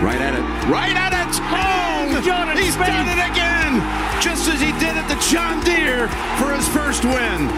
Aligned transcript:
Right 0.00 0.20
at 0.20 0.34
it. 0.34 0.42
Right 0.70 0.94
at 0.94 1.12
it. 1.12 1.40
Oh, 1.42 2.14
He's 2.14 2.24
done 2.26 2.48
it, 2.50 2.58
He's 2.58 2.74
Spade. 2.74 2.86
done 2.86 3.08
it 3.08 3.18
again. 3.18 3.82
Just 4.22 4.48
as 4.48 4.60
he 4.60 4.70
did 4.78 4.96
at 4.96 5.08
the 5.08 5.18
John 5.30 5.62
Deere 5.64 6.06
for 6.38 6.54
his 6.54 6.68
first 6.68 7.04
win. 7.04 7.48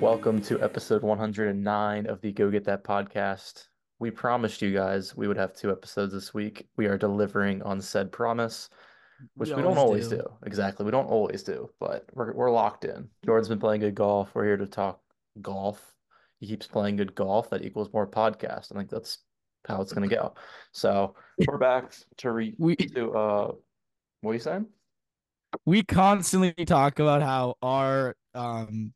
Welcome 0.00 0.40
to 0.42 0.60
episode 0.62 1.02
109 1.02 2.06
of 2.06 2.20
the 2.20 2.32
Go 2.32 2.50
Get 2.50 2.64
That 2.64 2.82
podcast. 2.84 3.68
We 3.98 4.10
promised 4.10 4.60
you 4.60 4.72
guys 4.74 5.16
we 5.16 5.28
would 5.28 5.36
have 5.36 5.54
two 5.54 5.70
episodes 5.70 6.12
this 6.12 6.34
week. 6.34 6.68
We 6.76 6.86
are 6.86 6.98
delivering 6.98 7.62
on 7.62 7.80
said 7.80 8.10
promise, 8.12 8.68
which 9.34 9.50
we, 9.50 9.56
We 9.56 9.62
don't 9.62 9.78
always 9.78 10.04
always 10.04 10.08
do. 10.08 10.16
do. 10.18 10.32
Exactly. 10.44 10.84
We 10.84 10.90
don't 10.90 11.06
always 11.06 11.42
do, 11.42 11.70
but 11.80 12.04
we're 12.12 12.32
we're 12.32 12.50
locked 12.50 12.84
in. 12.84 13.08
Jordan's 13.24 13.48
been 13.48 13.58
playing 13.60 13.80
good 13.80 13.94
golf. 13.94 14.30
We're 14.34 14.44
here 14.44 14.56
to 14.56 14.66
talk 14.66 15.00
golf. 15.40 15.94
He 16.40 16.46
keeps 16.46 16.66
playing 16.66 16.96
good 16.96 17.14
golf. 17.14 17.50
That 17.50 17.64
equals 17.64 17.92
more 17.92 18.06
podcast. 18.06 18.72
I 18.72 18.76
think 18.78 18.90
that's 18.90 19.18
how 19.66 19.80
it's 19.80 19.92
gonna 19.92 20.08
go. 20.08 20.34
So 20.72 21.14
we're 21.46 21.58
back 21.58 21.92
to 22.18 22.30
re 22.30 22.54
We 22.58 22.76
to 22.76 23.12
uh 23.12 23.52
what 24.20 24.30
are 24.30 24.34
you 24.34 24.40
saying? 24.40 24.66
we 25.64 25.82
constantly 25.82 26.52
talk 26.66 26.98
about 26.98 27.22
how 27.22 27.54
our 27.62 28.14
um 28.34 28.92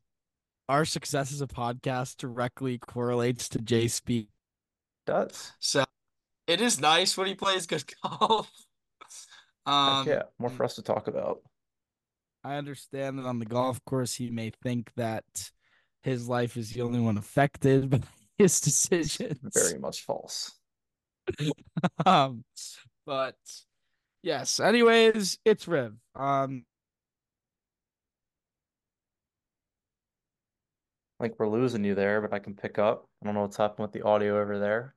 our 0.69 0.85
success 0.85 1.31
as 1.33 1.41
a 1.41 1.47
podcast 1.47 2.17
directly 2.17 2.77
correlates 2.77 3.49
to 3.49 3.59
Jay 3.59 3.85
Spieth. 3.85 4.27
Does. 5.07 5.51
So 5.59 5.83
it 6.47 6.61
is 6.61 6.79
nice 6.79 7.17
when 7.17 7.27
he 7.27 7.33
plays 7.35 7.65
good 7.65 7.83
golf. 8.03 8.49
Um, 9.65 10.07
yeah, 10.07 10.23
more 10.39 10.49
for 10.49 10.63
us 10.63 10.75
to 10.75 10.81
talk 10.81 11.07
about. 11.07 11.41
I 12.43 12.55
understand 12.55 13.19
that 13.19 13.25
on 13.25 13.39
the 13.39 13.45
golf 13.45 13.83
course 13.85 14.15
he 14.15 14.29
may 14.29 14.51
think 14.63 14.91
that 14.95 15.51
his 16.01 16.27
life 16.27 16.57
is 16.57 16.71
the 16.71 16.81
only 16.81 16.99
one 16.99 17.17
affected 17.17 17.89
by 17.89 18.01
his 18.37 18.59
decisions. 18.59 19.53
Very 19.53 19.79
much 19.79 20.03
false. 20.03 20.53
um 22.05 22.43
but 23.05 23.35
yes, 24.23 24.59
anyways, 24.59 25.37
it's 25.45 25.67
Riv. 25.67 25.93
Um 26.15 26.65
I 31.19 31.25
think 31.25 31.35
we're 31.37 31.47
losing 31.49 31.83
you 31.83 31.93
there, 31.93 32.19
but 32.19 32.33
I 32.33 32.39
can 32.39 32.55
pick 32.55 32.79
up. 32.79 33.07
I 33.21 33.27
don't 33.27 33.35
know 33.35 33.41
what's 33.41 33.57
happening 33.57 33.83
with 33.83 33.91
the 33.91 34.01
audio 34.01 34.41
over 34.41 34.57
there, 34.57 34.95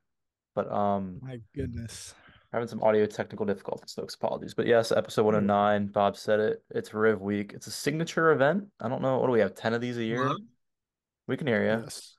but 0.55 0.71
um, 0.71 1.19
my 1.21 1.39
goodness. 1.53 2.15
Having 2.55 2.69
some 2.69 2.81
audio 2.83 3.05
technical 3.05 3.45
difficulties, 3.45 3.93
folks. 3.93 4.15
Apologies. 4.15 4.53
But 4.53 4.65
yes, 4.65 4.93
episode 4.93 5.23
mm-hmm. 5.23 5.45
109, 5.45 5.87
Bob 5.87 6.15
said 6.15 6.39
it. 6.39 6.63
It's 6.69 6.93
Riv 6.93 7.21
Week. 7.21 7.51
It's 7.53 7.67
a 7.67 7.71
signature 7.71 8.31
event. 8.31 8.67
I 8.79 8.87
don't 8.87 9.01
know. 9.01 9.17
What 9.19 9.25
do 9.25 9.33
we 9.33 9.41
have? 9.41 9.55
10 9.55 9.73
of 9.73 9.81
these 9.81 9.97
a 9.97 10.03
year? 10.03 10.23
hello? 10.23 10.37
We 11.27 11.35
can 11.35 11.47
hear 11.47 11.63
you. 11.63 11.83
Yes. 11.83 12.15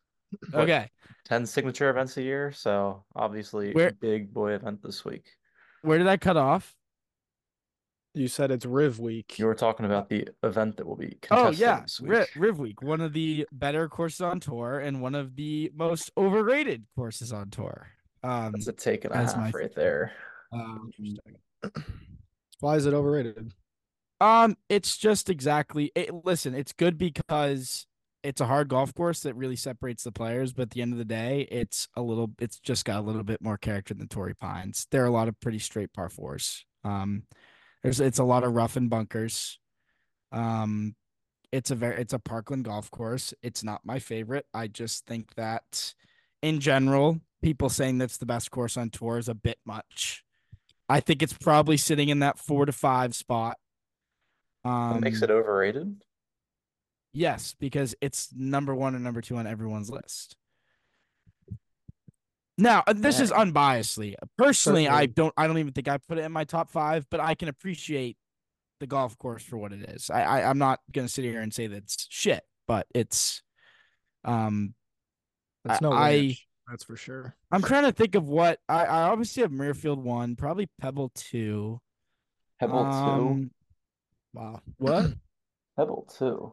Okay. 0.53 0.91
10 1.25 1.47
signature 1.47 1.89
events 1.89 2.19
a 2.19 2.23
year. 2.23 2.53
So 2.53 3.05
obviously, 3.15 3.73
Where- 3.73 3.89
a 3.89 3.93
big 3.93 4.35
boy 4.35 4.53
event 4.53 4.83
this 4.83 5.07
week. 5.07 5.25
Where 5.81 5.97
did 5.97 6.07
I 6.07 6.19
cut 6.19 6.37
off? 6.37 6.75
You 8.13 8.29
said 8.29 8.51
it's 8.51 8.67
Riv 8.67 8.99
Week. 8.99 9.39
You 9.39 9.47
were 9.47 9.55
talking 9.55 9.87
about 9.87 10.11
the 10.11 10.29
event 10.43 10.77
that 10.77 10.87
will 10.87 10.97
be 10.97 11.17
Oh 11.31 11.45
contested 11.45 11.59
yeah, 11.59 11.81
this 11.81 12.01
Riv, 12.01 12.21
week. 12.21 12.29
Riv 12.37 12.59
Week, 12.59 12.83
one 12.83 13.01
of 13.01 13.13
the 13.15 13.47
better 13.53 13.89
courses 13.89 14.21
on 14.21 14.41
tour 14.41 14.79
and 14.81 15.01
one 15.01 15.15
of 15.15 15.37
the 15.37 15.71
most 15.75 16.11
overrated 16.17 16.85
courses 16.95 17.33
on 17.33 17.49
tour. 17.51 17.89
Um, 18.27 18.53
That's 18.53 18.67
a 18.67 18.73
take 18.73 19.05
and 19.05 19.15
a 19.15 19.19
half 19.19 19.37
my 19.37 19.51
right 19.51 19.75
there. 19.75 20.13
um, 20.53 20.91
Why 22.61 22.77
is 22.77 22.87
it 22.87 22.95
overrated? 22.95 23.53
um, 24.21 24.57
it's 24.69 24.97
just 24.97 25.31
exactly. 25.31 25.93
It, 25.95 26.13
listen, 26.25 26.55
it's 26.55 26.73
good 26.73 26.99
because 26.99 27.87
it's 28.25 28.41
a 28.41 28.47
hard 28.47 28.69
golf 28.69 28.93
course 28.95 29.21
that 29.21 29.37
really 29.37 29.55
separates 29.55 30.03
the 30.03 30.11
players. 30.11 30.53
But 30.53 30.63
at 30.63 30.71
the 30.71 30.83
end 30.83 30.93
of 30.93 30.99
the 30.99 31.05
day, 31.05 31.47
it's 31.51 31.87
a 31.97 32.03
little. 32.03 32.33
It's 32.41 32.59
just 32.59 32.85
got 32.85 32.99
a 32.99 33.07
little 33.07 33.23
bit 33.23 33.41
more 33.41 33.59
character 33.59 33.95
than 33.95 34.09
Torrey 34.09 34.35
Pines. 34.35 34.87
There 34.91 35.05
are 35.05 35.09
a 35.09 35.13
lot 35.13 35.29
of 35.29 35.39
pretty 35.39 35.61
straight 35.61 35.93
par 35.93 36.09
fours. 36.09 36.65
Um, 36.83 37.25
there's 37.83 38.01
it's 38.01 38.19
a 38.19 38.25
lot 38.25 38.43
of 38.43 38.55
rough 38.55 38.77
and 38.77 38.91
bunkers. 38.91 39.61
Um, 40.33 40.97
it's 41.53 41.71
a 41.71 41.77
very 41.77 42.01
it's 42.01 42.13
a 42.13 42.19
Parkland 42.19 42.65
golf 42.65 42.91
course. 42.91 43.33
It's 43.43 43.63
not 43.63 43.83
my 43.85 44.01
favorite. 44.01 44.47
I 44.53 44.67
just 44.67 45.07
think 45.07 45.35
that 45.37 45.95
in 46.43 46.59
general, 46.59 47.21
people 47.47 47.69
saying 47.69 47.99
that's 47.99 48.17
the 48.17 48.27
best 48.27 48.51
course 48.51 48.77
on 48.77 48.91
tour 48.91 49.19
is 49.19 49.29
a 49.29 49.35
bit 49.35 49.57
much. 49.65 50.25
I 50.89 50.99
think 50.99 51.23
it's 51.23 51.33
probably 51.33 51.77
sitting 51.77 52.09
in 52.09 52.19
that 52.19 52.41
four 52.41 52.67
to 52.67 52.73
five 52.73 53.15
spot. 53.15 53.57
Um, 54.65 54.95
What 54.95 55.01
makes 55.03 55.23
it 55.23 55.31
overrated? 55.31 56.03
yes, 57.13 57.55
because 57.61 57.95
it's 58.01 58.31
number 58.35 58.75
one 58.75 58.97
and 58.97 59.05
number 59.05 59.21
two 59.21 59.37
on 59.37 59.47
everyone's 59.47 59.89
list. 59.89 60.35
Now, 62.59 62.83
uh, 62.85 62.95
this 62.97 63.21
is 63.21 63.31
unbiasedly. 63.31 64.17
Personally, 64.37 64.89
I 64.89 65.07
don't. 65.07 65.33
I 65.37 65.47
don't 65.47 65.59
even 65.59 65.73
think 65.73 65.87
I 65.87 65.99
put 65.99 66.19
it 66.19 66.25
in 66.25 66.33
my 66.33 66.43
top 66.43 66.69
five, 66.73 67.07
but 67.11 67.21
I 67.21 67.37
can 67.37 67.47
appreciate 67.49 68.17
the 68.81 68.89
golf 68.89 69.17
course 69.19 69.45
for 69.45 69.57
what 69.57 69.73
it 69.73 69.89
is. 69.91 70.11
I, 70.11 70.23
I 70.23 70.51
I'm 70.51 70.59
not 70.59 70.81
gonna 70.91 71.07
sit 71.09 71.25
here 71.25 71.41
and 71.43 71.55
say 71.55 71.69
that's 71.69 72.09
shit, 72.11 72.43
but 72.67 72.89
it's. 72.93 73.41
Um, 74.25 74.75
That's 75.65 75.81
no 75.81 75.93
I- 75.93 76.37
that's 76.69 76.85
for 76.85 76.97
sure. 76.97 77.35
I'm 77.51 77.63
trying 77.63 77.85
to 77.85 77.93
think 77.93 78.15
of 78.15 78.29
what 78.29 78.59
I. 78.69 78.85
I 78.85 79.03
obviously 79.05 79.43
have 79.43 79.53
Muirfield 79.53 79.99
one, 79.99 80.37
probably 80.37 80.69
Pebble 80.81 81.11
two. 81.15 81.81
Pebble 82.61 82.85
two. 82.85 82.91
Um, 82.91 83.51
Wow. 84.35 84.61
what? 84.79 85.13
Pebble 85.77 86.07
two. 86.19 86.53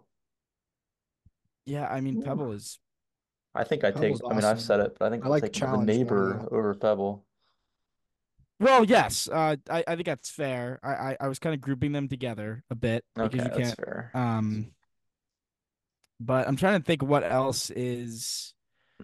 Yeah, 1.65 1.87
I 1.87 2.01
mean 2.01 2.17
Ooh. 2.17 2.25
Pebble 2.25 2.51
is. 2.51 2.79
I 3.55 3.63
think 3.63 3.83
I 3.83 3.91
take. 3.91 4.01
Pebble's 4.01 4.21
I 4.29 4.33
mean, 4.35 4.43
I've 4.43 4.61
said 4.61 4.79
it, 4.79 4.97
but 4.99 5.05
I 5.05 5.09
think 5.09 5.23
I 5.23 5.25
I'll 5.27 5.31
like 5.31 5.43
the 5.43 5.49
take 5.49 5.69
the 5.69 5.77
neighbor 5.77 6.39
yeah. 6.41 6.57
over 6.57 6.73
Pebble. 6.75 7.25
Well, 8.59 8.83
yes. 8.85 9.27
Uh, 9.31 9.57
I 9.69 9.83
I 9.87 9.95
think 9.95 10.05
that's 10.05 10.29
fair. 10.29 10.79
I 10.83 10.93
I, 10.93 11.17
I 11.21 11.27
was 11.27 11.39
kind 11.39 11.53
of 11.53 11.61
grouping 11.61 11.91
them 11.91 12.07
together 12.07 12.63
a 12.69 12.75
bit 12.75 13.03
because 13.15 13.33
Okay, 13.33 13.43
you 13.43 13.49
can't. 13.49 13.75
fair. 13.75 14.11
Um, 14.13 14.71
but 16.19 16.47
I'm 16.47 16.55
trying 16.55 16.79
to 16.79 16.85
think 16.85 17.03
what 17.03 17.23
else 17.23 17.69
is. 17.69 18.52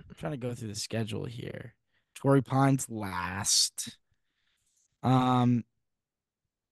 I'm 0.08 0.16
trying 0.16 0.32
to 0.34 0.38
go 0.38 0.54
through 0.54 0.70
the 0.70 0.76
schedule 0.76 1.26
here. 1.26 1.76
Torrey 2.16 2.42
Pines 2.42 2.88
last. 2.90 3.98
Um, 5.04 5.64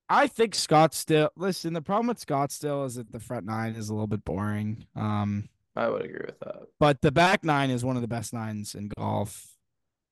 I 0.10 0.28
think 0.28 0.54
Scottsdale. 0.54 1.30
Listen, 1.36 1.74
the 1.74 1.82
problem 1.82 2.08
with 2.08 2.26
Scottsdale 2.26 2.86
is 2.86 2.96
that 2.96 3.12
the 3.12 3.20
front 3.20 3.46
nine 3.46 3.76
is 3.76 3.90
a 3.90 3.94
little 3.94 4.08
bit 4.08 4.24
boring. 4.24 4.86
Um, 4.96 5.50
I 5.76 5.90
would 5.90 6.06
agree 6.06 6.26
with 6.26 6.40
that. 6.40 6.64
but 6.80 7.02
the 7.02 7.12
back 7.12 7.44
nine 7.44 7.70
is 7.70 7.86
one 7.86 7.96
of 7.96 8.02
the 8.02 8.08
best 8.08 8.34
nines 8.34 8.74
in 8.74 8.90
golf. 8.98 9.46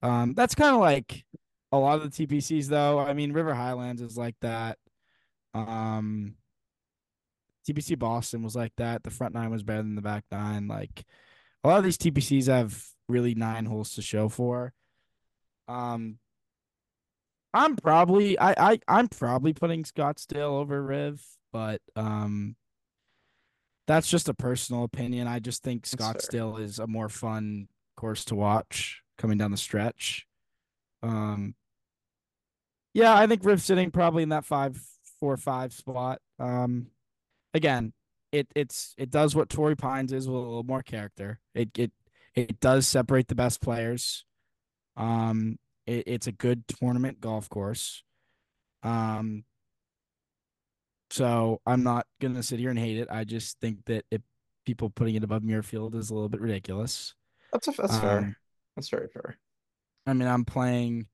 Um, 0.01 0.33
that's 0.33 0.55
kind 0.55 0.75
of 0.75 0.81
like 0.81 1.25
a 1.71 1.77
lot 1.77 2.01
of 2.01 2.15
the 2.15 2.27
TPCs, 2.27 2.67
though. 2.67 2.99
I 2.99 3.13
mean, 3.13 3.33
River 3.33 3.53
Highlands 3.53 4.01
is 4.01 4.17
like 4.17 4.35
that. 4.41 4.77
Um, 5.53 6.35
TPC 7.67 7.97
Boston 7.97 8.43
was 8.43 8.55
like 8.55 8.73
that. 8.77 9.03
The 9.03 9.09
front 9.09 9.33
nine 9.33 9.49
was 9.49 9.63
better 9.63 9.81
than 9.81 9.95
the 9.95 10.01
back 10.01 10.25
nine. 10.31 10.67
Like 10.67 11.03
a 11.63 11.69
lot 11.69 11.79
of 11.79 11.83
these 11.83 11.97
TPCs 11.97 12.47
have 12.47 12.85
really 13.07 13.35
nine 13.35 13.65
holes 13.65 13.95
to 13.95 14.01
show 14.01 14.29
for. 14.29 14.73
Um, 15.67 16.19
I'm 17.53 17.75
probably 17.75 18.37
I 18.37 18.71
I 18.73 18.79
I'm 18.87 19.07
probably 19.07 19.53
putting 19.53 19.83
Scottsdale 19.83 20.59
over 20.59 20.81
Riv, 20.81 21.23
but 21.53 21.81
um, 21.95 22.55
that's 23.87 24.09
just 24.09 24.29
a 24.29 24.33
personal 24.33 24.83
opinion. 24.83 25.27
I 25.27 25.39
just 25.39 25.63
think 25.63 25.85
Scottsdale 25.85 26.59
is 26.59 26.79
a 26.79 26.87
more 26.87 27.09
fun 27.09 27.67
course 27.95 28.25
to 28.25 28.35
watch 28.35 29.01
coming 29.17 29.37
down 29.37 29.51
the 29.51 29.57
stretch. 29.57 30.27
Um, 31.01 31.55
yeah, 32.93 33.15
I 33.15 33.27
think 33.27 33.45
Riv 33.45 33.61
sitting 33.61 33.91
probably 33.91 34.23
in 34.23 34.29
that 34.29 34.45
five 34.45 34.79
four 35.19 35.37
five 35.37 35.71
spot. 35.71 36.19
Um, 36.39 36.87
again, 37.53 37.93
it 38.31 38.47
it's 38.55 38.93
it 38.97 39.09
does 39.11 39.35
what 39.35 39.49
Torrey 39.49 39.75
Pines 39.75 40.11
is 40.11 40.27
with 40.27 40.35
a 40.35 40.39
little 40.39 40.63
more 40.63 40.83
character. 40.83 41.39
It 41.53 41.69
it 41.77 41.91
it 42.35 42.59
does 42.59 42.87
separate 42.87 43.27
the 43.27 43.35
best 43.35 43.61
players. 43.61 44.25
Um, 44.97 45.57
it, 45.85 46.03
it's 46.07 46.27
a 46.27 46.31
good 46.31 46.67
tournament 46.67 47.19
golf 47.21 47.49
course. 47.49 48.03
Um, 48.83 49.43
so 51.09 51.61
I'm 51.65 51.83
not 51.83 52.07
gonna 52.21 52.43
sit 52.43 52.59
here 52.59 52.69
and 52.69 52.79
hate 52.79 52.97
it. 52.97 53.07
I 53.09 53.23
just 53.23 53.59
think 53.59 53.85
that 53.85 54.05
it 54.11 54.21
people 54.65 54.89
putting 54.89 55.15
it 55.15 55.23
above 55.23 55.43
Muirfield 55.43 55.95
is 55.95 56.09
a 56.09 56.13
little 56.13 56.29
bit 56.29 56.41
ridiculous. 56.41 57.13
That's 57.53 57.67
a, 57.67 57.71
that's 57.71 57.99
fair. 57.99 58.17
Um, 58.17 58.35
That's 58.75 58.89
very 58.89 59.07
fair. 59.07 59.37
I 60.05 60.13
mean, 60.13 60.27
I'm 60.27 60.43
playing, 60.43 61.07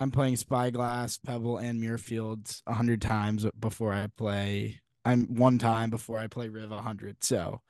I'm 0.00 0.10
playing 0.10 0.36
Spyglass, 0.36 1.18
Pebble, 1.18 1.58
and 1.58 1.80
Muirfield 1.80 2.60
a 2.66 2.74
hundred 2.74 3.00
times 3.00 3.46
before 3.58 3.92
I 3.92 4.08
play. 4.16 4.80
I'm 5.04 5.36
one 5.36 5.58
time 5.58 5.90
before 5.90 6.18
I 6.18 6.26
play 6.26 6.48
Riv 6.48 6.72
a 6.72 6.82
hundred. 6.82 7.22
So, 7.22 7.60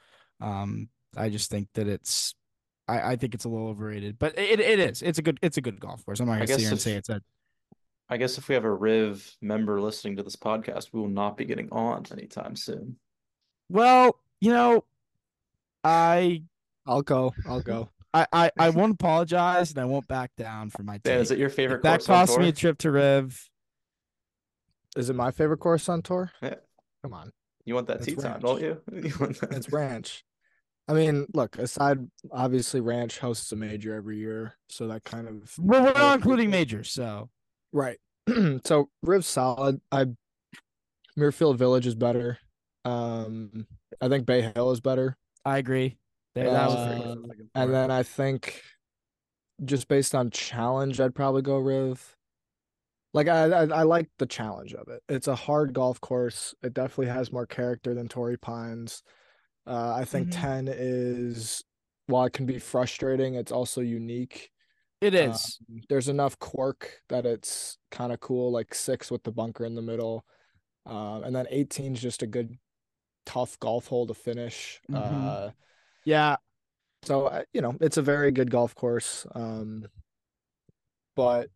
um, 0.40 0.88
I 1.16 1.28
just 1.28 1.50
think 1.50 1.68
that 1.74 1.86
it's, 1.88 2.34
I, 2.88 3.12
I 3.12 3.16
think 3.16 3.34
it's 3.34 3.44
a 3.44 3.48
little 3.48 3.68
overrated, 3.68 4.18
but 4.18 4.38
it, 4.38 4.60
it 4.60 4.78
is. 4.78 5.02
It's 5.02 5.18
a 5.18 5.22
good, 5.22 5.38
it's 5.42 5.56
a 5.56 5.60
good 5.60 5.78
golf 5.80 6.04
course. 6.04 6.20
I'm 6.20 6.26
not 6.26 6.34
gonna 6.34 6.46
sit 6.46 6.52
guess 6.54 6.60
here 6.60 6.68
and 6.70 6.76
if- 6.78 6.82
say 6.82 6.92
it's 6.94 7.08
a. 7.08 7.20
I 8.08 8.18
guess 8.18 8.36
if 8.36 8.46
we 8.48 8.54
have 8.54 8.64
a 8.64 8.70
Riv 8.72 9.36
member 9.40 9.80
listening 9.80 10.16
to 10.16 10.22
this 10.22 10.36
podcast, 10.36 10.88
we 10.92 11.00
will 11.00 11.08
not 11.08 11.36
be 11.38 11.46
getting 11.46 11.70
on 11.72 12.04
anytime 12.12 12.56
soon. 12.56 12.96
Well, 13.70 14.18
you 14.40 14.52
know, 14.52 14.84
I 15.82 16.42
I'll 16.86 17.00
go. 17.02 17.32
I'll 17.46 17.60
go. 17.62 17.88
I 18.12 18.26
I, 18.32 18.50
I 18.58 18.70
won't 18.70 18.94
apologize 18.94 19.70
and 19.70 19.78
I 19.78 19.86
won't 19.86 20.06
back 20.08 20.32
down 20.36 20.68
for 20.68 20.82
my 20.82 20.98
Dan, 20.98 21.14
take. 21.16 21.22
is 21.22 21.30
it 21.30 21.38
your 21.38 21.48
If 21.48 21.54
favorite 21.54 21.82
that 21.84 22.00
course 22.00 22.08
on 22.10 22.26
cost 22.26 22.38
me 22.38 22.48
a 22.48 22.52
trip 22.52 22.76
to 22.78 22.90
Riv. 22.90 23.48
Is 24.96 25.08
it 25.08 25.16
my 25.16 25.30
favorite 25.30 25.58
course 25.58 25.88
on 25.88 26.02
tour? 26.02 26.30
Yeah. 26.42 26.56
Come 27.02 27.14
on. 27.14 27.32
You 27.64 27.74
want 27.74 27.86
that 27.86 27.98
It's 27.98 28.06
tea 28.06 28.14
time, 28.16 28.40
don't 28.40 28.60
you? 28.60 28.80
You 28.92 29.14
want 29.18 29.40
that- 29.40 29.52
It's 29.54 29.72
Ranch. 29.72 30.22
I 30.92 30.94
mean, 30.94 31.26
look, 31.32 31.56
aside 31.56 32.06
obviously 32.30 32.82
Ranch 32.82 33.18
hosts 33.18 33.50
a 33.50 33.56
major 33.56 33.94
every 33.94 34.18
year, 34.18 34.58
so 34.68 34.88
that 34.88 35.04
kind 35.04 35.26
of 35.26 35.54
Well, 35.58 35.84
we're 35.84 35.94
not 35.94 36.16
including 36.16 36.50
majors, 36.50 36.90
so 36.90 37.30
right. 37.72 37.98
so 38.66 38.90
Riv's 39.02 39.26
solid. 39.26 39.80
I 39.90 40.08
Muirfield 41.18 41.56
Village 41.56 41.86
is 41.86 41.94
better. 41.94 42.36
Um, 42.84 43.66
I 44.02 44.08
think 44.08 44.26
Bay 44.26 44.52
Hill 44.54 44.70
is 44.70 44.82
better. 44.82 45.16
I 45.46 45.56
agree. 45.56 45.96
That 46.34 46.44
good. 47.36 47.48
And 47.54 47.72
then 47.72 47.90
I 47.90 48.02
think 48.02 48.60
just 49.64 49.88
based 49.88 50.14
on 50.14 50.28
challenge, 50.28 51.00
I'd 51.00 51.14
probably 51.14 51.40
go 51.40 51.56
Riv. 51.56 52.16
Like 53.14 53.28
I, 53.28 53.44
I 53.44 53.62
I 53.62 53.82
like 53.84 54.10
the 54.18 54.26
challenge 54.26 54.74
of 54.74 54.88
it. 54.88 55.02
It's 55.08 55.28
a 55.28 55.34
hard 55.36 55.72
golf 55.72 56.02
course. 56.02 56.54
It 56.62 56.74
definitely 56.74 57.06
has 57.14 57.32
more 57.32 57.46
character 57.46 57.94
than 57.94 58.08
Torrey 58.08 58.36
Pines. 58.36 59.02
Uh, 59.66 59.94
I 59.94 60.04
think 60.04 60.28
Mhm. 60.28 60.32
10 60.32 60.68
is 60.68 61.62
while 62.06 62.24
it 62.26 62.32
can 62.32 62.46
be 62.46 62.58
frustrating, 62.58 63.34
it's 63.34 63.52
also 63.52 63.80
unique. 63.80 64.50
It 65.00 65.14
is. 65.14 65.58
Um, 65.68 65.82
there's 65.88 66.08
enough 66.08 66.38
quirk 66.38 67.02
that 67.08 67.26
it's 67.26 67.78
kind 67.90 68.12
of 68.12 68.20
cool, 68.20 68.50
like 68.50 68.74
six 68.74 69.10
with 69.10 69.22
the 69.22 69.32
bunker 69.32 69.64
in 69.64 69.74
the 69.74 69.82
middle. 69.82 70.24
Um, 70.86 71.24
and 71.24 71.34
then 71.34 71.46
18 71.50 71.94
is 71.94 72.02
just 72.02 72.22
a 72.22 72.26
good, 72.26 72.58
tough 73.24 73.58
golf 73.60 73.86
hole 73.86 74.06
to 74.06 74.14
finish. 74.14 74.80
Mhm. 74.90 74.96
Uh, 74.96 75.50
yeah, 76.04 76.36
so 77.04 77.44
you 77.52 77.60
know, 77.60 77.76
it's 77.80 77.96
a 77.98 78.02
very 78.02 78.32
good 78.32 78.50
golf 78.50 78.74
course. 78.74 79.26
Um, 79.34 79.88
but 81.14 81.50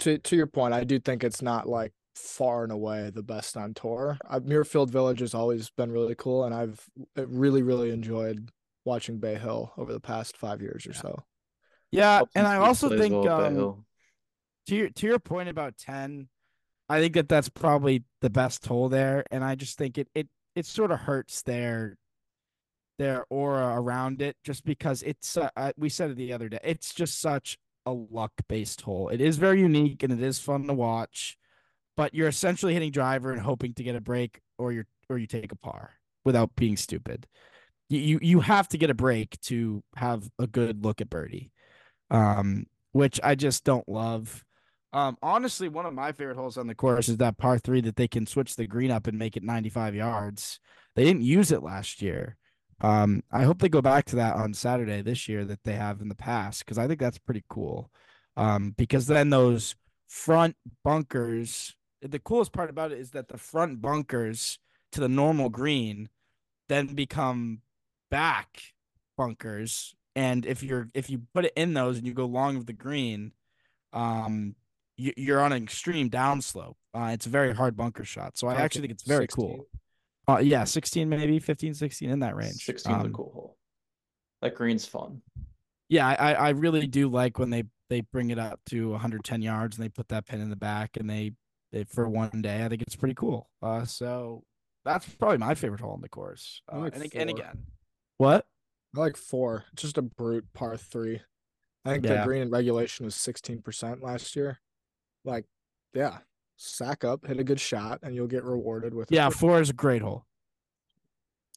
to 0.00 0.18
to 0.18 0.36
your 0.36 0.46
point, 0.46 0.74
I 0.74 0.84
do 0.84 0.98
think 0.98 1.24
it's 1.24 1.42
not 1.42 1.68
like 1.68 1.92
far 2.18 2.62
and 2.62 2.72
away 2.72 3.10
the 3.10 3.22
best 3.22 3.56
on 3.56 3.74
tour. 3.74 4.18
Uh, 4.28 4.40
Muirfield 4.40 4.90
Village 4.90 5.20
has 5.20 5.34
always 5.34 5.70
been 5.70 5.92
really 5.92 6.14
cool, 6.16 6.44
and 6.44 6.54
I've 6.54 6.84
uh, 7.16 7.26
really 7.26 7.62
really 7.62 7.90
enjoyed 7.90 8.50
watching 8.84 9.18
Bay 9.18 9.36
Hill 9.36 9.72
over 9.76 9.92
the 9.92 10.00
past 10.00 10.36
five 10.36 10.60
years 10.62 10.86
or 10.86 10.92
Yeah. 10.92 11.00
so. 11.00 11.22
yeah, 11.90 12.22
and 12.34 12.46
I 12.46 12.56
also 12.56 12.88
think 12.88 13.12
well 13.12 13.74
um, 13.74 13.84
to 14.66 14.76
your 14.76 14.90
to 14.90 15.06
your 15.06 15.18
point 15.18 15.48
about 15.48 15.76
10 15.78 16.28
i 16.90 17.00
think 17.00 17.14
that 17.14 17.28
that's 17.28 17.48
probably 17.48 18.04
the 18.20 18.30
best 18.30 18.66
hole 18.66 18.88
there 18.88 19.24
and 19.30 19.42
i 19.44 19.54
just 19.54 19.78
think 19.78 19.96
it 19.98 20.08
it 20.14 20.28
it 20.54 20.66
sort 20.66 20.90
of 20.90 21.00
hurts 21.00 21.42
their 21.42 21.96
their 22.98 23.24
aura 23.30 23.74
around 23.80 24.20
it 24.20 24.36
just 24.44 24.64
because 24.64 25.02
it's 25.02 25.36
uh, 25.36 25.48
uh, 25.56 25.72
we 25.76 25.88
said 25.88 26.10
it 26.10 26.16
the 26.16 26.32
other 26.32 26.48
day 26.48 26.58
it's 26.62 26.92
just 26.92 27.20
such 27.20 27.56
a 27.86 27.92
luck 27.92 28.32
based 28.48 28.82
hole 28.82 29.08
it 29.08 29.20
is 29.20 29.38
very 29.38 29.60
unique 29.60 30.02
and 30.02 30.12
it 30.12 30.22
is 30.22 30.38
fun 30.38 30.66
to 30.66 30.74
watch 30.74 31.36
but 31.98 32.14
you're 32.14 32.28
essentially 32.28 32.72
hitting 32.72 32.92
driver 32.92 33.32
and 33.32 33.42
hoping 33.42 33.74
to 33.74 33.82
get 33.82 33.96
a 33.96 34.00
break 34.00 34.40
or 34.56 34.72
you're 34.72 34.86
or 35.10 35.18
you 35.18 35.26
take 35.26 35.52
a 35.52 35.56
par 35.56 35.90
without 36.24 36.54
being 36.54 36.76
stupid 36.76 37.26
you 37.90 37.98
you, 37.98 38.18
you 38.22 38.40
have 38.40 38.68
to 38.68 38.78
get 38.78 38.88
a 38.88 38.94
break 38.94 39.38
to 39.40 39.82
have 39.96 40.30
a 40.38 40.46
good 40.46 40.84
look 40.84 41.00
at 41.00 41.10
birdie 41.10 41.50
um 42.10 42.64
which 42.92 43.20
i 43.22 43.34
just 43.34 43.64
don't 43.64 43.88
love 43.88 44.44
um, 44.90 45.18
honestly, 45.22 45.68
one 45.68 45.84
of 45.84 45.92
my 45.92 46.12
favorite 46.12 46.38
holes 46.38 46.56
on 46.56 46.66
the 46.66 46.74
course 46.74 47.10
is 47.10 47.18
that 47.18 47.36
par 47.36 47.58
three 47.58 47.82
that 47.82 47.96
they 47.96 48.08
can 48.08 48.26
switch 48.26 48.56
the 48.56 48.66
green 48.66 48.90
up 48.90 49.06
and 49.06 49.18
make 49.18 49.36
it 49.36 49.42
95 49.42 49.94
yards. 49.94 50.60
They 50.96 51.04
didn't 51.04 51.22
use 51.22 51.52
it 51.52 51.62
last 51.62 52.00
year. 52.00 52.38
Um, 52.80 53.22
I 53.30 53.42
hope 53.42 53.58
they 53.58 53.68
go 53.68 53.82
back 53.82 54.06
to 54.06 54.16
that 54.16 54.36
on 54.36 54.54
Saturday 54.54 55.02
this 55.02 55.28
year 55.28 55.44
that 55.44 55.62
they 55.64 55.74
have 55.74 56.00
in 56.00 56.08
the 56.08 56.14
past 56.14 56.64
because 56.64 56.78
I 56.78 56.86
think 56.86 57.00
that's 57.00 57.18
pretty 57.18 57.44
cool. 57.50 57.90
Um, 58.36 58.74
because 58.78 59.06
then 59.06 59.28
those 59.28 59.76
front 60.08 60.56
bunkers, 60.84 61.76
the 62.02 62.18
coolest 62.18 62.52
part 62.52 62.70
about 62.70 62.92
it 62.92 62.98
is 62.98 63.10
that 63.12 63.28
the 63.28 63.38
front 63.38 63.80
bunkers 63.80 64.58
to 64.92 65.00
the 65.00 65.08
normal 65.08 65.48
green 65.48 66.08
then 66.68 66.86
become 66.88 67.60
back 68.10 68.60
bunkers. 69.16 69.94
And 70.14 70.44
if 70.46 70.62
you're 70.62 70.88
if 70.94 71.08
you 71.10 71.22
put 71.34 71.44
it 71.44 71.52
in 71.56 71.74
those 71.74 71.98
and 71.98 72.06
you 72.06 72.12
go 72.14 72.26
long 72.26 72.56
of 72.56 72.66
the 72.66 72.72
green, 72.72 73.32
um, 73.92 74.54
you, 74.96 75.12
you're 75.16 75.40
on 75.40 75.52
an 75.52 75.62
extreme 75.62 76.10
downslope. 76.10 76.74
Uh, 76.94 77.10
it's 77.12 77.26
a 77.26 77.30
very 77.30 77.54
hard 77.54 77.76
bunker 77.76 78.04
shot. 78.04 78.36
So 78.36 78.48
I 78.48 78.52
Like 78.54 78.60
actually 78.60 78.82
think 78.82 78.92
it's 78.92 79.04
very 79.04 79.24
16. 79.24 79.46
cool. 79.46 79.66
Uh, 80.26 80.38
yeah, 80.38 80.64
16 80.64 81.08
maybe 81.08 81.38
15, 81.38 81.72
16 81.74 82.10
in 82.10 82.18
that 82.18 82.36
range. 82.36 82.64
16 82.64 82.92
is 82.92 82.98
a 82.98 83.04
Um, 83.06 83.12
cool 83.12 83.30
hole. 83.32 83.56
That 84.42 84.54
green's 84.54 84.84
fun. 84.84 85.22
Yeah, 85.88 86.06
I, 86.06 86.34
I 86.34 86.48
really 86.50 86.86
do 86.86 87.08
like 87.08 87.38
when 87.38 87.50
they 87.50 87.64
they 87.88 88.02
bring 88.02 88.28
it 88.30 88.38
up 88.38 88.60
to 88.66 88.90
110 88.90 89.40
yards 89.40 89.76
and 89.78 89.84
they 89.84 89.88
put 89.88 90.08
that 90.08 90.26
pin 90.26 90.42
in 90.42 90.50
the 90.50 90.56
back 90.56 90.98
and 90.98 91.08
they 91.08 91.32
for 91.88 92.08
one 92.08 92.42
day. 92.42 92.64
I 92.64 92.68
think 92.68 92.82
it's 92.82 92.96
pretty 92.96 93.14
cool. 93.14 93.48
Uh, 93.62 93.84
so 93.84 94.44
that's 94.84 95.08
probably 95.14 95.38
my 95.38 95.54
favorite 95.54 95.80
hole 95.80 95.94
in 95.94 96.00
the 96.00 96.08
course. 96.08 96.62
Uh, 96.72 96.78
like 96.78 96.94
and, 96.94 97.14
and 97.14 97.30
again, 97.30 97.66
what? 98.16 98.46
I 98.96 99.00
like 99.00 99.16
four. 99.16 99.64
It's 99.72 99.82
just 99.82 99.98
a 99.98 100.02
brute 100.02 100.46
par 100.54 100.76
three. 100.76 101.20
I 101.84 101.92
think 101.92 102.04
the 102.04 102.22
green 102.24 102.42
in 102.42 102.50
regulation 102.50 103.04
was 103.04 103.14
16% 103.14 104.02
last 104.02 104.36
year. 104.36 104.58
Like, 105.24 105.46
yeah, 105.94 106.18
sack 106.56 107.04
up, 107.04 107.26
hit 107.26 107.38
a 107.38 107.44
good 107.44 107.60
shot, 107.60 108.00
and 108.02 108.14
you'll 108.14 108.26
get 108.26 108.44
rewarded 108.44 108.92
with 108.92 109.10
Yeah, 109.10 109.30
four 109.30 109.60
is 109.60 109.70
a 109.70 109.74
great 109.74 110.02
hole. 110.02 110.26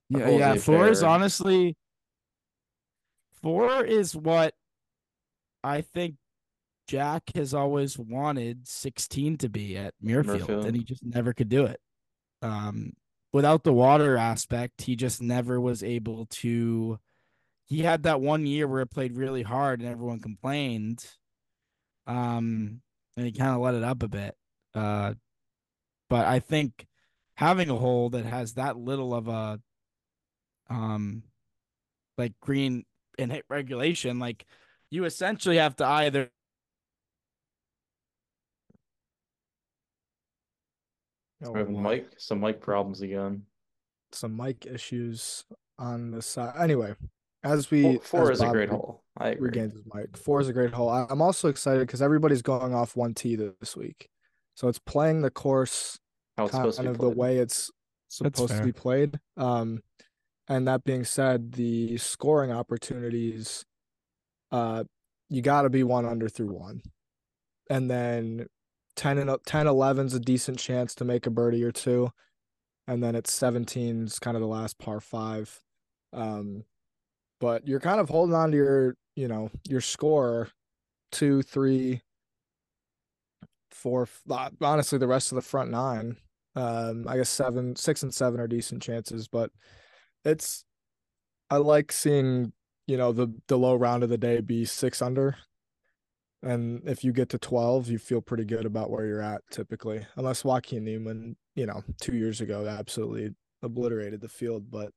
Yeah, 0.10 0.30
yeah, 0.30 0.56
four 0.56 0.90
is 0.90 1.04
honestly 1.04 1.78
four 3.42 3.84
is 3.84 4.16
what 4.16 4.54
I 5.64 5.82
think 5.82 6.16
Jack 6.92 7.24
has 7.36 7.54
always 7.54 7.98
wanted 7.98 8.68
16 8.68 9.38
to 9.38 9.48
be 9.50 9.78
at 9.78 9.94
Muirfield, 10.04 10.66
and 10.66 10.76
he 10.76 10.84
just 10.84 11.06
never 11.06 11.32
could 11.32 11.48
do 11.48 11.64
it. 11.66 11.80
Um, 12.42 12.92
without 13.32 13.64
the 13.64 13.72
water 13.72 14.18
aspect, 14.18 14.82
he 14.82 14.98
just 14.98 15.22
never 15.22 15.62
was 15.62 15.84
able 15.84 16.26
to. 16.26 17.00
He 17.66 17.80
had 17.84 18.04
that 18.04 18.20
one 18.20 18.46
year 18.46 18.68
where 18.68 18.82
it 18.82 18.92
played 18.92 19.16
really 19.16 19.42
hard 19.42 19.80
and 19.80 19.88
everyone 19.88 20.20
complained. 20.20 21.06
Um, 22.08 22.82
and 23.16 23.26
he 23.26 23.32
kind 23.32 23.52
of 23.56 23.62
let 23.62 23.76
it 23.76 23.86
up 23.86 24.04
a 24.04 24.10
bit. 24.10 24.36
Uh, 24.76 25.14
but 26.10 26.26
I 26.26 26.40
think 26.40 26.86
having 27.36 27.70
a 27.70 27.76
hole 27.78 28.10
that 28.10 28.26
has 28.26 28.56
that 28.56 28.76
little 28.76 29.14
of 29.14 29.30
a 29.30 29.62
um 30.70 31.24
like 32.18 32.34
green 32.42 32.84
and 33.18 33.32
hit 33.32 33.46
regulation 33.50 34.20
like 34.20 34.46
you 34.90 35.06
essentially 35.06 35.58
have 35.58 35.76
to 35.76 35.86
either 35.86 36.30
Oh, 41.44 41.52
We're 41.52 41.60
having 41.60 41.76
boy. 41.76 41.82
mic, 41.90 42.08
some 42.18 42.40
mic 42.40 42.62
problems 42.62 43.02
again. 43.02 43.44
some 44.12 44.36
mic 44.38 44.66
issues 44.66 45.46
on 45.80 46.12
the 46.12 46.22
side. 46.22 46.54
Anyway, 46.60 46.94
as 47.44 47.72
we 47.72 47.82
Four, 47.98 48.02
four 48.02 48.32
as 48.32 48.38
is 48.40 48.44
a 48.44 48.52
great 48.52 48.70
re- 48.70 48.76
hole. 48.76 49.04
I 49.18 49.30
agree. 49.30 49.48
regains 49.48 49.74
his 49.74 49.84
mic. 49.94 50.16
Four 50.18 50.42
is 50.42 50.50
a 50.50 50.54
great 50.54 50.74
hole. 50.74 50.90
I- 50.90 51.08
I'm 51.10 51.22
also 51.22 51.48
excited 51.48 51.82
because 51.88 52.02
everybody's 52.02 52.42
going 52.42 52.74
off 52.76 52.96
one 52.96 53.14
tee 53.14 53.36
this 53.36 53.76
week, 53.76 54.08
so 54.56 54.68
it's 54.68 54.80
playing 54.80 55.22
the 55.22 55.32
course 55.32 55.98
How 56.38 56.46
it's 56.46 56.52
kind 56.52 56.62
supposed 56.64 56.78
to 56.78 56.84
be 56.84 56.90
of 56.90 56.98
the 57.00 57.10
way 57.10 57.38
it's 57.40 57.72
supposed 58.10 58.54
to 58.56 58.64
be 58.64 58.72
played. 58.74 59.20
Um, 59.38 59.82
and 60.48 60.68
that 60.68 60.84
being 60.84 61.06
said, 61.06 61.54
the 61.54 61.98
scoring 61.98 62.52
opportunities, 62.52 63.64
uh, 64.52 64.84
you 65.30 65.42
got 65.42 65.62
to 65.64 65.70
be 65.70 65.84
one 65.84 66.06
under 66.06 66.28
through 66.30 66.52
one, 66.54 66.82
and 67.70 67.90
then 67.90 68.48
10 68.96 69.18
and 69.18 69.36
10 69.46 69.66
11's 69.68 70.14
a 70.14 70.20
decent 70.20 70.60
chance 70.60 70.96
to 70.96 71.06
make 71.06 71.26
a 71.26 71.32
birdie 71.32 71.64
or 71.64 71.72
two, 71.72 72.12
and 72.88 73.04
then 73.04 73.16
it's 73.16 73.38
17's 73.38 74.20
kind 74.20 74.36
of 74.36 74.42
the 74.42 74.48
last 74.48 74.78
par 74.80 75.00
five. 75.00 75.60
Um, 76.14 76.64
but 77.40 77.68
you're 77.68 77.80
kind 77.80 78.00
of 78.00 78.10
holding 78.10 78.36
on 78.36 78.52
to 78.52 78.58
your, 78.58 78.96
you 79.16 79.28
know, 79.28 79.50
your 79.68 79.82
score, 79.82 80.50
two, 81.12 81.42
three, 81.42 82.02
four. 83.72 84.08
uh, 84.30 84.50
Honestly, 84.62 84.98
the 84.98 85.08
rest 85.08 85.32
of 85.32 85.38
the 85.38 85.42
front 85.42 85.72
nine 85.72 86.18
um, 86.56 87.06
I 87.08 87.18
guess 87.18 87.30
seven, 87.30 87.76
six, 87.76 88.04
and 88.04 88.14
seven 88.14 88.40
are 88.40 88.48
decent 88.48 88.82
chances, 88.82 89.28
but 89.28 89.52
it's. 90.26 90.66
I 91.50 91.58
like 91.58 91.92
seeing 91.92 92.54
you 92.88 92.98
know 92.98 93.12
the 93.12 93.28
the 93.48 93.58
low 93.58 93.76
round 93.76 94.04
of 94.04 94.10
the 94.10 94.18
day 94.18 94.42
be 94.42 94.66
six 94.66 95.02
under, 95.02 95.38
and 96.44 96.82
if 96.88 97.04
you 97.04 97.14
get 97.14 97.30
to 97.30 97.38
twelve, 97.38 97.88
you 97.90 97.98
feel 98.00 98.22
pretty 98.22 98.46
good 98.46 98.66
about 98.66 98.90
where 98.90 99.06
you're 99.06 99.22
at 99.22 99.42
typically, 99.52 100.06
unless 100.16 100.44
Joaquin 100.44 100.84
Niemann, 100.84 101.36
you 101.56 101.66
know, 101.66 101.84
two 102.00 102.16
years 102.16 102.42
ago 102.42 102.68
absolutely 102.68 103.36
obliterated 103.62 104.22
the 104.22 104.30
field, 104.30 104.72
but 104.72 104.92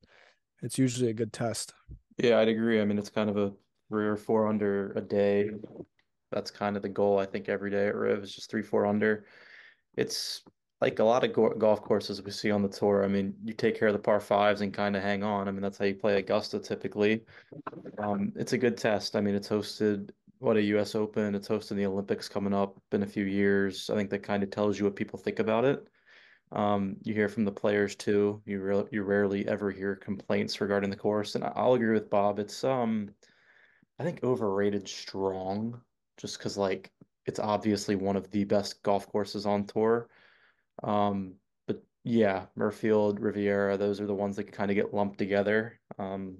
it's 0.63 0.79
usually 0.79 1.11
a 1.11 1.15
good 1.15 1.33
test. 1.33 1.75
Yeah, 2.19 2.39
I'd 2.39 2.49
agree. 2.49 2.81
I 2.81 2.85
mean, 2.85 2.99
it's 2.99 3.11
kind 3.11 3.29
of 3.29 3.37
a 3.37 3.53
three 3.89 4.07
or 4.07 4.17
four 4.17 4.47
under 4.49 4.93
a 4.93 5.01
day 5.01 5.51
That's 6.33 6.51
kind 6.51 6.77
of 6.77 6.83
the 6.83 6.89
goal, 6.89 7.19
I 7.19 7.27
think, 7.27 7.49
every 7.49 7.71
day 7.71 7.87
at 7.87 7.95
Riv 7.95 8.23
is 8.25 8.35
just 8.35 8.51
three, 8.51 8.63
four 8.63 8.87
under. 8.87 9.27
It's 9.97 10.43
like 10.81 10.99
a 10.99 11.05
lot 11.05 11.25
of 11.25 11.33
go 11.33 11.51
golf 11.51 11.83
courses 11.83 12.23
we 12.23 12.31
see 12.33 12.51
on 12.51 12.63
the 12.63 12.69
tour. 12.69 13.05
I 13.05 13.09
mean, 13.09 13.35
you 13.45 13.55
take 13.55 13.79
care 13.79 13.89
of 13.89 13.95
the 13.95 14.01
par 14.01 14.21
fives 14.21 14.61
and 14.61 14.75
kind 14.75 14.97
of 14.97 15.03
hang 15.03 15.23
on. 15.23 15.47
I 15.49 15.53
mean, 15.53 15.63
that's 15.63 15.79
how 15.79 15.85
you 15.85 15.95
play 15.95 16.19
Augusta 16.19 16.59
typically. 16.59 17.23
Um, 17.99 18.33
it's 18.35 18.53
a 18.53 18.59
good 18.59 18.77
test. 18.77 19.15
I 19.15 19.21
mean, 19.21 19.35
it's 19.35 19.49
hosted 19.49 20.11
what 20.45 20.59
a 20.59 20.63
U.S. 20.63 20.95
Open. 20.95 21.35
It's 21.35 21.49
hosting 21.49 21.79
the 21.79 21.87
Olympics 21.87 22.29
coming 22.29 22.53
up 22.53 22.77
in 22.93 23.03
a 23.03 23.07
few 23.07 23.25
years. 23.25 23.89
I 23.89 23.97
think 23.97 24.11
that 24.11 24.23
kind 24.23 24.43
of 24.43 24.51
tells 24.51 24.79
you 24.79 24.85
what 24.85 24.95
people 24.95 25.19
think 25.19 25.39
about 25.39 25.65
it. 25.65 25.89
Um, 26.53 26.97
you 27.03 27.15
hear 27.15 27.31
from 27.31 27.47
the 27.47 27.51
players 27.51 27.97
too. 27.97 28.43
You 28.45 28.61
re 28.61 28.85
you 28.93 29.03
rarely 29.03 29.49
ever 29.49 29.71
hear 29.71 29.97
complaints 29.97 30.61
regarding 30.61 30.91
the 30.91 30.97
course, 30.97 31.35
and 31.35 31.45
I'll 31.45 31.73
agree 31.75 31.95
with 31.95 32.11
Bob. 32.11 32.39
It's 32.39 32.63
um, 32.63 33.15
I 33.99 34.05
think 34.05 34.23
overrated 34.23 34.87
strong, 34.87 35.81
just 36.19 36.39
because 36.39 36.59
like 36.59 36.93
it's 37.25 37.41
obviously 37.41 37.97
one 37.97 38.17
of 38.17 38.31
the 38.31 38.45
best 38.45 38.83
golf 38.83 39.09
courses 39.09 39.47
on 39.47 39.67
tour. 39.67 40.11
Um, 40.83 41.37
but 41.67 41.83
yeah, 42.05 42.47
Muirfield, 42.59 43.17
Riviera, 43.19 43.79
those 43.79 43.99
are 43.99 44.07
the 44.07 44.15
ones 44.15 44.37
that 44.37 44.53
kind 44.53 44.71
of 44.71 44.75
get 44.75 44.93
lumped 44.93 45.17
together. 45.19 45.81
Um, 45.99 46.37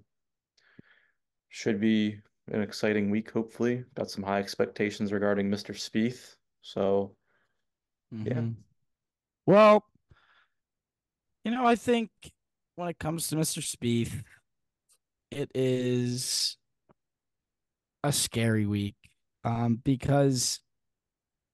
should 1.49 1.81
be 1.81 2.21
an 2.51 2.63
exciting 2.63 3.11
week, 3.11 3.31
hopefully. 3.31 3.85
Got 3.95 4.11
some 4.11 4.23
high 4.25 4.39
expectations 4.39 5.13
regarding 5.13 5.49
Mr. 5.51 5.75
Spieth. 5.75 6.37
So 6.63 7.17
yeah. 8.11 8.35
Mhm. 8.35 8.55
Well, 9.47 9.85
you 11.45 11.51
know, 11.51 11.67
I 11.67 11.75
think 11.75 12.11
when 12.77 12.89
it 12.89 12.99
comes 12.99 13.29
to 13.29 13.37
Mr. 13.37 13.61
Spieth, 13.63 14.23
it 15.31 15.51
is 15.55 16.57
a 18.03 18.13
scary 18.13 18.67
week. 18.67 18.97
Um, 19.45 19.77
because 19.85 20.61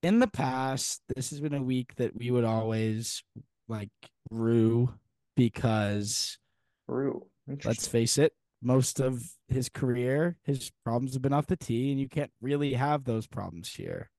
in 0.02 0.18
the 0.18 0.28
past, 0.28 1.02
this 1.14 1.30
has 1.30 1.40
been 1.40 1.54
a 1.54 1.62
week 1.62 1.94
that 1.96 2.14
we 2.16 2.30
would 2.30 2.44
always 2.44 3.22
like 3.68 3.90
rue 4.30 4.94
because 5.36 6.38
Rue. 6.86 7.26
let's 7.64 7.88
face 7.88 8.16
it, 8.18 8.32
most 8.62 9.00
of 9.00 9.22
his 9.48 9.68
career, 9.68 10.36
his 10.44 10.70
problems 10.84 11.14
have 11.14 11.22
been 11.22 11.32
off 11.32 11.46
the 11.46 11.56
tee, 11.56 11.90
and 11.90 12.00
you 12.00 12.08
can't 12.08 12.30
really 12.40 12.74
have 12.74 13.04
those 13.04 13.26
problems 13.26 13.74
here. 13.74 14.10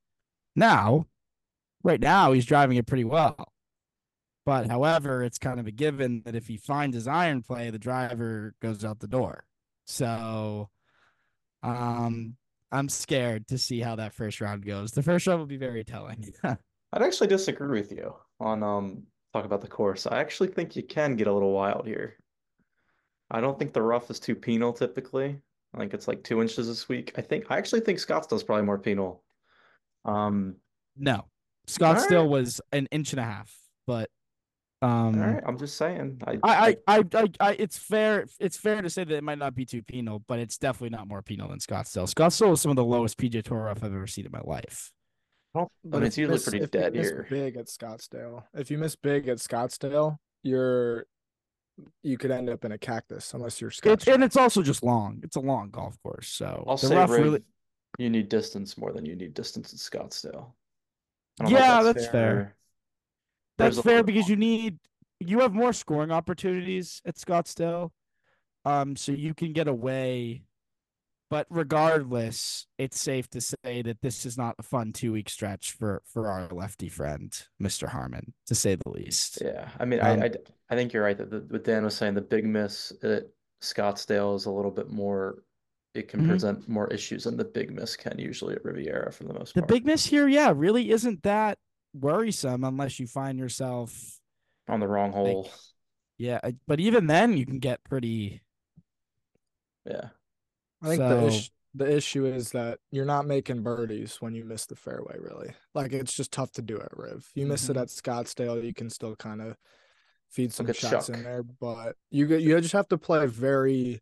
Now, 0.56 1.06
right 1.84 2.00
now, 2.00 2.32
he's 2.32 2.46
driving 2.46 2.78
it 2.78 2.88
pretty 2.88 3.04
well. 3.04 3.52
But 4.46 4.70
however, 4.70 5.24
it's 5.24 5.38
kind 5.38 5.60
of 5.60 5.68
a 5.68 5.72
given 5.72 6.24
that 6.26 6.36
if 6.36 6.48
he 6.48 6.58
finds 6.58 6.96
his 6.96 7.08
iron 7.08 7.44
play, 7.44 7.70
the 7.70 7.80
driver 7.80 8.56
goes 8.62 8.84
out 8.84 9.00
the 9.00 9.08
door. 9.08 9.46
So 9.86 10.70
um 11.64 12.36
I'm 12.72 12.90
scared 12.90 13.48
to 13.50 13.58
see 13.58 13.82
how 13.82 13.98
that 13.98 14.14
first 14.14 14.42
round 14.42 14.66
goes. 14.66 14.92
The 14.92 15.04
first 15.04 15.28
round 15.28 15.40
will 15.40 15.46
be 15.46 15.58
very 15.58 15.84
telling. 15.84 16.34
I'd 16.44 17.02
actually 17.02 17.28
disagree 17.28 17.80
with 17.80 17.92
you 17.92 18.16
on 18.40 18.64
um 18.64 19.04
talk 19.34 19.46
about 19.46 19.62
the 19.62 19.68
course. 19.68 20.08
I 20.08 20.20
actually 20.20 20.50
think 20.50 20.76
you 20.76 20.84
can 20.84 21.16
get 21.16 21.28
a 21.28 21.34
little 21.34 21.54
wild 21.54 21.86
here. 21.86 22.18
I 23.32 23.42
don't 23.42 23.58
think 23.58 23.74
the 23.74 23.82
rough 23.82 24.12
is 24.12 24.20
too 24.20 24.36
penal 24.36 24.74
typically. 24.74 25.40
I 25.74 25.78
think 25.78 25.94
it's 25.94 26.08
like 26.08 26.22
two 26.24 26.42
inches 26.42 26.68
this 26.68 26.90
week. 26.90 27.14
I 27.18 27.22
think 27.22 27.46
I 27.50 27.58
actually 27.58 27.82
think 27.82 27.98
Scottsdale's 28.00 28.44
probably 28.44 28.66
more 28.66 28.78
penal. 28.78 29.24
Um, 30.06 30.56
no. 30.98 31.26
Scottsdale 31.68 32.22
right. 32.22 32.30
was 32.30 32.60
an 32.74 32.88
inch 32.92 33.14
and 33.14 33.20
a 33.20 33.24
half, 33.24 33.56
but 33.88 34.10
all 34.82 34.90
um 34.90 35.20
right, 35.22 35.44
I'm 35.46 35.58
just 35.60 35.78
saying. 35.78 36.20
I, 36.26 36.40
I, 36.44 36.78
I, 36.88 36.98
I, 36.98 37.04
I, 37.14 37.26
I, 37.40 37.52
it's 37.54 37.78
fair. 37.78 38.26
It's 38.40 38.58
fair 38.58 38.82
to 38.82 38.90
say 38.90 39.04
that 39.04 39.16
it 39.16 39.24
might 39.24 39.38
not 39.38 39.54
be 39.56 39.64
too 39.64 39.84
penal, 39.84 40.24
but 40.28 40.40
it's 40.40 40.58
definitely 40.58 40.98
not 40.98 41.08
more 41.08 41.22
penal 41.22 41.48
than 41.50 41.60
Scottsdale. 41.60 42.12
Scottsdale 42.12 42.54
is 42.54 42.62
some 42.62 42.72
of 42.72 42.76
the 42.78 42.84
lowest 42.84 43.18
PGA 43.20 43.44
Tour 43.44 43.60
rough 43.66 43.84
I've 43.84 43.94
ever 43.94 44.08
seen 44.08 44.26
in 44.26 44.32
my 44.32 44.42
life. 44.44 44.92
I 45.56 45.60
don't- 45.60 45.72
I 45.86 45.88
But 45.90 45.98
mean, 46.00 46.08
it's 46.08 46.18
usually 46.18 46.36
miss- 46.36 46.44
pretty 46.44 46.58
if 46.58 46.74
you 46.74 46.80
dead 46.82 46.94
miss 46.96 47.08
here. 47.10 47.28
big 47.30 47.58
at 47.58 47.68
Scottsdale. 47.68 48.44
If 48.56 48.72
you 48.72 48.78
miss 48.80 48.96
big 48.96 49.28
at 49.28 49.38
Scottsdale, 49.38 50.18
you're 50.44 51.06
you 52.04 52.18
could 52.18 52.32
end 52.32 52.50
up 52.50 52.64
in 52.66 52.72
a 52.72 52.78
cactus 52.78 53.34
unless 53.34 53.60
you're 53.62 53.72
Scotch. 53.72 53.94
It's 53.94 54.08
and 54.08 54.24
it's 54.24 54.38
also 54.38 54.62
just 54.62 54.84
long. 54.84 55.20
It's 55.24 55.36
a 55.36 55.40
long 55.42 55.70
golf 55.70 55.98
course, 56.04 56.28
so 56.30 56.64
I'll 56.68 56.78
say 56.78 56.96
rough 56.96 57.10
Riv, 57.10 57.24
really. 57.24 57.44
you 57.98 58.10
need 58.10 58.30
distance 58.30 58.78
more 58.78 58.92
than 58.94 59.06
you 59.06 59.16
need 59.16 59.34
distance 59.34 59.74
at 59.74 59.80
Scottsdale. 59.80 60.52
I 61.40 61.44
don't 61.46 61.52
know 61.54 61.58
if 61.58 61.64
Yeah, 61.64 61.84
that's 61.84 62.08
fair. 62.08 62.36
or- 62.38 62.56
That's 63.58 63.76
There's 63.76 63.84
fair 63.84 63.94
little 63.98 64.06
because 64.06 64.24
more. 64.24 64.30
you 64.32 64.36
need 64.38 64.80
you 65.20 65.40
have 65.42 65.54
more 65.54 65.72
scoring 65.74 66.12
opportunities 66.12 67.02
at 67.06 67.16
Scottsdale, 67.16 67.92
um, 68.66 68.96
so 68.96 69.12
you 69.12 69.34
can 69.36 69.54
get 69.54 69.68
away. 69.68 70.44
But 71.32 71.48
regardless, 71.50 72.68
it's 72.78 73.00
safe 73.00 73.28
to 73.30 73.40
say 73.40 73.82
that 73.84 74.02
this 74.02 74.26
is 74.26 74.38
not 74.38 74.56
a 74.60 74.64
fun 74.64 74.92
two 74.92 75.14
week 75.14 75.30
stretch 75.30 75.72
for 75.72 76.04
for 76.06 76.30
our 76.30 76.50
lefty 76.50 76.90
friend, 76.90 77.32
Mr. 77.60 77.88
Harman, 77.88 78.34
to 78.48 78.54
say 78.54 78.76
the 78.76 78.90
least. 78.90 79.42
Yeah, 79.42 79.70
I 79.80 79.86
mean, 79.86 80.02
Um, 80.02 80.22
I, 80.22 80.26
I 80.26 80.32
I 80.70 80.76
think 80.76 80.92
you're 80.92 81.04
right 81.04 81.18
that 81.18 81.32
the, 81.32 81.40
what 81.50 81.64
Dan 81.64 81.86
was 81.86 81.96
saying, 81.96 82.16
the 82.16 82.22
big 82.22 82.46
miss 82.46 82.92
at 83.02 83.24
Scottsdale 83.62 84.36
is 84.36 84.46
a 84.46 84.52
little 84.52 84.72
bit 84.72 84.90
more. 84.90 85.44
It 85.94 86.10
can 86.10 86.22
Mhm. 86.22 86.28
present 86.28 86.68
more 86.70 86.88
issues 86.88 87.24
than 87.24 87.38
the 87.38 87.46
big 87.46 87.72
miss 87.72 87.96
can 87.96 88.20
usually 88.20 88.56
at 88.56 88.66
Riviera 88.66 89.12
for 89.14 89.24
the 89.24 89.34
most 89.34 89.54
The 89.56 89.62
part. 89.62 89.68
The 89.70 89.74
big 89.74 89.86
miss 89.86 90.06
here, 90.06 90.28
yeah, 90.28 90.52
really 90.54 90.92
isn't 90.92 91.24
that 91.24 91.60
worrisome 91.94 92.66
unless 92.66 93.00
you 93.00 93.08
find 93.08 93.40
yourself, 93.40 94.20
on 94.68 94.82
the 94.82 94.88
wrong 94.88 95.12
hole. 95.14 95.50
yeah. 96.18 96.40
But 96.68 96.82
even 96.82 97.08
then, 97.08 97.38
you 97.38 97.46
can 97.46 97.60
get 97.60 97.84
pretty. 97.86 98.42
Yeah, 99.86 100.10
I 100.82 100.88
think 100.88 101.00
the 101.00 101.20
So- 101.22 101.28
issue 101.28 101.50
the 101.74 101.90
issue 101.90 102.26
is 102.26 102.52
that 102.52 102.80
you're 102.92 103.06
not 103.06 103.26
making 103.26 103.64
birdies 103.64 104.18
when 104.20 104.36
you 104.36 104.44
miss 104.44 104.66
the 104.66 104.76
fairway. 104.76 105.16
Really, 105.18 105.54
like 105.74 105.94
it's 105.94 106.14
just 106.14 106.34
tough 106.34 106.52
to 106.54 106.62
do 106.62 106.76
it, 106.76 106.90
Riv. 106.92 107.30
You 107.34 107.46
miss 107.48 107.70
it 107.70 107.78
Mhm. 107.78 107.82
at 107.84 107.88
Scottsdale, 107.88 108.62
you 108.62 108.74
can 108.74 108.90
still 108.90 109.16
kind 109.16 109.42
of 109.42 109.56
feed 110.28 110.52
some 110.52 110.68
at 110.70 110.76
shots 110.76 111.08
in 111.08 111.24
there, 111.24 111.44
but 111.44 111.96
you 112.10 112.28
get 112.28 112.42
you 112.42 112.60
just 112.60 112.74
have 112.74 112.90
to 112.90 112.98
play 112.98 113.26
very 113.26 114.02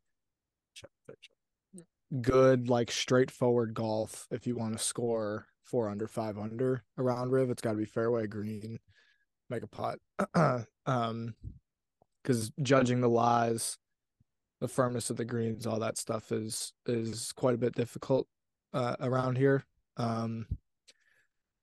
good, 2.21 2.69
like 2.69 2.91
straightforward 2.91 3.73
golf 3.75 4.27
if 4.31 4.47
you 4.47 4.55
want 4.55 4.75
to 4.77 4.83
score 4.83 5.45
four 5.63 5.89
under, 5.89 6.07
five 6.07 6.39
under 6.39 6.83
around 6.97 7.29
Riv. 7.31 7.51
It's 7.51 7.61
got 7.61 7.73
to 7.73 7.77
be 7.77 7.85
fairway 7.85 8.25
green, 8.25 8.79
make 9.49 9.61
a 9.61 9.67
putt. 9.67 9.99
um, 10.87 11.35
because 12.23 12.51
judging 12.61 13.01
the 13.01 13.09
lies, 13.09 13.77
the 14.59 14.67
firmness 14.67 15.09
of 15.09 15.17
the 15.17 15.25
greens, 15.25 15.65
all 15.65 15.79
that 15.79 15.97
stuff 15.97 16.31
is 16.31 16.73
is 16.85 17.31
quite 17.31 17.55
a 17.55 17.59
bit 17.59 17.75
difficult 17.75 18.27
uh, 18.73 18.95
around 18.99 19.37
here. 19.37 19.63
Um, 19.97 20.47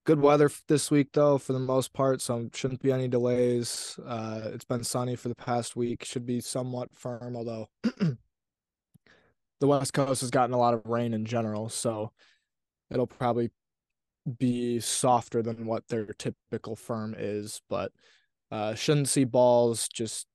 good 0.05 0.21
weather 0.21 0.51
this 0.69 0.91
week 0.91 1.09
though, 1.13 1.39
for 1.39 1.53
the 1.53 1.59
most 1.59 1.93
part, 1.93 2.21
so 2.21 2.49
shouldn't 2.55 2.83
be 2.83 2.93
any 2.93 3.09
delays. 3.09 3.99
Uh, 4.07 4.43
it's 4.47 4.65
been 4.65 4.85
sunny 4.85 5.17
for 5.17 5.29
the 5.29 5.35
past 5.35 5.77
week. 5.77 6.05
Should 6.05 6.27
be 6.27 6.41
somewhat 6.41 6.95
firm, 6.95 7.37
although 7.37 7.69
the 7.83 9.67
West 9.67 9.93
Coast 9.93 10.21
has 10.23 10.31
gotten 10.31 10.55
a 10.55 10.59
lot 10.59 10.75
of 10.75 10.87
rain 10.87 11.13
in 11.13 11.25
general, 11.25 11.69
so 11.69 12.13
it'll 12.91 13.07
probably 13.07 13.51
be 14.39 14.81
softer 14.81 15.43
than 15.43 15.67
what 15.67 15.87
their 15.89 16.07
typical 16.07 16.77
firm 16.77 17.15
is, 17.17 17.61
but 17.69 17.93
uh, 18.51 18.75
shouldn't 18.75 19.09
see 19.09 19.25
balls 19.25 19.89
just 19.89 20.27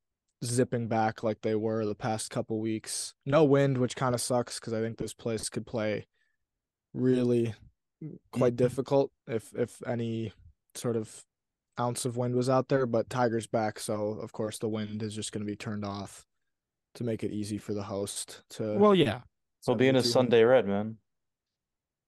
zipping 0.44 0.88
back 0.88 1.24
like 1.24 1.42
they 1.42 1.56
were 1.56 1.86
the 1.86 1.96
past 1.96 2.30
couple 2.30 2.60
weeks. 2.60 3.14
No 3.26 3.44
wind, 3.44 3.78
which 3.78 3.96
kind 3.96 4.16
of 4.16 4.22
sucks 4.22 4.60
because 4.60 4.74
I 4.74 4.82
think 4.82 4.98
this 4.98 5.14
place 5.14 5.50
could 5.50 5.66
play 5.66 6.08
really 6.94 7.54
quite 8.32 8.56
mm-hmm. 8.56 8.64
difficult 8.64 9.12
if 9.28 9.54
if 9.56 9.82
any 9.88 10.34
sort 10.76 10.96
of 10.96 11.24
ounce 11.80 12.06
of 12.06 12.18
wind 12.18 12.36
was 12.36 12.50
out 12.50 12.70
there. 12.70 12.86
But 12.86 13.10
Tiger's 13.10 13.48
back, 13.48 13.80
so 13.80 14.18
of 14.22 14.32
course 14.32 14.58
the 14.60 14.70
wind 14.70 15.04
is 15.04 15.16
just 15.16 15.32
going 15.32 15.46
to 15.46 15.52
be 15.52 15.56
turned 15.56 15.86
off 15.86 16.26
to 16.96 17.04
make 17.04 17.24
it 17.24 17.32
easy 17.32 17.58
for 17.58 17.74
the 17.74 17.84
host 17.84 18.44
to. 18.52 18.78
Well, 18.78 18.96
yeah. 18.96 19.22
he'll 19.66 19.76
be 19.76 19.88
in 19.88 19.96
his 19.96 20.12
72 20.12 20.14
Sunday 20.14 20.44
red, 20.44 20.68
man. 20.68 20.98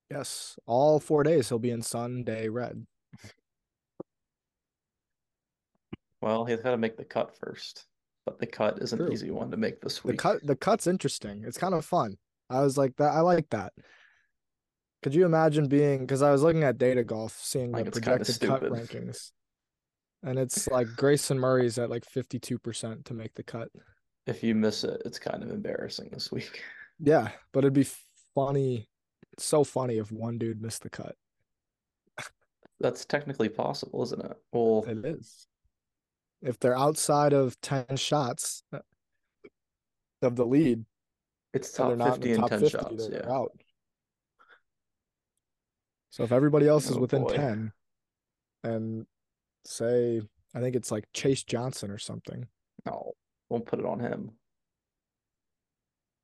Yes, 0.09 0.59
all 0.65 0.99
four 0.99 1.23
days 1.23 1.49
he'll 1.49 1.59
be 1.59 1.71
in 1.71 1.81
Sunday 1.81 2.49
red. 2.49 2.85
Well, 6.21 6.45
he's 6.45 6.61
got 6.61 6.71
to 6.71 6.77
make 6.77 6.95
the 6.95 7.03
cut 7.03 7.35
first, 7.37 7.85
but 8.25 8.39
the 8.39 8.45
cut 8.47 8.79
is 8.79 8.93
an 8.93 8.99
True. 8.99 9.11
easy 9.11 9.31
one 9.31 9.51
to 9.51 9.57
make 9.57 9.81
this 9.81 10.03
week. 10.03 10.17
The 10.17 10.21
cut, 10.21 10.45
the 10.45 10.55
cut's 10.55 10.87
interesting. 10.87 11.43
It's 11.45 11.57
kind 11.57 11.73
of 11.73 11.85
fun. 11.85 12.17
I 12.49 12.61
was 12.61 12.77
like 12.77 12.95
that. 12.97 13.13
I 13.13 13.21
like 13.21 13.49
that. 13.49 13.73
Could 15.01 15.13
you 15.15 15.25
imagine 15.25 15.67
being? 15.67 15.99
Because 15.99 16.21
I 16.21 16.31
was 16.31 16.43
looking 16.43 16.63
at 16.63 16.77
data 16.77 17.03
golf, 17.03 17.37
seeing 17.41 17.71
Like, 17.71 17.85
the 17.85 17.91
projected 17.91 18.39
cut 18.39 18.63
rankings, 18.63 19.31
and 20.23 20.39
it's 20.39 20.67
like 20.69 20.87
Grayson 20.95 21.37
Murray's 21.37 21.77
at 21.77 21.89
like 21.89 22.05
fifty-two 22.05 22.59
percent 22.59 23.05
to 23.05 23.13
make 23.13 23.33
the 23.33 23.43
cut. 23.43 23.69
If 24.25 24.43
you 24.43 24.55
miss 24.55 24.85
it, 24.85 25.01
it's 25.05 25.19
kind 25.19 25.43
of 25.43 25.49
embarrassing 25.49 26.09
this 26.13 26.31
week. 26.31 26.61
Yeah, 26.99 27.29
but 27.51 27.63
it'd 27.65 27.73
be 27.73 27.87
funny, 28.35 28.87
so 29.39 29.63
funny 29.63 29.97
if 29.97 30.11
one 30.11 30.37
dude 30.37 30.61
missed 30.61 30.83
the 30.83 30.91
cut. 30.91 31.15
That's 32.79 33.03
technically 33.03 33.49
possible, 33.49 34.03
isn't 34.03 34.23
it? 34.23 34.37
Well, 34.51 34.85
It 34.87 35.03
is. 35.03 35.47
If 36.43 36.59
they're 36.59 36.77
outside 36.77 37.33
of 37.33 37.59
ten 37.61 37.95
shots 37.95 38.63
uh, 38.73 38.79
of 40.21 40.35
the 40.35 40.45
lead, 40.45 40.85
it's 41.53 41.71
top 41.71 41.87
they're 41.87 41.95
not 41.97 42.15
in 42.17 42.21
50 42.21 42.27
the 42.27 42.33
and 42.33 42.41
top 42.41 42.49
10 42.49 42.59
fifty, 42.59 42.77
shots. 42.77 43.09
Yeah. 43.11 43.31
out. 43.31 43.51
So 46.09 46.23
if 46.23 46.31
everybody 46.31 46.67
else 46.67 46.89
is 46.89 46.97
Oh, 46.97 46.99
within 46.99 47.23
boy. 47.23 47.35
10 47.35 47.71
and 48.63 49.05
say 49.65 50.21
I 50.53 50.59
think 50.59 50.75
it's 50.75 50.91
like 50.91 51.05
Chase 51.13 51.43
Johnson 51.43 51.89
or 51.89 51.97
something. 51.97 52.47
No, 52.85 53.13
won't 53.49 53.65
put 53.65 53.79
it 53.79 53.85
on 53.85 53.99
him. 53.99 54.31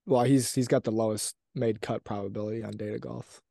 Well, 0.05 0.23
he's 0.25 0.53
he's 0.53 0.67
got 0.67 0.83
the 0.83 0.91
lowest 0.91 1.35
made 1.55 1.81
cut 1.81 2.03
probability 2.03 2.63
on 2.63 2.71
data 2.77 2.99
golf. 2.99 3.41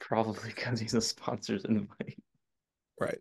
Probably 0.00 0.50
because 0.50 0.78
he's 0.80 0.94
a 0.94 1.00
sponsor's 1.00 1.64
invite. 1.64 2.18
Right. 3.00 3.18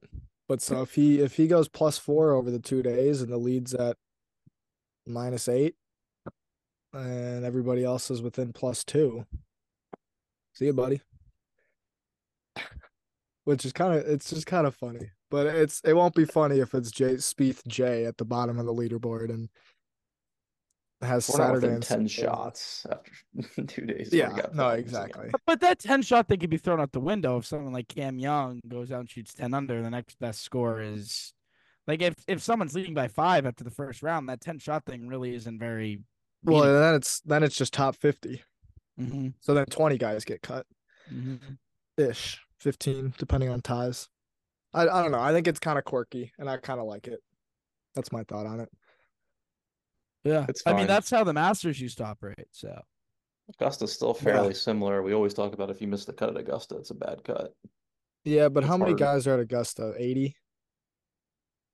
But 0.48 0.62
so 0.62 0.82
if 0.82 0.96
he 0.96 1.20
if 1.20 1.38
he 1.38 1.48
goes 1.48 1.68
plus 1.68 1.98
four 1.98 2.34
over 2.34 2.52
the 2.52 2.60
two 2.60 2.84
days 2.84 3.22
and 3.22 3.32
the 3.32 3.38
lead's 3.38 3.74
at 3.74 3.98
minus 5.08 5.48
eight, 5.48 5.76
and 6.94 7.44
everybody 7.44 7.84
else 7.84 8.12
is 8.12 8.22
within 8.22 8.54
plus 8.54 8.84
two. 8.84 9.26
See 10.54 10.66
you, 10.66 10.74
buddy. 10.74 11.02
Which 13.44 13.66
is 13.66 13.74
kind 13.74 13.98
of 13.98 14.08
it's 14.08 14.30
just 14.30 14.48
kind 14.48 14.66
of 14.66 14.76
funny, 14.76 15.12
but 15.30 15.48
it's 15.48 15.82
it 15.84 15.94
won't 15.94 16.16
be 16.16 16.26
funny 16.26 16.60
if 16.60 16.74
it's 16.74 16.92
Jay 16.92 17.16
Spieth 17.16 17.66
J 17.68 18.06
at 18.06 18.18
the 18.18 18.26
bottom 18.26 18.58
of 18.60 18.66
the 18.66 18.74
leaderboard 18.74 19.30
and 19.30 19.50
has 21.06 21.30
We're 21.30 21.38
not 21.40 21.48
Saturday 21.48 21.56
within 21.56 21.74
and 21.76 21.84
10 21.84 21.98
Sunday. 21.98 22.10
shots 22.10 22.86
after 22.92 23.12
two 23.68 23.86
days. 23.86 24.10
Yeah, 24.12 24.48
no, 24.54 24.70
exactly. 24.70 25.28
again. 25.28 25.40
But 25.46 25.62
that 25.62 25.80
10 25.80 26.02
shot 26.02 26.28
thing 26.28 26.40
could 26.40 26.50
be 26.50 26.58
thrown 26.58 26.80
out 26.80 26.92
the 26.92 27.00
window 27.00 27.38
if 27.38 27.46
someone 27.46 27.74
like 27.74 27.88
Cam 27.88 28.20
Young 28.20 28.62
goes 28.68 28.92
out 28.92 29.02
and 29.02 29.10
shoots 29.10 29.34
10 29.34 29.54
under. 29.54 29.82
The 29.82 29.90
next 29.90 30.20
best 30.20 30.42
score 30.42 30.82
is 30.82 31.34
like 31.88 32.02
if, 32.02 32.16
if 32.28 32.42
someone's 32.42 32.74
leading 32.76 32.94
by 32.94 33.08
five 33.08 33.46
after 33.46 33.64
the 33.64 33.72
first 33.72 34.04
round, 34.04 34.28
that 34.30 34.42
10 34.42 34.60
shot 34.60 34.86
thing 34.86 35.08
really 35.08 35.34
isn't 35.36 35.60
very. 35.60 36.02
Well, 36.44 36.62
then 36.64 36.96
it's 36.96 37.22
then 37.22 37.42
it's 37.42 37.56
just 37.56 37.74
top 37.74 37.96
fifty. 37.96 38.44
hmm 39.00 39.30
So 39.40 39.54
then 39.56 39.66
twenty 39.66 39.98
guys 39.98 40.24
get 40.26 40.42
cut. 40.44 40.66
hmm 41.10 41.36
ish, 41.98 42.40
15, 42.60 43.14
depending 43.18 43.50
on 43.50 43.62
ties. 43.62 44.10
I, 44.74 44.82
I 44.82 45.02
don't 45.02 45.12
know. 45.12 45.20
I 45.22 45.32
think 45.32 45.48
it's 45.48 45.60
kind 45.60 45.80
of 45.80 45.86
quirky 45.86 46.34
and 46.38 46.50
I 46.50 46.58
kind 46.58 46.80
of 46.82 46.86
like 46.88 47.08
it. 47.08 47.22
That's 47.96 48.12
my 48.12 48.24
thought 48.24 48.46
on 48.46 48.60
it. 48.60 48.70
Yeah. 50.26 50.46
It's 50.50 50.64
I 50.66 50.74
mean, 50.74 50.88
that's 50.88 51.10
how 51.10 51.24
the 51.24 51.34
Masters 51.34 51.80
used 51.80 52.00
to 52.00 52.06
operate. 52.06 52.48
So, 52.52 52.82
Augusta's 53.54 53.94
still 53.94 54.14
fairly 54.14 54.54
similar. 54.56 55.02
We 55.04 55.14
always 55.14 55.34
talk 55.34 55.54
about 55.54 55.70
if 55.70 55.80
you 55.82 55.88
miss 55.88 56.04
the 56.06 56.14
cut 56.14 56.30
at 56.32 56.38
Augusta, 56.38 56.76
it's 56.78 56.90
a 56.90 56.96
bad 56.96 57.24
cut. 57.24 57.54
Yeah, 58.24 58.50
but 58.50 58.64
how 58.64 58.74
It's 58.74 58.80
many 58.80 58.92
hard. 58.92 59.00
guys 59.00 59.28
are 59.28 59.36
at 59.36 59.40
Augusta? 59.40 59.94
80? 59.96 60.36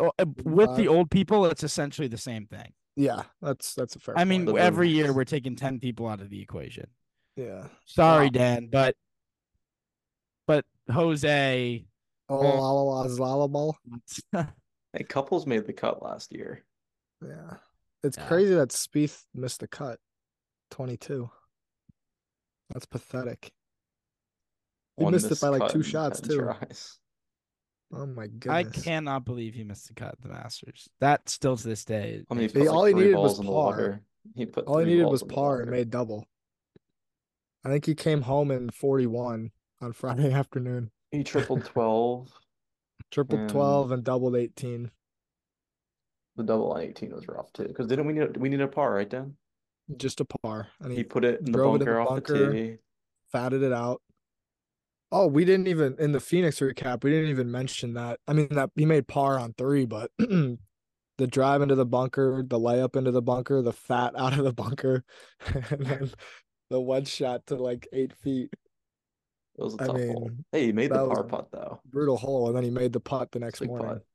Oh, 0.01 0.12
uh, 0.20 0.25
with 0.43 0.75
the 0.75 0.88
old 0.89 1.10
people, 1.10 1.46
it's 1.46 1.63
essentially 1.63 2.10
the 2.10 2.17
same 2.17 2.46
thing. 2.46 2.74
Yeah, 2.98 3.24
that's 3.41 3.74
that's 3.74 3.96
a 3.96 4.00
fair 4.00 4.17
I 4.20 4.25
mean, 4.25 4.46
point. 4.46 4.58
But 4.58 4.63
every 4.63 4.89
year 4.89 5.13
we're 5.13 5.24
taking 5.24 5.55
10 5.55 5.79
people 5.79 6.08
out 6.10 6.20
of 6.20 6.29
the 6.29 6.41
equation. 6.41 6.88
yeah. 7.38 7.67
Sorry, 7.86 8.25
Wow. 8.25 8.31
Dan, 8.31 8.67
but 8.70 8.96
but 10.46 10.65
Jose, 10.91 11.86
Oh, 12.27 12.38
la, 12.39 12.72
la, 12.72 12.81
la, 12.81 13.36
la, 13.36 13.46
la, 13.46 13.72
la. 14.34 14.46
Hey, 14.93 15.03
couples 15.03 15.46
made 15.48 15.65
the 15.65 15.74
cut 15.74 16.03
last 16.03 16.34
year. 16.34 16.65
Yeah. 17.25 17.55
It's 18.03 18.17
Yeah. 18.17 18.27
crazy 18.27 18.53
that 18.55 18.70
Spieth 18.70 19.25
missed 19.34 19.60
the 19.60 19.67
cut. 19.67 20.00
22. 20.72 21.29
That's 22.70 22.86
pathetic. 22.86 23.51
He 24.98 25.03
One 25.03 25.13
missed 25.13 25.31
it 25.31 25.41
by 25.41 25.50
like 25.50 25.72
two 25.72 25.84
shots 25.84 26.22
too. 26.22 26.38
tries. 26.39 26.98
Oh 27.93 28.05
my 28.05 28.27
goodness! 28.27 28.48
I 28.77 28.81
cannot 28.81 29.25
believe 29.25 29.53
he 29.53 29.63
missed 29.65 29.89
the 29.89 29.93
cut 29.93 30.13
at 30.13 30.22
the 30.22 30.29
Masters. 30.29 30.88
That 31.01 31.27
still 31.27 31.58
to 31.58 31.67
this 31.67 31.84
day. 31.84 32.24
I 32.29 32.34
mean, 32.34 32.48
he 32.50 32.53
He- 32.53 32.60
like 32.67 32.70
all 32.74 32.86
he 32.86 32.93
needed 32.93 33.15
was 33.17 33.39
par. 33.39 34.01
He 34.36 34.46
put 34.46 34.65
All 34.65 34.77
he 34.77 34.86
needed 34.86 35.05
was 35.05 35.24
par 35.24 35.62
and 35.62 35.72
made 35.72 35.89
double. 35.89 36.25
I 37.65 37.70
think 37.70 37.86
he 37.86 37.96
came 37.96 38.22
home 38.22 38.50
in 38.51 38.70
41 38.70 39.51
on 39.81 39.91
Friday 39.93 40.31
afternoon. 40.34 40.91
He 41.12 41.24
tripled 41.25 41.65
12. 41.65 42.31
Tripled 43.12 43.41
And- 43.41 43.50
12 43.50 43.91
and 43.91 44.03
doubled 44.05 44.36
18. 44.38 44.91
The 46.41 46.48
double 46.53 46.71
on 46.74 46.81
18 46.81 47.12
was 47.13 47.27
rough 47.27 47.51
too. 47.53 47.67
Because 47.67 47.88
didn't 47.88 48.05
we 48.07 48.13
need 48.13 48.36
a, 48.36 48.39
we 48.39 48.50
need 48.50 48.61
a 48.61 48.68
par, 48.68 48.94
right, 48.94 49.09
Dan? 49.09 49.35
Just 49.98 50.20
a 50.22 50.25
par. 50.25 50.68
And 50.79 50.92
He 50.92 51.00
he 51.00 51.03
put 51.03 51.24
it 51.25 51.42
in 51.42 51.51
the 51.51 51.59
it 51.59 51.63
in 51.63 51.72
bunker 51.79 51.85
the 51.96 52.00
off 52.00 52.24
the 52.24 52.51
tee. 52.51 52.77
fatted 53.31 53.61
it 53.63 53.74
out. 53.74 54.01
Oh, 55.11 55.27
we 55.27 55.44
didn't 55.44 55.68
even 55.68 55.96
in 56.00 56.13
the 56.13 56.20
Phoenix 56.20 56.59
recap, 56.59 57.03
we 57.03 57.11
didn't 57.11 57.29
even 57.29 57.51
mention 57.51 57.94
that. 57.96 58.20
I 58.27 58.33
mean 58.33 58.48
that 58.51 58.72
he 58.75 58.85
made 58.85 59.07
par 59.07 59.37
on 59.37 59.53
three, 59.53 59.85
but 59.85 60.09
the 60.18 60.57
drive 61.27 61.61
into 61.61 61.75
the 61.75 61.85
bunker, 61.85 62.44
the 62.48 62.57
layup 62.59 62.96
into 62.96 63.11
the 63.11 63.22
bunker, 63.22 63.61
the 63.61 63.74
fat 63.74 64.13
out 64.18 64.37
of 64.37 64.46
the 64.46 64.53
bunker, 64.53 65.03
and 65.46 65.85
then 65.85 66.11
the 66.70 66.79
one 66.79 67.03
shot 67.05 67.46
to 67.48 67.55
like 67.55 67.87
eight 67.92 68.13
feet. 68.13 68.50
It 69.57 69.63
was 69.63 69.74
a 69.74 69.77
I 69.77 69.87
tough 69.87 69.96
hole. 69.98 70.29
mean, 70.29 70.46
Hey, 70.51 70.68
he 70.68 70.72
made 70.72 70.92
the 70.92 71.05
par 71.07 71.24
putt 71.25 71.50
though. 71.51 71.81
Brutal 71.85 72.16
hole, 72.18 72.48
and 72.48 72.55
then 72.55 72.63
he 72.63 72.70
made 72.70 72.94
the 72.94 73.01
putt 73.01 73.31
the 73.31 73.39
next 73.39 73.59
Big 73.59 73.70
morning. 73.70 73.96
putt. 73.96 74.05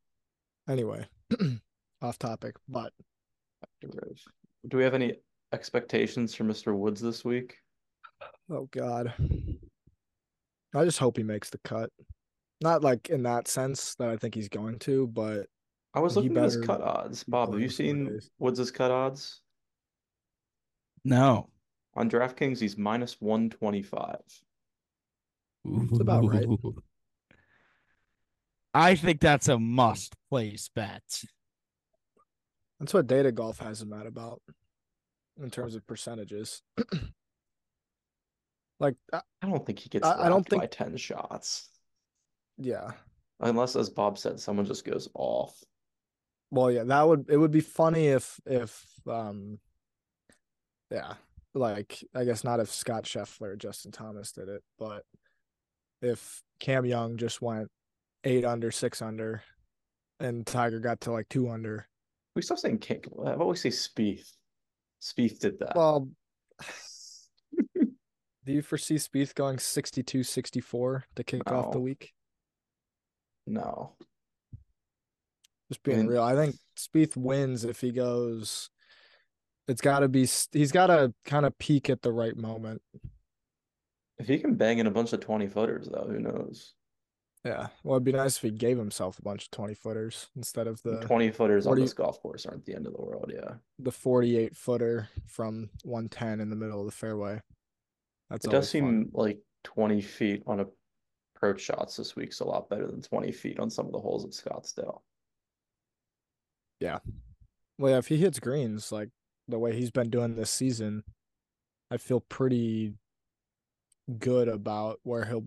Anyway, 0.69 1.07
off 2.07 2.19
topic, 2.19 2.57
but 2.69 2.93
Do 4.69 4.77
we 4.77 4.85
have 4.85 4.95
any 4.95 5.15
expectations 5.53 6.35
for 6.35 6.45
Mr. 6.45 6.77
Woods 6.77 7.01
this 7.01 7.25
week? 7.25 7.57
oh 8.51 8.69
god. 8.71 9.13
I 10.75 10.85
just 10.85 10.99
hope 10.99 11.17
he 11.17 11.23
makes 11.23 11.51
the 11.51 11.59
cut. 11.59 11.91
Not 12.63 12.83
like 12.83 13.11
in 13.11 13.23
that 13.25 13.49
sense 13.49 13.95
that 13.97 14.09
I 14.09 14.17
think 14.17 14.35
he's 14.35 14.49
going 14.49 14.79
to, 14.81 15.07
but 15.09 15.47
I 15.95 16.01
was 16.01 16.17
looking 16.17 16.37
at 16.37 16.45
his 16.45 16.57
cut 16.59 16.81
odds. 16.81 17.25
Bob, 17.25 17.53
have 17.53 17.61
you 17.61 17.69
seen 17.69 18.07
days. 18.07 18.31
Woods' 18.39 18.71
cut 18.71 18.91
odds? 18.91 19.41
no. 21.05 21.49
On 21.95 22.11
DraftKings, 22.11 22.61
he's 22.61 22.77
minus 22.77 23.19
125. 23.23 24.17
It's 25.65 26.01
about 26.01 26.27
right. 26.27 26.45
I 28.75 28.95
think 28.97 29.23
that's 29.23 29.49
a 29.49 29.59
must 29.59 30.15
place 30.29 30.69
bet. 30.75 31.23
That's 32.81 32.95
what 32.95 33.07
data 33.07 33.33
golf 33.33 33.59
has 33.61 33.83
him 33.83 33.93
at 33.93 34.07
about 34.07 34.43
in 35.41 35.51
terms 35.51 35.75
of 35.75 35.87
percentages. 35.87 36.63
like, 38.81 38.95
uh, 39.13 39.21
I 39.43 39.47
don't 39.49 39.65
think 39.65 39.79
he 39.79 39.89
gets 39.89 40.07
I- 40.07 40.27
I 40.27 40.29
don't 40.29 40.41
whacked 40.41 40.51
by 40.51 40.59
think- 40.61 40.71
10 40.93 40.97
shots. 40.97 41.69
yeah. 42.59 42.93
Unless, 43.41 43.77
as 43.77 43.91
Bob 43.91 44.17
said, 44.17 44.41
someone 44.41 44.65
just 44.65 44.87
goes 44.87 45.11
off. 45.15 45.63
Well, 46.51 46.71
yeah, 46.71 46.85
that 46.85 47.07
would 47.07 47.27
it 47.29 47.37
would 47.37 47.51
be 47.51 47.61
funny 47.61 48.07
if 48.07 48.41
if 48.47 48.83
um, 49.07 49.59
yeah, 50.91 51.15
like 51.53 52.03
I 52.15 52.25
guess 52.25 52.45
not 52.45 52.61
if 52.61 52.73
Scott 52.73 53.05
Scheffler 53.05 53.49
or 53.49 53.57
Justin 53.57 53.93
Thomas 53.93 54.33
did 54.33 54.49
it, 54.49 54.63
but 54.79 55.03
if 56.01 56.43
Cam 56.61 56.87
Young 56.87 57.19
just 57.19 57.43
went 57.43 57.69
eight 58.25 58.47
under, 58.47 58.71
six 58.71 59.03
under, 59.03 59.43
and 60.19 60.47
Tiger 60.47 60.81
got 60.81 61.03
to 61.03 61.13
like 61.13 61.29
two 61.29 61.51
under. 61.51 61.89
We 62.37 62.43
stop 62.43 62.59
saying 62.59 62.79
King. 62.79 63.03
I've 63.27 63.41
always 63.41 63.63
say 63.63 63.71
Spieth. 63.71 64.31
Spieth 65.01 65.41
did 65.41 65.59
that. 65.61 65.75
Well, 65.75 66.11
do 67.75 68.53
you 68.53 68.61
foresee 68.61 68.97
Spieth 68.97 69.35
going 69.35 69.59
62 69.59 70.23
64 70.23 71.05
to 71.17 71.25
kick 71.25 71.51
off 71.51 71.73
the 71.73 71.81
week? 71.81 72.13
no. 73.47 73.97
Just 75.69 75.83
being 75.83 76.07
real, 76.07 76.23
I 76.23 76.37
think 76.37 76.55
Spieth 76.79 77.17
wins 77.17 77.65
if 77.65 77.81
he 77.81 77.91
goes. 77.91 78.71
It's 79.67 79.81
got 79.81 80.01
to 80.01 80.09
be. 80.09 80.29
He's 80.53 80.71
got 80.71 80.89
to 80.89 81.13
kind 81.25 81.45
of 81.45 81.59
peak 81.59 81.91
at 81.91 82.03
the 82.03 82.13
right 82.13 82.37
moment. 82.37 82.83
If 84.19 84.29
he 84.29 84.39
can 84.39 84.55
bang 84.55 84.79
in 84.79 84.87
a 84.87 84.93
bunch 84.93 85.13
of 85.13 85.21
20 85.21 85.49
footers, 85.49 85.89
though, 85.91 86.07
who 86.09 86.21
knows? 86.21 86.75
Yeah. 87.47 87.69
Well, 87.85 87.97
it'd 87.97 88.05
be 88.05 88.13
nice 88.13 88.37
if 88.37 88.43
he 88.43 88.51
gave 88.51 88.77
himself 88.79 89.19
a 89.19 89.23
bunch 89.23 89.45
of 89.45 89.51
twenty 89.51 89.75
footers 89.75 90.27
instead 90.37 90.67
of 90.67 90.83
the 90.83 91.01
20 91.01 91.31
footers 91.31 91.67
on 91.67 91.71
40 91.71 91.83
this 91.83 91.93
golf 91.95 92.21
course 92.21 92.45
aren't 92.47 92.65
the 92.67 92.75
end 92.75 92.87
of 92.87 92.93
the 92.95 93.03
world. 93.03 93.31
Yeah. 93.35 93.55
the 93.79 93.93
forty-eight 93.93 94.57
footer 94.57 95.09
from 95.27 95.71
one 95.85 96.09
ten 96.09 96.41
in 96.41 96.51
the 96.51 96.57
middle 96.57 96.81
of 96.81 96.87
the 96.87 96.93
fairway. 96.93 97.41
That's 98.31 98.45
It 98.45 98.51
does 98.51 98.69
seem 98.69 99.05
fun. 99.05 99.11
like 99.13 99.39
20 99.65 100.01
feet 100.03 100.43
on 100.47 100.67
approach 101.37 101.61
shots 101.61 101.97
this 101.97 102.17
week's 102.17 102.41
a 102.41 102.45
lot 102.45 102.69
better 102.69 102.87
than 102.87 103.01
20 103.03 103.31
feet 103.33 103.61
on 103.61 103.71
some 103.71 103.87
of 103.87 103.93
the 103.93 104.01
holes 104.01 104.25
at 104.25 104.31
Scottsdale. 104.33 105.01
Yeah. 106.81 106.99
Well, 107.79 107.93
yeah, 107.93 107.99
if 107.99 108.09
he 108.09 108.17
hits 108.17 108.41
greens 108.41 108.91
like 108.91 109.11
the 109.49 109.59
way 109.59 109.75
he's 109.77 109.91
been 109.91 110.11
doing 110.11 110.35
this 110.35 110.51
season, 110.51 111.05
I 111.91 111.99
feel 111.99 112.21
pretty 112.21 112.95
good 114.19 114.49
about 114.49 114.99
where 115.03 115.25
he'll 115.25 115.45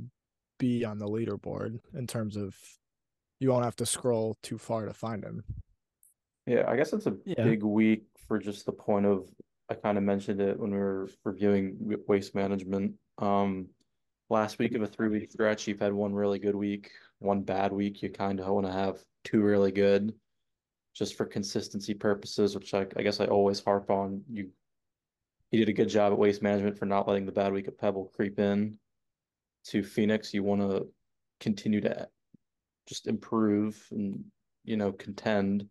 be 0.60 0.86
on 0.86 1.00
the 1.00 1.08
leaderboard 1.08 1.80
in 1.95 2.06
terms 2.06 2.38
of 2.38 2.56
you 3.39 3.50
won't 3.50 3.63
have 3.65 3.76
to 3.78 3.86
scroll 3.86 4.38
too 4.43 4.60
far 4.60 4.86
to 4.86 4.93
find 4.93 5.24
him. 5.24 5.43
Yeah, 6.45 6.65
I 6.67 6.76
guess 6.76 6.93
it's 6.93 7.08
a 7.08 7.17
Yeah. 7.26 7.43
big 7.43 7.63
week 7.63 8.04
for 8.28 8.38
just 8.38 8.65
the 8.67 8.72
point 8.74 9.08
of 9.08 9.28
I 9.69 9.76
kind 9.76 9.98
of 9.98 10.04
mentioned 10.04 10.41
it 10.41 10.60
when 10.60 10.72
we 10.72 10.78
were 10.78 11.10
reviewing 11.24 11.78
waste 12.08 12.34
management. 12.34 12.95
Um, 13.19 13.69
last 14.30 14.58
week 14.58 14.74
of 14.74 14.82
a 14.82 14.88
three 14.88 15.10
week 15.10 15.32
stretch, 15.32 15.67
you've 15.67 15.80
had 15.80 15.93
one 15.93 16.13
really 16.13 16.39
good 16.39 16.56
week, 16.56 16.91
one 17.19 17.43
bad 17.43 17.72
week. 17.72 18.02
You 18.02 18.10
kind 18.10 18.39
of 18.39 18.48
want 18.48 18.65
to 18.65 18.72
have 18.74 19.04
two 19.24 19.41
really 19.41 19.72
good, 19.72 20.13
just 20.95 21.15
for 21.15 21.26
consistency 21.26 21.93
purposes, 21.93 22.56
which 22.56 22.74
I, 22.74 22.88
I 22.95 23.04
guess 23.04 23.19
I 23.19 23.28
always 23.28 23.63
harp 23.63 23.89
on. 23.91 24.24
You 24.30 24.50
you 25.52 25.60
did 25.60 25.69
a 25.69 25.74
good 25.74 25.89
job 25.89 26.13
at 26.13 26.19
waste 26.19 26.41
management 26.41 26.78
for 26.78 26.86
not 26.86 27.08
letting 27.08 27.26
the 27.26 27.32
bad 27.32 27.54
week 27.54 27.67
at 27.67 27.78
Pebble 27.78 28.12
creep 28.15 28.38
in 28.39 28.78
to 29.69 29.84
Phoenix. 29.84 30.34
You 30.34 30.43
want 30.43 30.62
to 30.62 30.88
continue 31.39 31.82
to 31.82 32.08
just 32.88 33.08
improve 33.08 33.86
and 33.91 34.23
you 34.63 34.77
know 34.77 34.91
contend. 34.91 35.65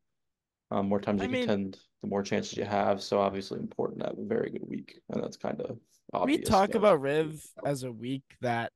Um, 0.70 0.88
more 0.88 1.00
times 1.00 1.22
I 1.22 1.24
you 1.24 1.30
mean- 1.30 1.46
contend, 1.46 1.78
the 2.02 2.08
more 2.08 2.22
chances 2.22 2.56
you 2.56 2.64
have. 2.64 3.02
So 3.02 3.20
obviously 3.20 3.58
important 3.58 4.00
to 4.00 4.06
have 4.06 4.18
a 4.18 4.24
very 4.24 4.50
good 4.50 4.66
week, 4.66 5.00
and 5.10 5.22
that's 5.22 5.36
kind 5.36 5.60
of 5.60 5.78
obvious. 6.12 6.38
we 6.38 6.44
talk 6.44 6.74
about 6.74 7.00
Riv 7.00 7.42
as 7.64 7.84
a 7.84 7.92
week 7.92 8.24
that 8.40 8.72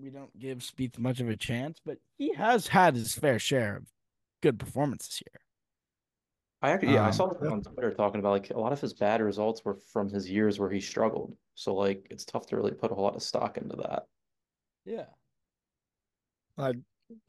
we 0.00 0.10
don't 0.10 0.36
give 0.38 0.58
Spieth 0.58 0.98
much 0.98 1.20
of 1.20 1.28
a 1.28 1.36
chance, 1.36 1.78
but 1.84 1.98
he 2.18 2.34
has 2.34 2.68
had 2.68 2.94
his 2.94 3.14
fair 3.14 3.38
share 3.38 3.76
of 3.76 3.84
good 4.42 4.58
performances 4.58 5.22
here. 5.24 5.40
I 6.60 6.70
actually, 6.70 6.94
yeah, 6.94 7.04
I 7.04 7.06
Um, 7.08 7.12
saw 7.12 7.32
someone 7.32 7.52
on 7.52 7.62
Twitter 7.62 7.94
talking 7.94 8.18
about 8.20 8.30
like 8.32 8.50
a 8.50 8.58
lot 8.58 8.72
of 8.72 8.80
his 8.80 8.92
bad 8.92 9.20
results 9.20 9.64
were 9.64 9.76
from 9.76 10.08
his 10.10 10.28
years 10.28 10.58
where 10.58 10.70
he 10.70 10.80
struggled. 10.80 11.36
So 11.54 11.74
like 11.74 12.06
it's 12.10 12.24
tough 12.24 12.46
to 12.46 12.56
really 12.56 12.72
put 12.72 12.90
a 12.90 12.94
whole 12.94 13.04
lot 13.04 13.14
of 13.16 13.22
stock 13.22 13.56
into 13.58 13.76
that. 13.76 14.04
Yeah. 14.84 15.06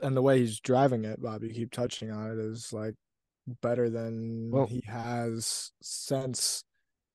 and 0.01 0.17
the 0.17 0.21
way 0.21 0.39
he's 0.39 0.59
driving 0.59 1.05
it, 1.05 1.21
Bob, 1.21 1.43
you 1.43 1.53
keep 1.53 1.71
touching 1.71 2.11
on 2.11 2.31
it, 2.31 2.37
is 2.39 2.73
like 2.73 2.95
better 3.61 3.89
than 3.89 4.49
Well- 4.51 4.65
he 4.65 4.81
has 4.87 5.71
since 5.81 6.63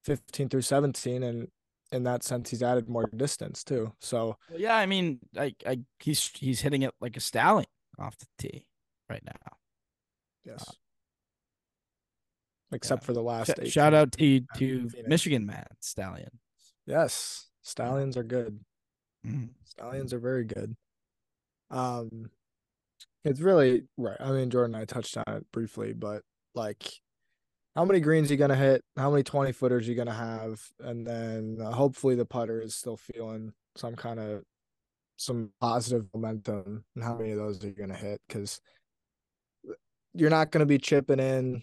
15 0.04 0.48
through 0.48 0.62
17. 0.62 1.22
And 1.24 1.48
in 1.92 2.04
that 2.04 2.22
sense, 2.22 2.50
he's 2.50 2.62
added 2.62 2.88
more 2.88 3.06
distance 3.06 3.64
too. 3.64 3.92
So 4.00 4.38
Well, 4.50 4.60
yeah, 4.60 4.76
I 4.76 4.86
mean, 4.86 5.18
I, 5.36 5.54
I 5.66 5.80
he's 5.98 6.28
he's 6.36 6.60
hitting 6.60 6.82
it 6.82 6.94
like 7.00 7.16
a 7.16 7.20
stallion 7.20 7.66
off 7.98 8.16
the 8.18 8.26
tee 8.38 8.66
right 9.10 9.22
now. 9.24 9.56
yes. 10.44 10.64
Except 12.74 13.04
for 13.04 13.12
the 13.12 13.22
last 13.22 13.48
Sh- 13.48 13.60
eight. 13.62 13.72
shout 13.72 13.94
out 13.94 14.12
to 14.12 14.40
to 14.56 14.90
Michigan 15.06 15.46
man 15.46 15.66
stallion. 15.80 16.30
Yes. 16.86 17.48
Stallions 17.62 18.16
are 18.16 18.22
good. 18.24 18.60
Mhm. 19.26 19.50
Stallions 19.64 20.12
are 20.12 20.18
very 20.18 20.44
good. 20.44 20.76
Um, 21.70 22.30
it's 23.24 23.40
really 23.40 23.84
right. 23.96 24.16
I 24.20 24.32
mean, 24.32 24.50
Jordan, 24.50 24.74
and 24.74 24.82
I 24.82 24.84
touched 24.84 25.16
on 25.16 25.24
it 25.28 25.50
briefly, 25.50 25.94
but 25.94 26.22
like, 26.54 26.92
how 27.74 27.84
many 27.86 28.00
greens 28.00 28.30
are 28.30 28.34
you 28.34 28.38
gonna 28.38 28.54
hit? 28.54 28.82
How 28.96 29.10
many 29.10 29.22
twenty 29.22 29.52
footers 29.52 29.86
are 29.86 29.90
you 29.90 29.96
gonna 29.96 30.12
have? 30.12 30.60
And 30.80 31.06
then 31.06 31.58
uh, 31.60 31.72
hopefully 31.72 32.14
the 32.16 32.26
putter 32.26 32.60
is 32.60 32.74
still 32.74 32.96
feeling 32.98 33.52
some 33.76 33.96
kind 33.96 34.20
of 34.20 34.42
some 35.16 35.52
positive 35.60 36.06
momentum. 36.14 36.84
And 36.94 37.02
how 37.04 37.16
many 37.16 37.30
of 37.30 37.38
those 37.38 37.64
are 37.64 37.68
you 37.68 37.72
gonna 37.74 37.96
hit? 37.96 38.20
Because 38.28 38.60
you're 40.12 40.30
not 40.30 40.50
gonna 40.50 40.66
be 40.66 40.78
chipping 40.78 41.18
in 41.18 41.62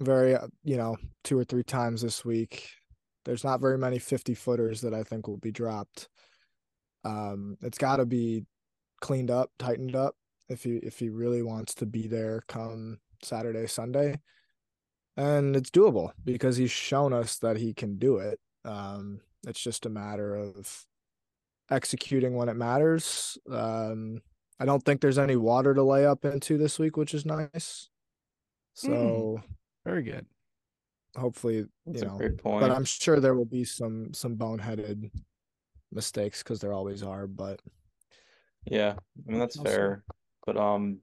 very, 0.00 0.34
uh, 0.34 0.46
you 0.62 0.76
know, 0.76 0.96
two 1.24 1.38
or 1.38 1.44
three 1.44 1.62
times 1.62 2.02
this 2.02 2.24
week. 2.24 2.68
There's 3.24 3.44
not 3.44 3.60
very 3.60 3.78
many 3.78 3.98
50 3.98 4.34
footers 4.34 4.80
that 4.82 4.94
I 4.94 5.02
think 5.02 5.26
will 5.26 5.38
be 5.38 5.50
dropped. 5.50 6.08
Um, 7.04 7.56
it's 7.62 7.78
got 7.78 7.96
to 7.96 8.06
be 8.06 8.44
cleaned 9.00 9.30
up, 9.30 9.50
tightened 9.58 9.96
up 9.96 10.16
if 10.48 10.62
he 10.62 10.76
if 10.76 10.98
he 10.98 11.08
really 11.08 11.42
wants 11.42 11.74
to 11.76 11.86
be 11.86 12.06
there 12.06 12.42
come 12.48 12.98
Saturday, 13.22 13.66
Sunday. 13.66 14.20
And 15.16 15.56
it's 15.56 15.70
doable 15.70 16.10
because 16.24 16.56
he's 16.56 16.70
shown 16.70 17.12
us 17.12 17.38
that 17.38 17.56
he 17.56 17.72
can 17.72 17.98
do 17.98 18.18
it. 18.18 18.38
Um, 18.64 19.20
it's 19.46 19.60
just 19.60 19.86
a 19.86 19.90
matter 19.90 20.34
of 20.34 20.84
executing 21.70 22.34
when 22.34 22.48
it 22.48 22.56
matters. 22.56 23.38
Um, 23.50 24.20
I 24.60 24.64
don't 24.64 24.82
think 24.84 25.00
there's 25.00 25.18
any 25.18 25.36
water 25.36 25.74
to 25.74 25.82
lay 25.82 26.06
up 26.06 26.24
into 26.24 26.58
this 26.58 26.78
week, 26.78 26.96
which 26.96 27.14
is 27.14 27.24
nice. 27.24 27.88
So 28.74 29.40
Very 29.86 30.02
good. 30.02 30.26
hopefully, 31.16 31.64
That's 31.86 32.02
you 32.02 32.08
a 32.08 32.10
know, 32.10 32.18
great 32.18 32.36
point. 32.38 32.60
but 32.60 32.70
I'm 32.70 32.84
sure 32.84 33.20
there 33.20 33.34
will 33.34 33.44
be 33.46 33.64
some 33.64 34.12
some 34.12 34.36
boneheaded 34.36 35.10
mistakes 35.92 36.42
because 36.42 36.60
there 36.60 36.72
always 36.74 37.02
are. 37.02 37.26
But 37.26 37.60
Yeah, 38.66 38.96
I 39.26 39.30
mean 39.30 39.38
that's 39.40 39.56
Also- 39.56 39.70
fair. 39.70 40.04
But 40.44 40.56
um 40.58 40.98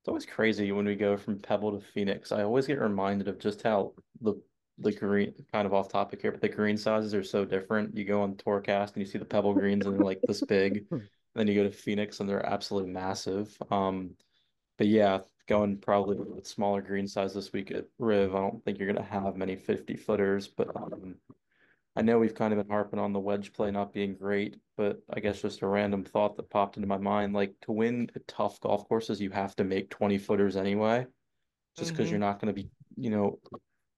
it's 0.00 0.08
always 0.08 0.26
crazy 0.26 0.72
when 0.72 0.84
we 0.86 0.96
go 0.96 1.16
from 1.16 1.38
Pebble 1.38 1.78
to 1.78 1.86
Phoenix. 1.86 2.32
I 2.32 2.42
always 2.42 2.66
get 2.66 2.80
reminded 2.80 3.28
of 3.28 3.38
just 3.38 3.62
how 3.62 3.92
the 4.20 4.34
the 4.78 4.90
green 4.92 5.34
kind 5.52 5.66
of 5.66 5.74
off 5.74 5.88
topic 5.92 6.22
here, 6.22 6.32
but 6.32 6.40
the 6.40 6.48
green 6.48 6.76
sizes 6.76 7.14
are 7.14 7.22
so 7.22 7.44
different. 7.44 7.96
You 7.96 8.04
go 8.04 8.22
on 8.22 8.34
Tourcast 8.34 8.94
and 8.94 8.96
you 8.96 9.04
see 9.04 9.18
the 9.18 9.24
Pebble 9.24 9.54
greens 9.54 9.86
and 9.86 9.94
they're 9.94 10.04
like 10.04 10.20
this 10.26 10.40
big. 10.42 10.86
And 10.90 11.02
Then 11.34 11.46
you 11.46 11.54
go 11.54 11.62
to 11.64 11.70
Phoenix 11.70 12.20
and 12.20 12.28
they're 12.28 12.44
absolutely 12.44 12.90
massive. 12.90 13.56
Um 13.70 14.16
but 14.78 14.86
yeah, 14.88 15.20
going 15.46 15.78
probably 15.78 16.16
with 16.16 16.46
smaller 16.46 16.82
green 16.82 17.06
size 17.08 17.34
this 17.34 17.52
week 17.52 17.70
at 17.70 17.86
Riv, 17.98 18.34
I 18.34 18.40
don't 18.40 18.64
think 18.64 18.78
you're 18.78 18.92
gonna 18.92 19.04
have 19.06 19.36
many 19.36 19.56
50 19.56 19.96
footers, 19.96 20.48
but 20.48 20.74
um 20.76 21.20
I 21.94 22.02
know 22.02 22.18
we've 22.18 22.34
kind 22.34 22.54
of 22.54 22.58
been 22.58 22.72
harping 22.72 22.98
on 22.98 23.12
the 23.12 23.20
wedge 23.20 23.52
play 23.52 23.70
not 23.70 23.92
being 23.92 24.16
great, 24.16 24.60
but 24.76 25.02
I 25.10 25.20
guess 25.20 25.42
just 25.42 25.60
a 25.62 25.66
random 25.66 26.04
thought 26.04 26.36
that 26.36 26.48
popped 26.50 26.76
into 26.76 26.86
my 26.88 26.96
mind. 26.98 27.34
Like 27.34 27.60
to 27.62 27.72
win 27.72 28.10
tough 28.26 28.60
golf 28.60 28.88
courses, 28.88 29.20
you 29.20 29.30
have 29.30 29.54
to 29.56 29.64
make 29.64 29.90
20 29.90 30.16
footers 30.18 30.56
anyway, 30.56 31.06
just 31.76 31.92
because 31.92 32.08
Mhm. 32.08 32.12
you're 32.12 32.20
not 32.20 32.40
going 32.40 32.54
to 32.54 32.62
be, 32.62 32.70
you 32.96 33.10
know, 33.10 33.40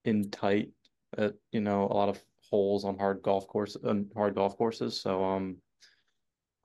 in 0.03 0.29
tight 0.31 0.73
at, 1.17 1.35
you 1.51 1.61
know, 1.61 1.83
a 1.85 1.93
lot 1.93 2.09
of 2.09 2.25
holes 2.49 2.85
on 2.85 2.97
hard 2.97 3.21
golf 3.21 3.47
course 3.47 3.75
on 3.77 4.11
hard 4.15 4.35
golf 4.35 4.57
courses. 4.57 4.99
So, 4.99 5.23
um, 5.23 5.61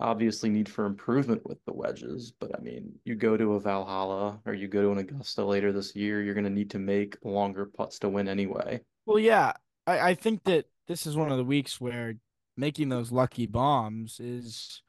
obviously 0.00 0.48
need 0.48 0.68
for 0.68 0.86
improvement 0.86 1.42
with 1.46 1.58
the 1.66 1.72
wedges, 1.72 2.32
but 2.40 2.50
I 2.58 2.60
mean, 2.62 2.92
you 3.04 3.14
go 3.14 3.36
to 3.36 3.54
a 3.54 3.60
Valhalla 3.60 4.40
or 4.46 4.54
you 4.54 4.66
go 4.66 4.82
to 4.82 4.92
an 4.92 4.98
Augusta 4.98 5.44
later 5.44 5.72
this 5.72 5.94
year, 5.94 6.22
you're 6.22 6.34
going 6.34 6.44
to 6.44 6.50
need 6.50 6.70
to 6.70 6.78
make 6.78 7.16
longer 7.22 7.66
putts 7.66 7.98
to 8.00 8.08
win 8.08 8.28
anyway. 8.28 8.80
Well, 9.06 9.18
yeah, 9.18 9.52
I, 9.86 10.10
I 10.10 10.14
think 10.14 10.44
that 10.44 10.66
this 10.88 11.06
is 11.06 11.16
one 11.16 11.30
of 11.30 11.38
the 11.38 11.44
weeks 11.44 11.80
where 11.80 12.14
making 12.56 12.88
those 12.88 13.12
lucky 13.12 13.46
bombs 13.46 14.20
is 14.20 14.82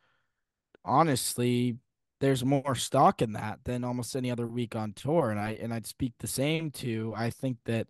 honestly 0.84 1.78
there's 2.20 2.46
more 2.46 2.76
stock 2.76 3.22
in 3.22 3.34
that 3.34 3.60
than 3.66 3.84
almost 3.84 4.16
any 4.16 4.32
other 4.32 4.48
week 4.48 4.76
on 4.76 4.94
tour. 4.94 5.32
And 5.32 5.40
I 5.40 5.58
and 5.62 5.74
I'd 5.74 5.88
speak 5.88 6.14
the 6.20 6.28
same 6.28 6.72
to 6.72 7.14
I 7.16 7.30
think 7.30 7.58
that 7.66 7.88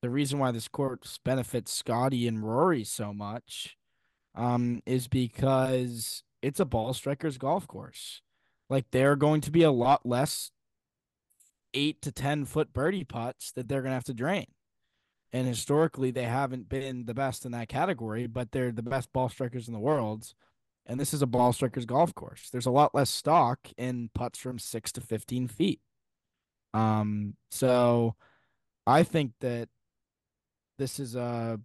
the 0.00 0.10
reason 0.10 0.38
why 0.38 0.50
this 0.50 0.68
course 0.68 1.18
benefits 1.24 1.72
Scotty 1.72 2.26
and 2.26 2.42
Rory 2.42 2.84
so 2.84 3.12
much 3.12 3.76
um 4.34 4.82
is 4.86 5.06
because 5.08 6.22
it's 6.42 6.60
a 6.60 6.64
ball 6.64 6.94
strikers 6.94 7.38
golf 7.38 7.66
course. 7.66 8.22
Like 8.70 8.86
there 8.90 9.12
are 9.12 9.16
going 9.16 9.40
to 9.42 9.50
be 9.50 9.62
a 9.62 9.70
lot 9.70 10.06
less 10.06 10.50
eight 11.74 12.00
to 12.02 12.12
ten 12.12 12.44
foot 12.44 12.72
birdie 12.72 13.04
putts 13.04 13.52
that 13.52 13.68
they're 13.68 13.82
gonna 13.82 13.94
have 13.94 14.04
to 14.04 14.14
drain. 14.14 14.46
And 15.32 15.46
historically, 15.46 16.10
they 16.10 16.24
haven't 16.24 16.68
been 16.68 17.04
the 17.04 17.14
best 17.14 17.44
in 17.44 17.52
that 17.52 17.68
category, 17.68 18.26
but 18.26 18.50
they're 18.50 18.72
the 18.72 18.82
best 18.82 19.12
ball 19.12 19.28
strikers 19.28 19.68
in 19.68 19.74
the 19.74 19.80
world. 19.80 20.32
And 20.86 20.98
this 20.98 21.12
is 21.12 21.20
a 21.20 21.26
ball 21.26 21.52
strikers 21.52 21.84
golf 21.84 22.14
course. 22.14 22.48
There's 22.50 22.64
a 22.64 22.70
lot 22.70 22.94
less 22.94 23.10
stock 23.10 23.58
in 23.76 24.08
putts 24.14 24.38
from 24.38 24.58
six 24.58 24.90
to 24.92 25.02
15 25.02 25.48
feet. 25.48 25.80
Um, 26.72 27.34
so 27.50 28.14
I 28.86 29.02
think 29.02 29.32
that 29.40 29.68
this 30.78 30.98
is 30.98 31.14
a 31.14 31.60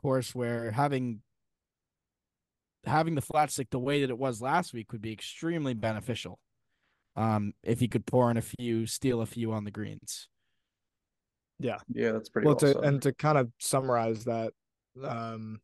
course 0.00 0.34
where 0.34 0.70
having 0.70 1.20
having 2.86 3.14
the 3.14 3.22
flat 3.22 3.50
stick 3.50 3.68
the 3.70 3.78
way 3.78 4.00
that 4.00 4.10
it 4.10 4.18
was 4.18 4.40
last 4.40 4.72
week 4.72 4.92
would 4.92 5.02
be 5.02 5.12
extremely 5.12 5.74
beneficial. 5.74 6.38
Um, 7.16 7.52
if 7.62 7.80
you 7.80 7.88
could 7.88 8.06
pour 8.06 8.30
in 8.30 8.36
a 8.36 8.42
few, 8.42 8.86
steal 8.86 9.20
a 9.20 9.26
few 9.26 9.52
on 9.52 9.64
the 9.64 9.70
greens. 9.70 10.28
Yeah, 11.60 11.78
yeah, 11.88 12.12
that's 12.12 12.28
pretty 12.28 12.46
well, 12.46 12.58
well 12.60 12.74
to 12.74 12.80
and 12.80 13.00
to 13.02 13.12
kind 13.12 13.38
of 13.38 13.50
summarize 13.58 14.24
that 14.24 14.52
um 15.02 15.60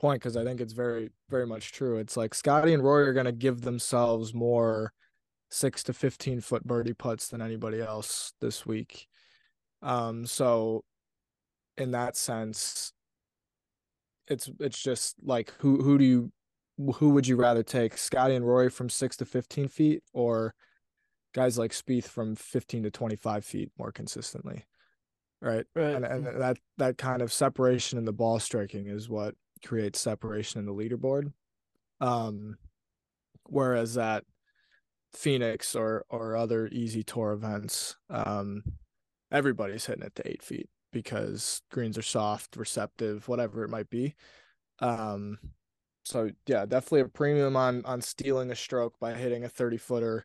point 0.00 0.20
because 0.20 0.36
I 0.36 0.44
think 0.44 0.60
it's 0.60 0.72
very 0.72 1.10
very 1.28 1.46
much 1.46 1.72
true. 1.72 1.98
It's 1.98 2.16
like 2.16 2.34
Scotty 2.34 2.72
and 2.72 2.82
Rory 2.82 3.08
are 3.08 3.12
going 3.12 3.26
to 3.26 3.32
give 3.32 3.60
themselves 3.60 4.32
more 4.32 4.92
six 5.50 5.82
to 5.84 5.92
fifteen 5.92 6.40
foot 6.40 6.64
birdie 6.64 6.94
putts 6.94 7.28
than 7.28 7.42
anybody 7.42 7.80
else 7.80 8.32
this 8.40 8.64
week. 8.64 9.08
Um, 9.82 10.26
so 10.26 10.84
in 11.76 11.90
that 11.92 12.16
sense, 12.16 12.92
it's 14.30 14.48
it's 14.60 14.80
just 14.80 15.16
like 15.22 15.52
who 15.58 15.82
who 15.82 15.98
do 15.98 16.04
you 16.04 16.32
who 16.94 17.10
would 17.10 17.26
you 17.26 17.36
rather 17.36 17.62
take 17.62 17.98
Scotty 17.98 18.34
and 18.34 18.46
Rory 18.46 18.70
from 18.70 18.88
six 18.88 19.16
to 19.18 19.26
fifteen 19.26 19.68
feet 19.68 20.02
or 20.14 20.54
guys 21.34 21.58
like 21.58 21.72
Spieth 21.72 22.04
from 22.04 22.36
fifteen 22.36 22.84
to 22.84 22.90
twenty 22.90 23.16
five 23.16 23.44
feet 23.44 23.70
more 23.76 23.92
consistently, 23.92 24.64
right? 25.42 25.66
Right. 25.74 25.94
and 25.94 26.04
and 26.06 26.40
that 26.40 26.58
that 26.78 26.96
kind 26.96 27.20
of 27.20 27.32
separation 27.32 27.98
in 27.98 28.04
the 28.04 28.12
ball 28.12 28.38
striking 28.38 28.86
is 28.86 29.10
what 29.10 29.34
creates 29.66 30.00
separation 30.00 30.60
in 30.60 30.66
the 30.66 30.72
leaderboard. 30.72 31.32
Um, 32.00 32.56
whereas 33.44 33.94
that 33.94 34.24
Phoenix 35.12 35.74
or 35.74 36.04
or 36.08 36.36
other 36.36 36.68
easy 36.68 37.02
tour 37.02 37.32
events, 37.32 37.96
um, 38.08 38.62
everybody's 39.30 39.86
hitting 39.86 40.04
it 40.04 40.14
to 40.14 40.30
eight 40.30 40.42
feet 40.42 40.70
because 40.92 41.62
greens 41.70 41.98
are 41.98 42.02
soft, 42.02 42.56
receptive, 42.56 43.28
whatever 43.28 43.64
it 43.64 43.70
might 43.70 43.90
be. 43.90 44.14
Um, 44.80 45.38
so 46.04 46.30
yeah, 46.46 46.66
definitely 46.66 47.00
a 47.00 47.08
premium 47.08 47.56
on 47.56 47.84
on 47.84 48.00
stealing 48.00 48.50
a 48.50 48.56
stroke 48.56 48.98
by 48.98 49.14
hitting 49.14 49.44
a 49.44 49.48
thirty 49.48 49.76
footer, 49.76 50.24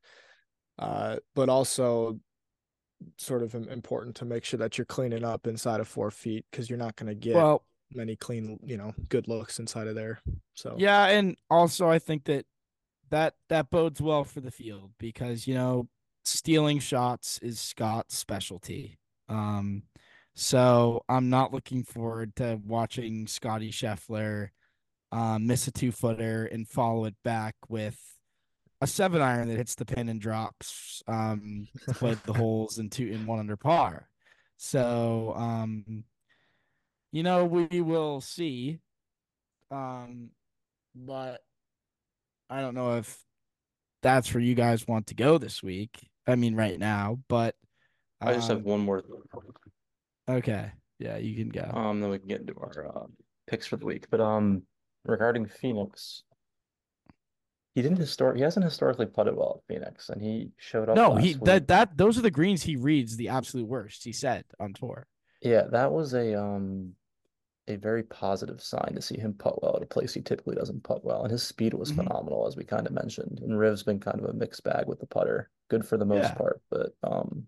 uh, 0.80 1.18
but 1.36 1.50
also 1.50 2.20
sort 3.18 3.44
of 3.44 3.54
important 3.56 4.16
to 4.16 4.26
make 4.26 4.44
sure 4.46 4.58
that 4.58 4.78
you're 4.78 4.86
cleaning 4.86 5.24
up 5.24 5.48
inside 5.48 5.80
of 5.80 5.88
four 5.88 6.10
feet 6.12 6.46
because 6.50 6.70
you're 6.70 6.80
not 6.80 6.96
going 6.96 7.08
to 7.08 7.16
get 7.16 7.36
Well, 7.36 7.64
many 7.92 8.16
clean, 8.16 8.60
you 8.64 8.78
know, 8.78 8.94
good 9.10 9.28
looks 9.28 9.60
inside 9.60 9.88
of 9.88 9.96
there. 9.96 10.22
So 10.54 10.76
Yeah, 10.78 11.06
and 11.08 11.38
also 11.50 11.90
I 11.90 12.00
think 12.00 12.26
that 12.26 12.46
that 13.10 13.36
that 13.50 13.70
bodes 13.70 14.02
well 14.02 14.24
for 14.24 14.42
the 14.42 14.52
field 14.52 14.92
because 14.98 15.48
you 15.48 15.54
know 15.54 15.88
stealing 16.24 16.80
shots 16.80 17.40
is 17.42 17.60
Scott's 17.60 18.18
specialty. 18.18 18.98
Um, 19.30 19.84
so 20.36 21.04
I'm 21.08 21.30
not 21.30 21.54
looking 21.54 21.84
forward 21.84 22.36
to 22.38 22.60
watching 22.66 23.26
Scotty 23.26 23.72
Scheffler 23.72 24.50
um, 25.12 25.48
miss 25.48 25.68
a 25.68 25.72
two 25.72 25.92
footer 25.92 26.46
and 26.46 26.68
follow 26.68 27.06
it 27.06 27.16
back 27.24 27.56
with 27.70 27.98
a 28.82 28.88
seven 28.88 29.22
iron 29.22 29.48
that 29.48 29.56
hits 29.56 29.76
the 29.76 29.86
pin 29.86 30.10
and 30.10 30.20
drops 30.20 31.02
um, 31.08 31.68
to 31.88 31.94
play 31.94 32.18
the 32.26 32.34
holes 32.38 32.80
in 32.80 32.90
two 32.90 33.08
in 33.08 33.26
one 33.26 33.40
under 33.40 33.56
par. 33.56 34.10
So 34.58 35.34
um, 35.38 36.04
you 37.12 37.24
know 37.24 37.46
we 37.46 37.82
will 37.82 38.20
see. 38.20 38.80
Um, 39.72 40.32
but 40.94 41.42
I 42.50 42.62
don't 42.62 42.76
know 42.76 42.98
if 42.98 43.18
that's 44.02 44.34
where 44.34 44.44
you 44.44 44.54
guys 44.54 44.88
want 44.88 45.08
to 45.08 45.16
go 45.16 45.38
this 45.38 45.64
week. 45.64 46.10
I 46.28 46.36
mean, 46.36 46.56
right 46.56 46.78
now, 46.78 47.20
but 47.28 47.56
I 48.22 48.34
just 48.34 48.50
have 48.50 48.60
um, 48.60 48.64
one 48.64 48.80
more. 48.82 49.04
Okay, 50.28 50.72
yeah, 51.00 51.18
you 51.18 51.36
can 51.36 51.50
go. 51.50 51.70
Um, 51.78 52.02
then 52.02 52.10
we 52.10 52.20
can 52.20 52.28
get 52.28 52.42
into 52.42 52.56
our 52.58 52.88
uh, 52.96 53.06
picks 53.48 53.68
for 53.68 53.78
the 53.78 53.86
week. 53.86 54.08
But 54.10 54.22
um, 54.22 54.64
regarding 55.04 55.46
Phoenix, 55.46 56.24
he 57.76 57.82
didn't 57.82 57.98
historic. 58.00 58.38
He 58.38 58.44
hasn't 58.44 58.64
historically 58.64 59.06
putted 59.06 59.36
well 59.36 59.62
at 59.62 59.74
Phoenix, 59.74 60.10
and 60.10 60.22
he 60.22 60.52
showed 60.58 60.90
up. 60.90 60.96
no, 60.96 61.16
he 61.16 61.36
week. 61.36 61.44
that 61.46 61.68
that 61.68 61.98
those 61.98 62.18
are 62.18 62.22
the 62.24 62.32
greens 62.32 62.64
he 62.64 62.76
reads 62.76 63.18
the 63.18 63.30
absolute 63.30 63.68
worst. 63.68 64.04
He 64.04 64.14
said 64.14 64.46
on 64.60 64.74
tour. 64.74 65.08
Yeah, 65.42 65.64
that 65.72 65.92
was 65.92 66.14
a 66.14 66.40
um 66.42 66.94
a 67.68 67.76
very 67.76 68.04
positive 68.04 68.62
sign 68.62 68.94
to 68.94 69.02
see 69.02 69.18
him 69.18 69.34
putt 69.34 69.62
well 69.62 69.76
at 69.76 69.82
a 69.84 69.88
place 69.88 70.14
he 70.14 70.22
typically 70.22 70.56
doesn't 70.56 70.84
putt 70.84 71.04
well. 71.04 71.24
And 71.24 71.32
his 71.32 71.42
speed 71.44 71.74
was 71.74 71.92
Mhm. 71.92 71.96
phenomenal, 71.98 72.48
as 72.48 72.56
we 72.56 72.64
kind 72.64 72.86
of 72.86 72.94
mentioned. 72.94 73.40
And 73.42 73.58
Riv's 73.58 73.82
been 73.84 74.00
kind 74.00 74.20
of 74.20 74.26
a 74.30 74.34
mixed 74.34 74.64
bag 74.64 74.86
with 74.88 75.00
the 75.00 75.08
putter. 75.08 75.50
Good 75.68 75.86
for 75.86 75.98
the 75.98 76.06
most 76.06 76.24
Yeah. 76.30 76.34
part, 76.36 76.62
but 76.72 76.94
um 77.04 77.48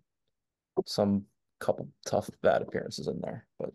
some 0.85 1.25
couple 1.59 1.89
tough 2.05 2.29
bad 2.41 2.61
appearances 2.61 3.07
in 3.07 3.19
there. 3.21 3.47
But 3.59 3.71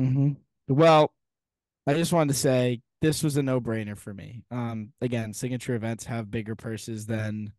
Mm-hmm. 0.00 0.32
Well, 0.68 1.12
I 1.86 1.94
just 1.94 2.12
wanted 2.12 2.32
to 2.32 2.38
say 2.38 2.80
this 3.02 3.22
was 3.22 3.36
a 3.36 3.42
no 3.42 3.60
brainer 3.60 3.96
for 3.96 4.14
me. 4.14 4.42
Um, 4.50 4.92
again, 5.00 5.32
signature 5.32 5.74
events 5.74 6.04
have 6.06 6.30
bigger 6.30 6.54
purses 6.54 7.06
than 7.06 7.52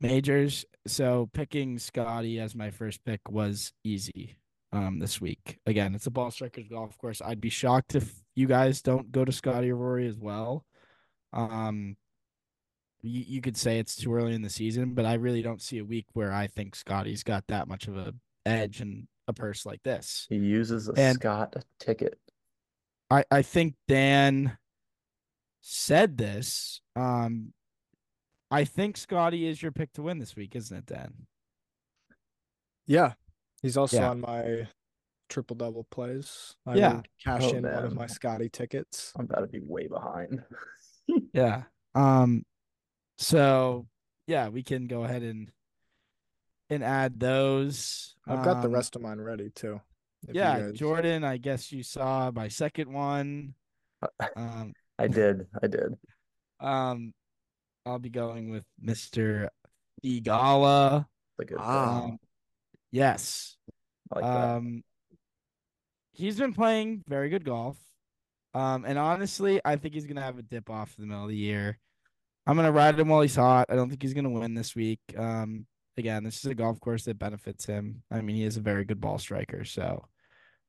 majors, 0.00 0.64
so 0.86 1.30
picking 1.32 1.78
Scotty 1.78 2.40
as 2.40 2.54
my 2.54 2.70
first 2.70 3.04
pick 3.04 3.20
was 3.28 3.72
easy. 3.84 4.36
Um, 4.74 4.98
this 4.98 5.20
week 5.20 5.58
again, 5.66 5.94
it's 5.94 6.06
a 6.06 6.10
ball 6.10 6.30
strikers 6.30 6.66
golf 6.68 6.96
course. 6.96 7.20
I'd 7.22 7.42
be 7.42 7.50
shocked 7.50 7.94
if 7.94 8.10
you 8.34 8.46
guys 8.46 8.80
don't 8.80 9.12
go 9.12 9.22
to 9.22 9.32
Scotty 9.32 9.70
or 9.70 9.76
Rory 9.76 10.08
as 10.08 10.18
well. 10.18 10.64
Um, 11.34 11.96
you, 13.02 13.24
you 13.26 13.40
could 13.40 13.56
say 13.56 13.78
it's 13.78 13.96
too 13.96 14.14
early 14.14 14.34
in 14.34 14.42
the 14.42 14.50
season, 14.50 14.94
but 14.94 15.04
I 15.04 15.14
really 15.14 15.42
don't 15.42 15.60
see 15.62 15.78
a 15.78 15.84
week 15.84 16.06
where 16.12 16.32
I 16.32 16.46
think 16.46 16.74
Scotty's 16.74 17.22
got 17.22 17.46
that 17.48 17.68
much 17.68 17.88
of 17.88 17.96
a 17.96 18.14
edge 18.46 18.80
and 18.80 19.06
a 19.28 19.32
purse 19.32 19.64
like 19.66 19.82
this. 19.82 20.26
he 20.28 20.36
uses 20.36 20.88
a 20.88 20.92
And- 20.96 21.14
Scott 21.16 21.64
ticket. 21.78 22.18
I, 23.10 23.24
I 23.30 23.42
think 23.42 23.74
Dan 23.88 24.56
said 25.60 26.16
this. 26.16 26.80
Um, 26.96 27.52
I 28.50 28.64
think 28.64 28.96
Scotty 28.96 29.46
is 29.46 29.62
your 29.62 29.70
pick 29.72 29.92
to 29.94 30.02
win 30.02 30.18
this 30.18 30.34
week, 30.34 30.56
isn't 30.56 30.76
it, 30.76 30.86
Dan? 30.86 31.26
Yeah. 32.86 33.12
He's 33.62 33.76
also 33.76 33.98
Yeah. 33.98 34.10
on 34.10 34.20
my 34.20 34.66
triple 35.28 35.56
double 35.56 35.84
plays. 35.84 36.56
I 36.66 36.74
Yeah. 36.76 37.02
cash 37.22 37.42
Oh, 37.44 37.50
in 37.54 37.62
one 37.64 37.84
of 37.84 37.94
my 37.94 38.06
Scotty 38.06 38.48
tickets. 38.48 39.12
I'm 39.16 39.26
about 39.26 39.40
to 39.40 39.46
be 39.46 39.60
way 39.60 39.86
behind. 39.88 40.42
Yeah. 41.34 41.64
Um, 41.94 42.44
so 43.18 43.86
yeah, 44.26 44.48
we 44.48 44.62
can 44.62 44.86
go 44.86 45.04
ahead 45.04 45.22
and 45.22 45.50
and 46.70 46.82
add 46.82 47.18
those. 47.20 48.14
I've 48.26 48.44
got 48.44 48.62
the 48.62 48.68
Um, 48.68 48.74
rest 48.74 48.96
of 48.96 49.02
mine 49.02 49.20
ready 49.20 49.50
too. 49.50 49.80
Yeah, 50.30 50.60
guys- 50.60 50.72
Jordan. 50.74 51.24
I 51.24 51.36
guess 51.36 51.72
you 51.72 51.82
saw 51.82 52.30
my 52.30 52.48
second 52.48 52.92
one. 52.92 53.54
Um, 54.36 54.72
I 54.98 55.08
did. 55.08 55.46
I 55.62 55.66
did. 55.66 55.94
um, 56.60 57.12
I'll 57.84 57.98
be 57.98 58.10
going 58.10 58.50
with 58.50 58.64
Mister 58.80 59.50
Theegala. 60.04 61.06
It's 61.38 61.40
a 61.40 61.44
good 61.44 61.58
pick. 61.58 61.66
Wow. 61.66 62.04
Um, 62.04 62.18
yes. 62.92 63.56
I 64.12 64.16
like 64.20 64.24
that. 64.24 64.48
Um, 64.56 64.84
he's 66.12 66.38
been 66.38 66.52
playing 66.54 67.02
very 67.08 67.28
good 67.30 67.44
golf. 67.44 67.76
Um, 68.54 68.84
and 68.84 68.98
honestly, 68.98 69.60
I 69.64 69.76
think 69.76 69.94
he's 69.94 70.06
gonna 70.06 70.20
have 70.22 70.38
a 70.38 70.42
dip 70.42 70.70
off 70.70 70.94
in 70.98 71.02
the 71.02 71.08
middle 71.08 71.24
of 71.24 71.30
the 71.30 71.36
year. 71.36 71.78
I'm 72.46 72.56
gonna 72.56 72.72
ride 72.72 72.98
him 72.98 73.08
while 73.08 73.22
he's 73.22 73.36
hot. 73.36 73.66
I 73.68 73.76
don't 73.76 73.88
think 73.88 74.02
he's 74.02 74.14
gonna 74.14 74.30
win 74.30 74.54
this 74.54 74.74
week. 74.74 75.00
Um, 75.16 75.66
again, 75.96 76.24
this 76.24 76.38
is 76.38 76.46
a 76.46 76.54
golf 76.54 76.80
course 76.80 77.04
that 77.04 77.18
benefits 77.18 77.66
him. 77.66 78.02
I 78.10 78.20
mean, 78.20 78.36
he 78.36 78.44
is 78.44 78.56
a 78.56 78.60
very 78.62 78.84
good 78.84 79.00
ball 79.00 79.18
striker, 79.18 79.64
so 79.64 80.06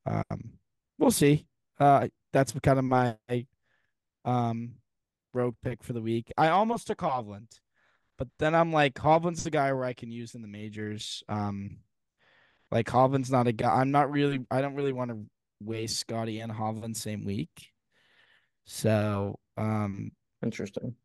um, 0.05 0.53
we'll 0.97 1.11
see. 1.11 1.47
Uh, 1.79 2.07
that's 2.31 2.53
kind 2.61 2.79
of 2.79 2.85
my 2.85 3.15
um 4.25 4.73
rogue 5.33 5.55
pick 5.63 5.83
for 5.83 5.93
the 5.93 6.01
week. 6.01 6.31
I 6.37 6.49
almost 6.49 6.87
took 6.87 6.99
Hovland, 6.99 7.49
but 8.17 8.27
then 8.39 8.53
I'm 8.53 8.71
like, 8.71 8.93
Hovland's 8.95 9.43
the 9.43 9.49
guy 9.49 9.73
where 9.73 9.85
I 9.85 9.93
can 9.93 10.11
use 10.11 10.35
in 10.35 10.41
the 10.41 10.47
majors. 10.47 11.23
Um, 11.27 11.77
like 12.71 12.87
Hovland's 12.87 13.31
not 13.31 13.47
a 13.47 13.51
guy. 13.51 13.73
I'm 13.73 13.91
not 13.91 14.11
really. 14.11 14.45
I 14.51 14.61
don't 14.61 14.75
really 14.75 14.93
want 14.93 15.11
to 15.11 15.25
waste 15.59 15.99
Scotty 15.99 16.39
and 16.39 16.51
Hovland 16.51 16.95
same 16.97 17.25
week. 17.25 17.69
So, 18.65 19.39
um, 19.57 20.11
Interesting. 20.43 20.95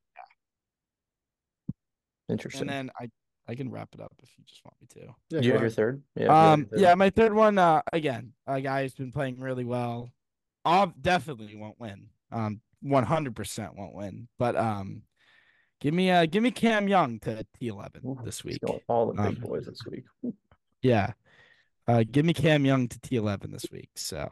Interesting. 2.28 2.62
and 2.62 2.70
then 2.70 2.90
I 3.00 3.10
I 3.50 3.54
can 3.54 3.70
wrap 3.70 3.88
it 3.94 4.00
up 4.00 4.12
if 4.22 4.28
you 4.36 4.44
just 4.46 4.62
want 4.64 4.76
me 4.80 4.86
to. 5.00 5.14
Yeah, 5.30 5.40
you 5.40 5.52
have 5.52 5.60
your 5.62 5.70
third? 5.70 6.02
Yeah. 6.14 6.22
you 6.24 6.28
have 6.30 6.36
your 6.44 6.52
Um, 6.52 6.64
third. 6.66 6.80
yeah, 6.80 6.94
my 6.94 7.08
third 7.10 7.32
one. 7.32 7.56
Uh, 7.58 7.80
again, 7.92 8.32
a 8.46 8.60
guy 8.60 8.82
who's 8.82 8.94
been 8.94 9.10
playing 9.12 9.40
really 9.40 9.64
well. 9.64 10.10
Ob 10.66 10.92
definitely 11.00 11.56
won't 11.56 11.80
win. 11.80 12.08
Um, 12.30 12.60
one 12.82 13.04
hundred 13.04 13.34
percent 13.34 13.74
won't 13.76 13.94
win. 13.94 14.28
But 14.38 14.54
um, 14.56 15.02
give 15.80 15.94
me 15.94 16.10
uh, 16.10 16.26
give 16.26 16.42
me 16.42 16.50
Cam 16.50 16.88
Young 16.88 17.18
to 17.20 17.44
T 17.58 17.68
eleven 17.68 18.02
this 18.22 18.44
week. 18.44 18.58
all 18.88 19.06
the 19.06 19.14
big 19.22 19.36
Um, 19.36 19.42
boys 19.42 19.66
this 19.66 19.80
week. 19.86 20.04
Yeah, 20.82 21.14
uh, 21.88 22.04
give 22.08 22.24
me 22.24 22.32
Cam 22.34 22.64
Young 22.66 22.86
to 22.86 23.00
T 23.00 23.16
eleven 23.16 23.50
this 23.50 23.66
week. 23.72 23.90
So 23.96 24.30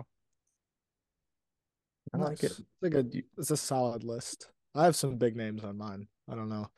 I 2.15 2.19
like 2.19 2.45
it. 2.45 2.51
Nice. 2.51 2.61
It's 2.61 2.63
a 2.83 2.91
good. 2.91 3.23
It's 3.39 3.51
a 3.51 3.57
solid 3.57 4.05
list. 4.05 4.49
I 4.75 4.85
have 4.85 4.95
some 4.95 5.17
big 5.17 5.37
names 5.37 5.65
on 5.65 5.77
mine. 5.79 6.07
I 6.31 6.35
don't 6.35 6.49
know. 6.49 6.69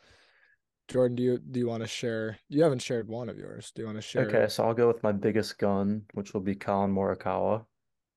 Jordan, 0.88 1.16
do 1.16 1.22
you 1.22 1.38
do 1.38 1.61
you 1.61 1.66
want 1.66 1.83
to 1.83 1.87
share? 1.88 2.38
You 2.48 2.62
haven't 2.62 2.81
shared 2.81 3.09
one 3.09 3.29
of 3.29 3.37
yours. 3.38 3.70
Do 3.74 3.83
you 3.83 3.87
want 3.87 3.98
to 3.98 4.03
share? 4.03 4.27
Okay, 4.27 4.48
so 4.48 4.64
I'll 4.64 4.74
go 4.74 4.88
with 4.88 5.03
my 5.03 5.12
biggest 5.12 5.59
gun, 5.59 6.03
which 6.14 6.33
will 6.33 6.40
be 6.40 6.55
Collin 6.55 6.92
Morikawa. 6.94 7.64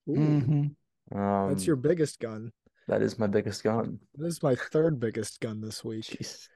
Ooh, 0.10 0.13
mhm. 0.13 0.75
Um, 1.13 1.49
that's 1.49 1.67
your 1.67 1.75
biggest 1.75 2.19
gun. 2.21 2.51
that 2.88 3.01
is 3.01 3.19
my 3.19 3.27
biggest 3.27 3.63
gun. 3.63 3.99
This 4.15 4.36
is 4.36 4.43
my 4.43 4.55
third 4.55 4.99
biggest 4.99 5.41
gun 5.41 5.60
this 5.60 5.84
week. 5.84 6.03
Jeez. 6.05 6.47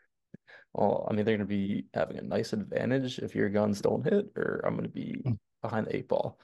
Well, 0.74 1.06
I 1.10 1.14
mean, 1.14 1.26
they're 1.26 1.38
going 1.38 1.48
to 1.48 1.54
be 1.54 1.86
having 1.94 2.18
a 2.18 2.22
nice 2.22 2.54
advantage 2.54 3.20
if 3.20 3.36
your 3.36 3.50
guns 3.50 3.82
don't 3.82 4.04
hit, 4.04 4.28
or 4.38 4.62
I'm 4.66 4.76
going 4.76 4.84
to 4.88 4.90
be 4.94 5.22
Mm. 5.26 5.38
behind 5.62 5.88
the 5.88 5.96
eight 5.98 6.08
ball. 6.08 6.38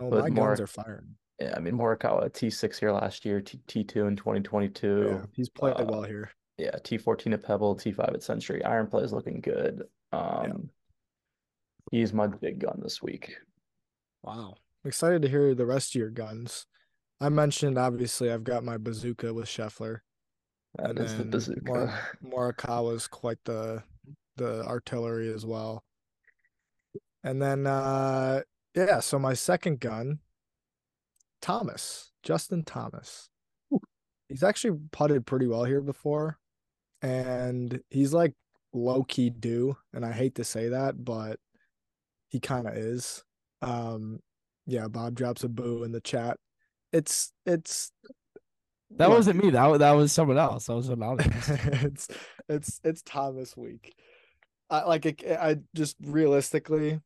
Oh, 0.00 0.08
But 0.10 0.24
my 0.24 0.30
more- 0.30 0.48
guns 0.48 0.60
are 0.60 0.66
firing. 0.66 1.16
Yeah, 1.38 1.54
I 1.56 1.60
mean, 1.60 1.74
Morikawa 1.74 2.30
T6 2.30 2.78
here 2.78 2.92
last 2.92 3.24
year, 3.24 3.40
T 3.40 3.58
T2 3.66 4.06
in 4.08 4.16
2022. 4.16 5.06
Yeah, 5.08 5.22
he's 5.34 5.48
played 5.48 5.74
uh, 5.80 5.84
well 5.88 6.02
here. 6.02 6.30
Yeah, 6.58 6.76
T14 6.84 7.32
at 7.32 7.42
Pebble, 7.42 7.76
T5 7.76 8.14
at 8.14 8.22
Sentry. 8.22 8.64
Iron 8.64 8.86
play 8.86 9.02
is 9.02 9.12
looking 9.12 9.40
good. 9.40 9.84
Um, 10.12 10.70
he's 11.90 12.12
my 12.12 12.26
big 12.26 12.60
gun 12.60 12.78
this 12.82 13.02
week. 13.02 13.36
Wow. 14.22 14.54
I'm 14.84 14.88
excited 14.88 15.22
to 15.22 15.28
hear 15.28 15.54
the 15.54 15.66
rest 15.66 15.94
of 15.94 16.00
your 16.00 16.10
guns. 16.10 16.66
I 17.20 17.28
mentioned 17.28 17.78
obviously 17.78 18.32
I've 18.32 18.44
got 18.44 18.64
my 18.64 18.76
bazooka 18.76 19.32
with 19.32 19.46
Scheffler. 19.46 20.00
That 20.76 20.90
and 20.90 20.98
is 21.00 21.16
the 21.16 21.24
bazooka. 21.24 21.60
Mor- 21.64 21.98
Morikawa's 22.24 23.06
quite 23.06 23.38
the 23.44 23.82
the 24.36 24.64
artillery 24.64 25.32
as 25.32 25.46
well. 25.46 25.84
And 27.22 27.40
then 27.40 27.66
uh 27.66 28.42
yeah, 28.74 29.00
so 29.00 29.18
my 29.18 29.34
second 29.34 29.80
gun, 29.80 30.18
Thomas, 31.40 32.10
Justin 32.22 32.64
Thomas. 32.64 33.28
He's 34.28 34.42
actually 34.42 34.78
putted 34.90 35.26
pretty 35.26 35.46
well 35.46 35.64
here 35.64 35.82
before. 35.82 36.38
And 37.02 37.82
he's 37.90 38.12
like 38.12 38.34
low 38.72 39.02
key 39.02 39.30
due, 39.30 39.76
and 39.92 40.04
I 40.04 40.12
hate 40.12 40.36
to 40.36 40.44
say 40.44 40.68
that, 40.68 41.04
but 41.04 41.38
he 42.28 42.40
kind 42.40 42.66
of 42.66 42.74
is. 42.74 43.24
Um 43.60 44.20
yeah, 44.66 44.88
Bob 44.88 45.14
drops 45.14 45.44
a 45.44 45.48
boo 45.48 45.82
in 45.82 45.92
the 45.92 46.00
chat. 46.00 46.38
It's 46.92 47.32
it's 47.44 47.92
that 48.96 49.08
look, 49.08 49.18
wasn't 49.18 49.42
me. 49.42 49.50
That 49.50 49.78
that 49.78 49.92
was 49.92 50.12
someone 50.12 50.38
else. 50.38 50.66
That 50.66 50.76
was 50.76 50.88
anonymous. 50.88 51.48
it's 51.48 52.08
it's 52.48 52.80
it's 52.84 53.02
Thomas 53.02 53.56
week. 53.56 53.94
I 54.70 54.84
like 54.84 55.04
it, 55.04 55.24
I 55.38 55.56
just 55.74 55.96
realistically, 56.02 57.00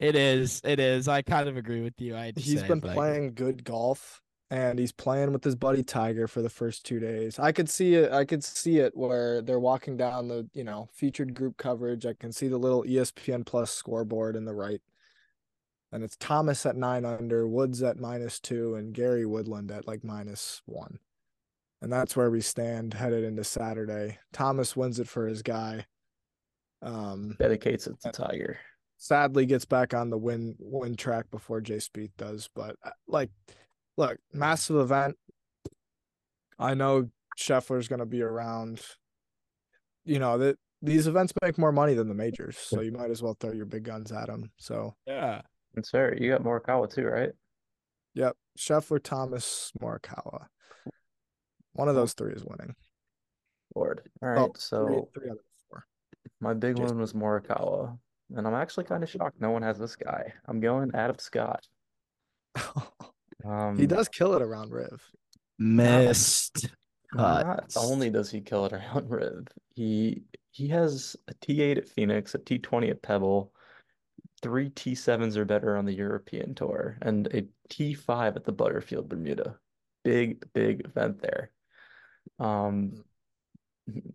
it 0.00 0.16
is. 0.16 0.60
It 0.64 0.80
is. 0.80 1.08
I 1.08 1.22
kind 1.22 1.48
of 1.48 1.56
agree 1.56 1.82
with 1.82 2.00
you. 2.00 2.16
I 2.16 2.32
he's 2.34 2.60
say, 2.60 2.66
been 2.66 2.80
like, 2.80 2.94
playing 2.94 3.34
good 3.34 3.64
golf 3.64 4.22
and 4.50 4.78
he's 4.78 4.92
playing 4.92 5.32
with 5.32 5.44
his 5.44 5.54
buddy 5.54 5.82
Tiger 5.82 6.26
for 6.26 6.42
the 6.42 6.50
first 6.50 6.84
two 6.84 6.98
days. 6.98 7.38
I 7.38 7.52
could 7.52 7.68
see 7.70 7.94
it. 7.94 8.12
I 8.12 8.24
could 8.24 8.42
see 8.42 8.78
it 8.78 8.96
where 8.96 9.42
they're 9.42 9.60
walking 9.60 9.96
down 9.96 10.28
the, 10.28 10.48
you 10.52 10.64
know, 10.64 10.88
featured 10.92 11.34
group 11.34 11.56
coverage. 11.56 12.04
I 12.04 12.14
can 12.14 12.32
see 12.32 12.48
the 12.48 12.58
little 12.58 12.82
ESPN 12.82 13.46
Plus 13.46 13.70
scoreboard 13.70 14.34
in 14.36 14.44
the 14.44 14.54
right, 14.54 14.80
and 15.92 16.02
it's 16.02 16.16
Thomas 16.16 16.66
at 16.66 16.76
nine 16.76 17.04
under, 17.04 17.46
Woods 17.46 17.82
at 17.82 17.98
minus 17.98 18.40
two, 18.40 18.74
and 18.74 18.92
Gary 18.92 19.24
Woodland 19.24 19.70
at 19.70 19.86
like 19.86 20.02
minus 20.04 20.62
one. 20.66 20.98
And 21.82 21.90
that's 21.90 22.14
where 22.14 22.30
we 22.30 22.42
stand 22.42 22.92
headed 22.92 23.24
into 23.24 23.42
Saturday. 23.42 24.18
Thomas 24.32 24.76
wins 24.76 25.00
it 25.00 25.08
for 25.08 25.26
his 25.26 25.42
guy. 25.42 25.86
Um, 26.82 27.36
Dedicates 27.38 27.86
it 27.86 28.00
to 28.02 28.12
Tiger. 28.12 28.58
sadly 28.98 29.46
gets 29.46 29.64
back 29.64 29.94
on 29.94 30.10
the 30.10 30.18
win 30.18 30.56
win 30.58 30.96
track 30.96 31.30
before 31.30 31.60
Jay 31.60 31.76
Spieth 31.76 32.10
does. 32.18 32.50
But 32.54 32.76
uh, 32.84 32.90
like, 33.06 33.30
look, 34.00 34.18
massive 34.32 34.76
event. 34.76 35.16
I 36.58 36.74
know 36.74 37.08
Scheffler's 37.38 37.86
going 37.86 38.00
to 38.00 38.06
be 38.06 38.22
around. 38.22 38.80
You 40.04 40.18
know 40.18 40.38
that 40.38 40.58
these 40.82 41.06
events 41.06 41.32
make 41.42 41.58
more 41.58 41.72
money 41.72 41.94
than 41.94 42.08
the 42.08 42.14
majors, 42.14 42.56
so 42.56 42.80
you 42.80 42.92
might 42.92 43.10
as 43.10 43.22
well 43.22 43.36
throw 43.38 43.52
your 43.52 43.66
big 43.66 43.84
guns 43.84 44.10
at 44.10 44.26
them. 44.26 44.50
So, 44.56 44.96
Yeah. 45.06 45.42
It's 45.76 45.90
fair. 45.90 46.16
You 46.20 46.30
got 46.30 46.42
Morikawa 46.42 46.92
too, 46.92 47.04
right? 47.04 47.30
yep, 48.14 48.36
Scheffler, 48.58 49.00
Thomas, 49.00 49.70
Morikawa. 49.80 50.46
One 51.74 51.88
of 51.88 51.94
those 51.94 52.12
three 52.14 52.32
is 52.32 52.44
winning. 52.44 52.74
Lord. 53.76 54.02
All 54.20 54.28
oh, 54.28 54.32
right. 54.32 54.38
Oh, 54.40 54.52
so 54.56 54.86
three, 54.86 55.22
three 55.22 55.30
out 55.30 55.36
of 55.36 55.44
four. 55.68 55.84
my 56.40 56.54
big 56.54 56.76
Jason. 56.76 56.96
one 56.96 57.00
was 57.00 57.12
Morikawa. 57.12 57.96
And 58.34 58.46
I'm 58.48 58.54
actually 58.54 58.84
kind 58.84 59.04
of 59.04 59.10
shocked 59.10 59.40
no 59.40 59.50
one 59.52 59.62
has 59.62 59.78
this 59.78 59.94
guy. 59.94 60.32
I'm 60.48 60.58
going 60.58 60.90
Adam 60.92 61.18
Scott. 61.18 61.64
Um, 63.44 63.78
he 63.78 63.86
does 63.86 64.08
kill 64.08 64.34
it 64.34 64.42
around 64.42 64.72
Riv. 64.72 65.02
Missed. 65.58 66.68
Not 67.12 67.44
cuts. 67.44 67.76
only 67.76 68.10
does 68.10 68.30
he 68.30 68.40
kill 68.40 68.66
it 68.66 68.72
around 68.74 69.10
Riv, 69.10 69.48
he 69.74 70.22
he 70.52 70.68
has 70.68 71.16
a 71.28 71.34
T8 71.34 71.78
at 71.78 71.88
Phoenix, 71.88 72.34
a 72.34 72.38
T20 72.38 72.90
at 72.90 73.02
Pebble, 73.02 73.52
three 74.42 74.70
T7s 74.70 75.36
or 75.36 75.44
better 75.44 75.76
on 75.76 75.84
the 75.84 75.94
European 75.94 76.54
Tour, 76.54 76.98
and 77.02 77.26
a 77.28 77.46
T5 77.68 78.36
at 78.36 78.44
the 78.44 78.52
Butterfield 78.52 79.08
Bermuda. 79.08 79.56
Big, 80.02 80.44
big 80.54 80.84
event 80.84 81.20
there. 81.20 81.50
Um, 82.38 83.04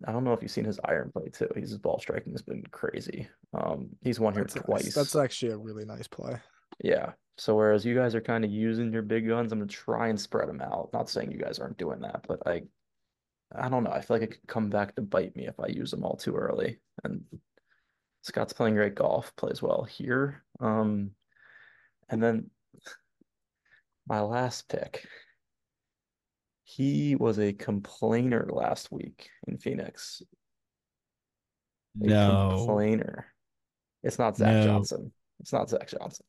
I 0.06 0.12
don't 0.12 0.24
know 0.24 0.32
if 0.32 0.42
you've 0.42 0.50
seen 0.50 0.64
his 0.64 0.80
iron 0.84 1.10
play 1.12 1.28
too. 1.28 1.48
His 1.54 1.78
ball 1.78 1.98
striking 2.00 2.32
has 2.32 2.42
been 2.42 2.64
crazy. 2.70 3.28
Um, 3.54 3.90
he's 4.02 4.18
won 4.20 4.34
here 4.34 4.44
That's, 4.44 4.56
nice. 4.56 4.64
twice. 4.64 4.94
That's 4.94 5.16
actually 5.16 5.52
a 5.52 5.58
really 5.58 5.84
nice 5.84 6.08
play. 6.08 6.36
Yeah. 6.82 7.12
So 7.38 7.54
whereas 7.54 7.84
you 7.84 7.94
guys 7.94 8.14
are 8.14 8.20
kind 8.20 8.44
of 8.44 8.50
using 8.50 8.92
your 8.92 9.02
big 9.02 9.28
guns, 9.28 9.52
I'm 9.52 9.58
gonna 9.58 9.68
try 9.68 10.08
and 10.08 10.20
spread 10.20 10.48
them 10.48 10.60
out. 10.60 10.90
Not 10.92 11.10
saying 11.10 11.32
you 11.32 11.38
guys 11.38 11.58
aren't 11.58 11.76
doing 11.78 12.00
that, 12.00 12.24
but 12.26 12.46
I, 12.46 12.62
I 13.54 13.68
don't 13.68 13.84
know. 13.84 13.90
I 13.90 14.00
feel 14.00 14.16
like 14.16 14.22
it 14.22 14.32
could 14.32 14.48
come 14.48 14.70
back 14.70 14.94
to 14.94 15.02
bite 15.02 15.36
me 15.36 15.46
if 15.46 15.60
I 15.60 15.66
use 15.68 15.90
them 15.90 16.04
all 16.04 16.16
too 16.16 16.34
early. 16.34 16.78
And 17.04 17.24
Scott's 18.22 18.52
playing 18.52 18.74
great 18.74 18.94
golf, 18.94 19.34
plays 19.36 19.62
well 19.62 19.84
here. 19.84 20.42
Um, 20.60 21.10
and 22.08 22.22
then 22.22 22.50
my 24.06 24.20
last 24.20 24.68
pick. 24.68 25.06
He 26.64 27.14
was 27.14 27.38
a 27.38 27.52
complainer 27.52 28.48
last 28.50 28.90
week 28.90 29.28
in 29.46 29.58
Phoenix. 29.58 30.22
A 32.02 32.06
No. 32.06 32.54
complainer. 32.56 33.26
It's 34.02 34.18
not 34.18 34.36
Zach 34.36 34.52
No. 34.52 34.64
Johnson. 34.64 35.12
It's 35.40 35.52
not 35.52 35.70
Zach 35.70 35.88
Johnson. 35.88 36.26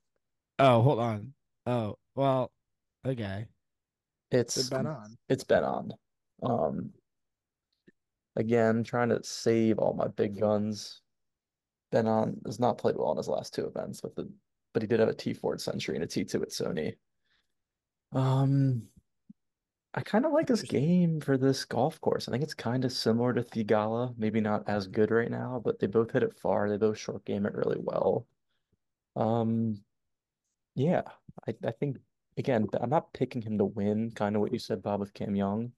Oh, 0.60 0.82
hold 0.82 1.00
on. 1.00 1.34
Oh, 1.66 1.98
well, 2.16 2.52
okay. 3.06 3.46
It's 4.32 4.56
They've 4.56 4.80
been 4.80 4.88
on. 4.88 5.18
it's 5.30 5.44
been 5.44 5.64
on. 5.64 5.92
Um, 6.44 6.92
again, 8.36 8.84
trying 8.84 9.10
to 9.10 9.24
save 9.24 9.80
all 9.80 9.94
my 9.94 10.08
big 10.08 10.40
guns. 10.40 11.02
Ben 11.92 12.08
An 12.08 12.42
has 12.46 12.60
not 12.60 12.78
played 12.78 12.98
well 12.98 13.12
in 13.12 13.18
his 13.18 13.30
last 13.30 13.54
two 13.54 13.66
events, 13.66 14.04
with 14.04 14.16
the 14.16 14.30
but 14.74 14.84
he 14.84 14.88
did 14.88 15.00
have 15.00 15.10
a 15.10 15.14
T4 15.14 15.54
at 15.54 15.62
Sentry 15.62 15.96
and 15.96 16.04
a 16.04 16.08
T2 16.08 16.42
at 16.42 16.50
Sony. 16.50 16.98
Um, 18.12 18.84
I 19.94 20.02
kind 20.02 20.26
of 20.26 20.34
like 20.34 20.46
this 20.48 20.62
game 20.62 21.20
for 21.22 21.38
this 21.38 21.66
golf 21.66 22.00
course. 22.02 22.28
I 22.28 22.32
think 22.32 22.44
it's 22.44 22.54
kind 22.54 22.86
of 22.86 22.92
similar 22.92 23.34
to 23.34 23.42
Theegala, 23.42 24.14
maybe 24.18 24.42
not 24.42 24.68
as 24.68 24.88
good 24.88 25.10
right 25.10 25.32
now, 25.32 25.62
but 25.64 25.80
they 25.80 25.88
both 25.88 26.12
hit 26.12 26.24
it 26.24 26.38
far. 26.38 26.70
They 26.70 26.78
both 26.78 26.98
short 26.98 27.26
game 27.26 27.46
it 27.46 27.56
really 27.56 27.80
well. 27.80 28.28
Um, 29.16 29.82
yeah, 30.78 31.02
I, 31.48 31.56
I 31.66 31.72
think 31.72 31.98
again, 32.38 32.68
I'm 32.80 32.90
not 32.92 33.12
picking 33.14 33.42
him 33.42 33.58
to 33.58 33.66
win, 33.66 34.12
kind 34.12 34.36
of 34.36 34.42
what 34.42 34.54
you 34.54 34.60
said, 34.60 34.84
Bob, 34.84 35.00
with 35.00 35.14
Cam 35.14 35.36
Young, 35.36 35.72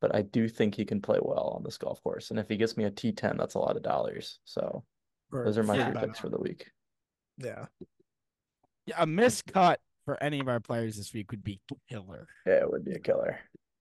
but 0.00 0.12
I 0.14 0.22
do 0.22 0.48
think 0.48 0.74
he 0.74 0.84
can 0.84 1.00
play 1.00 1.18
well 1.22 1.54
on 1.56 1.62
this 1.62 1.78
golf 1.78 2.02
course. 2.02 2.30
And 2.30 2.38
if 2.40 2.48
he 2.48 2.56
gets 2.56 2.76
me 2.76 2.84
a 2.84 2.90
T10, 2.90 3.38
that's 3.38 3.54
a 3.54 3.60
lot 3.60 3.76
of 3.76 3.82
dollars. 3.84 4.40
So 4.44 4.84
Or 5.32 5.44
those 5.44 5.56
are 5.56 5.62
my 5.62 5.76
Yeah. 5.76 5.92
three 5.92 6.00
picks 6.00 6.18
for 6.18 6.28
the 6.28 6.38
week. 6.40 6.68
Yeah. 7.38 7.66
Yeah, 8.86 8.96
a 9.02 9.06
miscut 9.06 9.76
for 10.04 10.20
any 10.22 10.40
of 10.40 10.48
our 10.48 10.60
players 10.60 10.96
this 10.96 11.14
week 11.14 11.30
would 11.30 11.44
be 11.44 11.60
killer. 11.88 12.26
Yeah, 12.44 12.54
it 12.62 12.70
would 12.70 12.84
be 12.84 12.92
a 12.92 12.98
killer. 12.98 13.38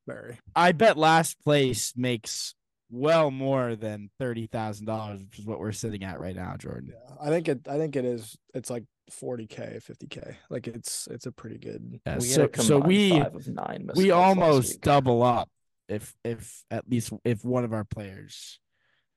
Very. 0.08 0.38
I 0.56 0.72
bet 0.72 0.98
last 0.98 1.42
place 1.44 1.94
makes 1.98 2.54
well 2.92 3.32
more 3.32 3.76
than 3.76 4.12
thirty 4.20 4.48
thousand 4.48 4.86
dollars, 4.86 5.22
which 5.24 5.40
is 5.40 5.46
what 5.46 5.60
we're 5.60 5.72
sitting 5.72 6.04
at 6.04 6.20
right 6.20 6.36
now, 6.36 6.56
Jordan. 6.58 6.94
Yeah. 6.94 7.16
I 7.20 7.30
think 7.30 7.48
it 7.50 7.68
I 7.68 7.78
think 7.78 7.96
it 7.96 8.06
is 8.06 8.38
it's 8.54 8.70
like 8.70 8.84
40k, 9.12 9.84
50k. 9.84 10.36
Like 10.50 10.68
it's 10.68 11.08
it's 11.12 11.26
a 11.26 11.32
pretty 11.32 11.58
good 11.58 12.00
Yeah, 12.06 12.18
We 12.18 12.28
so 12.28 12.50
a 12.52 12.62
so 12.62 12.80
we 12.80 13.12
five 13.12 13.36
of 13.36 13.48
nine 13.48 13.90
we 13.96 14.12
almost 14.12 14.82
double 14.82 15.24
up 15.24 15.50
if 15.90 16.16
if 16.24 16.64
at 16.72 16.90
least 16.90 17.12
if 17.26 17.44
one 17.44 17.64
of 17.64 17.74
our 17.74 17.84
players 17.84 18.60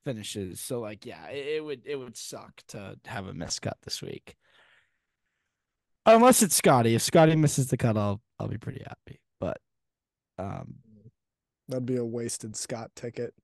finishes. 0.04 0.60
So 0.60 0.80
like 0.80 1.06
yeah, 1.06 1.26
it, 1.28 1.56
it 1.56 1.64
would 1.64 1.82
it 1.84 1.96
would 1.96 2.16
suck 2.16 2.62
to 2.68 2.96
have 3.06 3.26
a 3.26 3.32
miscut 3.32 3.74
this 3.82 4.02
week. 4.02 4.36
Unless 6.04 6.42
it's 6.42 6.54
Scotty. 6.54 6.94
If 6.94 7.02
Scotty 7.02 7.34
misses 7.34 7.68
the 7.68 7.76
cut, 7.76 7.96
I'll 7.96 8.20
I'll 8.38 8.48
be 8.48 8.58
pretty 8.58 8.84
happy. 8.86 9.20
But 9.40 9.58
um 10.38 10.76
that'd 11.68 11.86
be 11.86 11.96
a 11.96 12.04
wasted 12.04 12.56
Scott 12.56 12.90
ticket. 12.94 13.34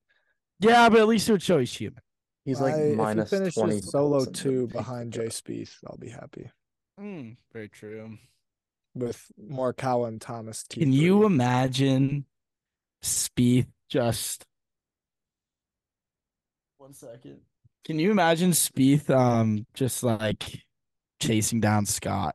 yeah, 0.61 0.89
but 0.89 1.01
at 1.01 1.09
least 1.09 1.29
it 1.29 1.33
would 1.33 1.43
show 1.43 1.59
he's 1.59 1.75
human. 1.75 2.03
He's 2.45 2.61
like 2.61 2.75
I- 2.75 2.95
minus 2.97 3.33
if 3.33 3.55
he 3.55 3.61
20 3.61 3.81
solo 3.81 4.25
two 4.25 4.67
behind 4.69 5.13
Jay 5.13 5.27
Spieth, 5.27 5.77
I'll 5.87 5.97
be 5.97 6.09
happy. 6.09 6.51
Mm, 7.01 7.37
very 7.53 7.69
true. 7.69 8.19
With 8.95 9.25
Morikawa 9.41 10.09
and 10.09 10.21
Thomas 10.21 10.65
T. 10.65 10.81
Can 10.81 10.93
you 10.93 11.25
imagine 11.25 12.27
Spieth 13.03 13.69
just 13.89 14.45
one 16.79 16.93
second? 16.93 17.41
Can 17.85 17.99
you 17.99 18.11
imagine 18.11 18.51
Spieth 18.51 19.09
um 19.11 19.67
just 19.75 20.03
like 20.03 20.63
chasing 21.21 21.61
down 21.61 21.87
Scott 21.87 22.35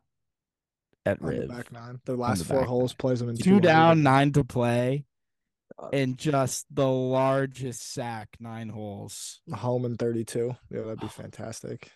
at 1.05 1.21
on 1.21 1.35
the 1.35 1.47
back 1.47 1.71
nine? 1.71 1.99
The 2.05 2.15
last 2.15 2.39
the 2.39 2.45
four 2.45 2.59
back 2.61 2.67
holes 2.67 2.93
plays 2.93 3.19
them 3.19 3.29
in 3.29 3.35
Two 3.37 3.43
200. 3.59 3.61
down, 3.61 4.03
nine 4.03 4.31
to 4.33 4.43
play, 4.43 5.05
God. 5.79 5.93
and 5.93 6.17
just 6.17 6.65
the 6.73 6.87
largest 6.87 7.93
sack, 7.93 8.29
nine 8.39 8.69
holes. 8.69 9.41
home 9.53 9.85
in 9.85 9.95
32. 9.95 10.55
Yeah, 10.71 10.81
that'd 10.81 10.99
be 10.99 11.05
ah. 11.05 11.09
fantastic. 11.09 11.91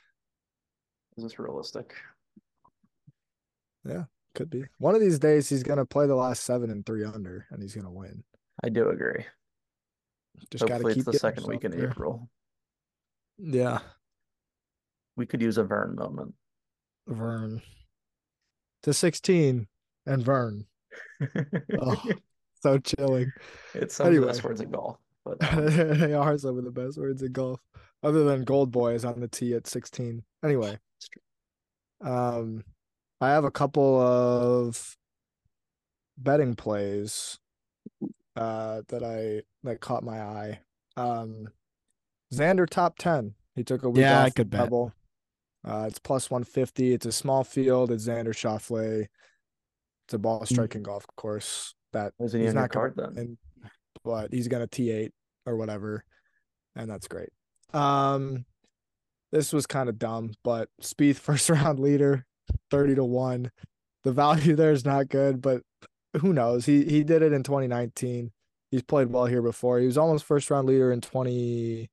Is 1.17 1.24
this 1.24 1.39
realistic? 1.39 1.96
Yeah, 3.84 4.04
could 4.36 4.50
be. 4.50 4.65
One 4.78 4.96
of 4.96 5.02
these 5.02 5.20
days 5.20 5.50
he's 5.50 5.63
gonna 5.63 5.86
play 5.86 6.08
the 6.08 6.15
last 6.15 6.44
seven 6.44 6.70
and 6.70 6.86
three 6.86 7.04
under 7.04 7.48
and 7.50 7.62
he's 7.62 7.76
gonna 7.76 7.91
win. 7.91 8.24
I 8.63 8.70
do 8.70 8.89
agree. 8.89 9.26
Just 10.52 10.62
gotta 10.62 10.76
Hopefully 10.76 10.94
keep 10.94 11.08
it's 11.08 11.13
the 11.13 11.20
second 11.20 11.48
week 11.48 11.63
in 11.63 11.72
there. 11.72 11.89
April. 11.89 12.30
Yeah. 13.38 13.80
We 15.17 15.26
could 15.26 15.41
use 15.41 15.58
a 15.58 15.63
Vern 15.63 15.96
moment. 15.96 16.36
Vern. 17.08 17.62
To 18.84 18.94
16 18.94 19.67
and 20.06 20.24
Vern. 20.24 20.65
Oh, 21.80 22.04
so 22.63 22.78
chilling. 22.80 23.32
It's 23.74 23.96
some 23.96 24.08
of 24.08 24.13
the 24.15 24.25
best 24.25 24.44
words 24.44 24.62
in 24.62 24.71
golf. 24.71 24.98
But 25.25 25.38
um, 25.54 25.65
they 26.00 26.13
are 26.13 26.38
some 26.38 26.58
of 26.58 26.63
the 26.63 26.71
best 26.71 26.98
words 26.98 27.21
in 27.21 27.31
golf. 27.31 27.60
Other 28.04 28.23
than 28.23 28.44
Gold 28.44 28.71
Boy 28.71 28.94
is 28.96 29.06
on 29.06 29.19
the 29.19 29.27
tee 29.27 29.54
at 29.54 29.67
16. 29.67 30.23
Anyway. 30.44 30.77
It's 30.98 31.10
true. 31.10 32.12
Um 32.12 32.63
I 33.19 33.29
have 33.29 33.44
a 33.44 33.52
couple 33.52 34.00
of 34.00 34.96
betting 36.17 36.56
plays 36.56 37.40
uh 38.35 38.81
that 38.90 39.04
I 39.04 39.42
that 39.63 39.81
caught 39.81 40.04
my 40.04 40.21
eye. 40.21 40.60
Um 40.98 41.48
Xander 42.33 42.67
top 42.69 42.98
10. 42.98 43.33
He 43.56 43.63
took 43.63 43.83
a 43.83 43.90
week 43.90 44.02
Yeah, 44.02 44.21
I 44.21 44.25
off 44.27 44.35
could 44.35 44.50
bet. 44.50 44.62
double. 44.65 44.94
Uh 45.65 45.85
it's 45.88 46.00
plus 46.00 46.29
150. 46.29 46.94
It's 46.94 47.06
a 47.06 47.12
small 47.12 47.44
field. 47.44 47.92
It's 47.92 48.08
Xander 48.08 48.27
Schauffele. 48.33 49.08
It's 50.06 50.13
a 50.13 50.19
ball 50.19 50.46
striking 50.46 50.83
golf 50.83 51.06
course 51.15 51.73
that 51.94 52.13
isn't 52.19 52.39
he's 52.39 52.54
not 52.54 52.71
gonna 52.71 52.92
card 52.92 52.94
then? 52.96 53.15
win, 53.15 53.37
but 54.04 54.33
he's 54.33 54.48
gonna 54.48 54.67
T8 54.67 55.12
or 55.46 55.56
whatever, 55.56 56.04
and 56.75 56.89
that's 56.89 57.08
great. 57.08 57.29
Um, 57.73 58.46
this 59.31 59.54
was 59.54 59.65
kind 59.65 59.89
of 59.89 59.98
dumb, 60.00 60.33
but 60.44 60.69
Spieth 60.81 61.15
first 61.19 61.50
round 61.50 61.79
leader, 61.79 62.25
thirty 62.69 62.96
to 62.96 63.04
one. 63.04 63.52
The 64.04 64.12
value 64.12 64.56
there 64.58 64.71
is 64.71 64.85
not 64.85 65.10
good, 65.10 65.42
but 65.42 65.62
who 66.19 66.33
knows? 66.33 66.65
He 66.65 66.83
he 66.83 67.04
did 67.04 67.21
it 67.21 67.33
in 67.33 67.44
2019. 67.44 68.31
He's 68.71 68.83
played 68.83 69.12
well 69.12 69.25
here 69.25 69.42
before. 69.42 69.79
He 69.79 69.85
was 69.85 69.98
almost 69.98 70.23
first 70.23 70.50
round 70.50 70.67
leader 70.67 70.94
in 70.94 71.02
22, 71.02 71.89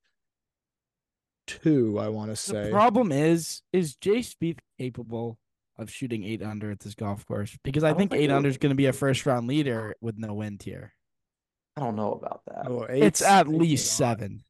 I 1.99 2.09
want 2.09 2.31
to 2.31 2.37
say. 2.37 2.53
The 2.53 2.65
say. 2.67 2.71
problem 2.71 3.11
is, 3.11 3.63
is 3.73 3.97
Jay 3.97 4.19
Spieth 4.19 4.61
capable 4.79 5.39
of 5.79 5.91
shooting 5.91 6.25
eight 6.25 6.43
under 6.43 6.71
at 6.71 6.81
this 6.81 6.95
golf 6.95 7.25
course? 7.27 7.57
Because 7.65 7.85
I, 7.85 7.91
I 7.91 7.95
think 7.95 8.11
think 8.13 8.23
eight 8.23 8.31
under 8.31 8.49
is 8.49 8.59
going 8.59 8.71
to 8.71 8.77
be 8.77 8.87
a 8.87 8.93
first 8.93 9.25
round 9.27 9.47
leader 9.47 9.95
with 10.01 10.19
no 10.19 10.35
wind 10.35 10.63
here. 10.63 10.93
I 11.77 11.81
don't 11.83 11.97
know 11.97 12.13
about 12.13 12.43
that. 12.47 12.67
Oh, 12.69 12.83
It's 12.83 13.23
at 13.23 13.47
eight's 13.47 13.57
least 13.57 13.93
a 13.93 13.95
seven. 13.95 14.45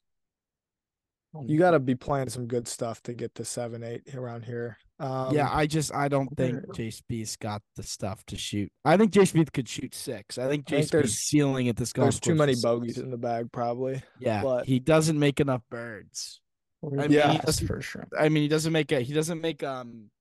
You 1.46 1.58
got 1.58 1.72
to 1.72 1.78
be 1.78 1.94
playing 1.94 2.30
some 2.30 2.46
good 2.46 2.66
stuff 2.66 3.02
to 3.02 3.12
get 3.12 3.34
to 3.34 3.44
seven, 3.44 3.84
eight 3.84 4.14
around 4.14 4.44
here. 4.46 4.78
Um, 4.98 5.32
yeah, 5.34 5.48
I 5.52 5.66
just 5.66 5.94
I 5.94 6.08
don't 6.08 6.34
think 6.36 6.54
where- 6.54 6.74
Jay 6.74 6.88
Spieth's 6.88 7.36
got 7.36 7.62
the 7.76 7.82
stuff 7.82 8.24
to 8.26 8.36
shoot. 8.36 8.72
I 8.84 8.96
think 8.96 9.12
Jay 9.12 9.20
Spieth 9.20 9.52
could 9.52 9.68
shoot 9.68 9.94
six. 9.94 10.38
I 10.38 10.48
think 10.48 10.64
I 10.66 10.70
Jay 10.70 10.78
think 10.80 10.90
there's- 10.90 11.10
Spieth's 11.10 11.18
ceiling 11.20 11.68
at 11.68 11.76
this 11.76 11.92
golf 11.92 12.06
course. 12.06 12.14
there's 12.14 12.20
too 12.20 12.34
many 12.34 12.52
is 12.52 12.62
bogeys 12.62 12.94
six. 12.94 13.04
in 13.04 13.10
the 13.10 13.18
bag, 13.18 13.52
probably. 13.52 14.02
Yeah, 14.18 14.42
but- 14.42 14.64
he 14.66 14.80
doesn't 14.80 15.18
make 15.18 15.38
enough 15.38 15.62
birds. 15.70 16.40
Where's 16.80 16.98
I 16.98 17.02
the 17.02 17.08
mean, 17.10 17.18
he 17.20 17.28
last 17.36 17.44
doesn't- 17.44 18.08
I 18.18 18.28
mean, 18.30 18.42
he 18.42 18.48
doesn't 18.48 18.72
make 18.72 18.90
a 18.90 19.00
he 19.00 19.12
doesn't 19.12 19.40
make 19.40 19.62
um 19.62 20.10
a 20.10 20.17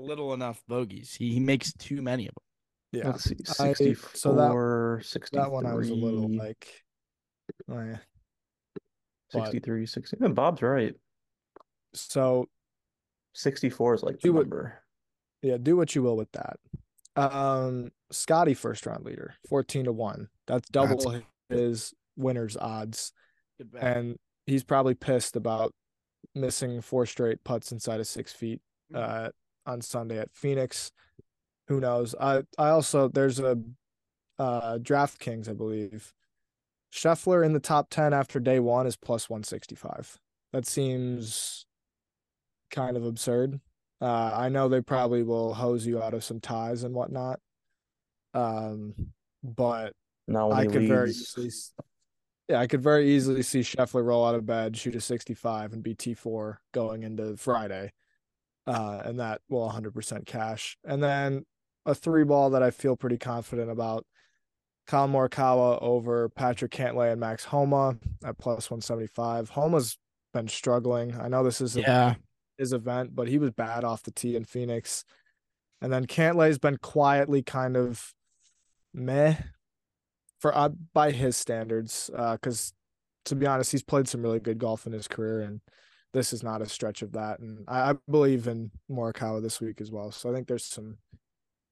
little 0.00 0.32
enough 0.34 0.62
bogeys. 0.68 1.14
He 1.14 1.32
he 1.32 1.40
makes 1.40 1.72
too 1.74 2.02
many 2.02 2.26
of 2.28 2.34
them. 2.34 2.42
Yeah, 3.00 3.10
Let's 3.10 3.24
see, 3.24 3.36
I- 3.60 3.92
so 4.14 4.34
that- 4.34 5.04
63, 5.04 5.40
that 5.42 5.50
one 5.50 5.66
I 5.66 5.74
was 5.74 5.90
a 5.90 5.94
little 5.94 6.28
like, 6.34 6.66
oh, 7.68 7.80
yeah. 7.82 7.98
63, 9.30 9.84
60. 9.86 10.16
Yeah, 10.20 10.28
Bob's 10.28 10.62
right. 10.62 10.94
So 11.92 12.48
64 13.34 13.94
is 13.94 14.02
like 14.02 14.14
the 14.20 14.28
He 14.28 14.30
would- 14.30 14.46
number. 14.48 14.82
yeah, 15.42 15.58
do 15.58 15.76
what 15.76 15.94
you 15.94 16.02
will 16.02 16.16
with 16.16 16.32
that. 16.32 16.58
Um, 17.16 17.90
Scotty 18.10 18.54
first 18.54 18.86
round 18.86 19.04
leader, 19.04 19.34
fourteen 19.48 19.84
to 19.84 19.92
one. 19.92 20.28
That's 20.46 20.68
double 20.70 21.20
his 21.50 21.92
winners 22.16 22.56
odds, 22.56 23.12
and 23.78 24.16
he's 24.46 24.62
probably 24.64 24.94
pissed 24.94 25.34
about 25.36 25.74
missing 26.34 26.80
four 26.80 27.04
straight 27.06 27.42
putts 27.44 27.70
inside 27.72 28.00
of 28.00 28.06
six 28.06 28.32
feet 28.32 28.62
uh, 28.94 29.30
on 29.68 29.80
Sunday 29.80 30.18
at 30.18 30.32
Phoenix. 30.32 30.90
Who 31.68 31.80
knows? 31.80 32.14
I 32.18 32.42
I 32.56 32.70
also 32.70 33.08
there's 33.08 33.38
a 33.38 33.58
uh, 34.38 34.78
DraftKings, 34.78 35.48
I 35.48 35.52
believe. 35.52 36.12
Scheffler 36.92 37.44
in 37.44 37.52
the 37.52 37.60
top 37.60 37.90
ten 37.90 38.12
after 38.14 38.40
day 38.40 38.58
one 38.60 38.86
is 38.86 38.96
plus 38.96 39.28
one 39.28 39.44
sixty 39.44 39.74
five. 39.74 40.18
That 40.52 40.66
seems 40.66 41.66
kind 42.70 42.96
of 42.96 43.04
absurd. 43.04 43.60
Uh, 44.00 44.30
I 44.32 44.48
know 44.48 44.68
they 44.68 44.80
probably 44.80 45.22
will 45.22 45.54
hose 45.54 45.86
you 45.86 46.02
out 46.02 46.14
of 46.14 46.24
some 46.24 46.40
ties 46.40 46.84
and 46.84 46.94
whatnot. 46.94 47.40
Um, 48.32 48.94
but 49.42 49.92
Now 50.26 50.52
I 50.52 50.66
could 50.66 50.86
very 50.88 51.10
easily, 51.10 51.50
yeah, 52.48 52.60
I 52.60 52.66
could 52.66 52.82
very 52.82 53.10
easily 53.10 53.42
see 53.42 53.60
Scheffler 53.60 54.04
roll 54.04 54.24
out 54.26 54.34
of 54.34 54.46
bed, 54.46 54.76
shoot 54.76 54.94
a 54.94 55.00
65, 55.00 55.72
and 55.72 55.82
be 55.82 55.94
T4 55.94 56.56
going 56.72 57.02
into 57.02 57.36
Friday. 57.36 57.92
Uh, 58.68 59.00
and 59.04 59.18
that 59.18 59.40
will 59.48 59.68
100% 59.68 60.26
cash. 60.26 60.76
And 60.84 61.02
then 61.02 61.46
a 61.86 61.94
three 61.94 62.24
ball 62.24 62.50
that 62.50 62.62
I 62.62 62.70
feel 62.70 62.96
pretty 62.96 63.16
confident 63.16 63.70
about 63.70 64.04
Kyle 64.86 65.08
Morikawa 65.08 65.80
over 65.80 66.28
Patrick 66.28 66.70
Cantlay 66.70 67.10
and 67.10 67.20
Max 67.20 67.44
Homa 67.44 67.96
at 68.22 68.36
plus 68.36 68.70
175. 68.70 69.48
Homa's 69.50 69.96
been 70.34 70.48
struggling. 70.48 71.18
I 71.18 71.28
know 71.28 71.42
this 71.42 71.62
isn't 71.62 71.82
yeah, 71.82 72.16
his 72.58 72.74
event, 72.74 73.14
but 73.14 73.26
he 73.26 73.38
was 73.38 73.52
bad 73.52 73.84
off 73.84 74.02
the 74.02 74.10
tee 74.10 74.36
in 74.36 74.44
Phoenix. 74.44 75.04
And 75.80 75.90
then 75.90 76.06
Cantlay's 76.06 76.58
been 76.58 76.76
quietly 76.76 77.42
kind 77.42 77.76
of 77.76 78.12
meh 78.92 79.36
for 80.40 80.56
uh, 80.56 80.70
by 80.92 81.10
his 81.10 81.36
standards. 81.36 82.10
Because 82.14 82.72
to 83.26 83.36
be 83.36 83.46
honest, 83.46 83.72
he's 83.72 83.82
played 83.82 84.08
some 84.08 84.22
really 84.22 84.40
good 84.40 84.58
golf 84.58 84.86
in 84.86 84.92
his 84.92 85.08
career, 85.08 85.40
and 85.40 85.60
this 86.12 86.32
is 86.32 86.42
not 86.42 86.62
a 86.62 86.68
stretch 86.68 87.02
of 87.02 87.12
that. 87.12 87.38
And 87.40 87.64
I, 87.68 87.90
I 87.90 87.94
believe 88.10 88.46
in 88.48 88.70
Morikawa 88.90 89.42
this 89.42 89.60
week 89.60 89.80
as 89.80 89.90
well. 89.90 90.10
So 90.10 90.30
I 90.30 90.34
think 90.34 90.48
there's 90.48 90.64
some 90.64 90.98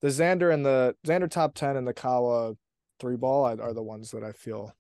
the 0.03 0.09
Xander 0.09 0.53
and 0.53 0.65
the 0.65 0.95
Xander 1.07 1.31
top 1.31 1.55
ten 1.55 1.77
and 1.77 1.87
the 1.87 1.95
Kawa 1.95 2.55
three 3.01 3.17
ball 3.17 3.45
are 3.47 3.73
the 3.75 3.83
ones 3.83 4.11
that 4.11 4.23
I 4.23 4.33
feel 4.33 4.75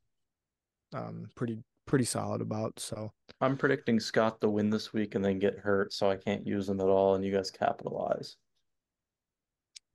um 0.94 1.28
pretty 1.34 1.58
pretty 1.86 2.04
solid 2.04 2.40
about. 2.40 2.78
So 2.80 3.12
I'm 3.40 3.56
predicting 3.56 4.00
Scott 4.00 4.40
to 4.40 4.48
win 4.50 4.70
this 4.70 4.92
week 4.92 5.14
and 5.14 5.24
then 5.24 5.38
get 5.38 5.58
hurt, 5.58 5.92
so 5.92 6.10
I 6.10 6.16
can't 6.16 6.46
use 6.46 6.68
him 6.68 6.80
at 6.80 6.86
all, 6.86 7.14
and 7.14 7.24
you 7.24 7.32
guys 7.32 7.50
capitalize. 7.50 8.36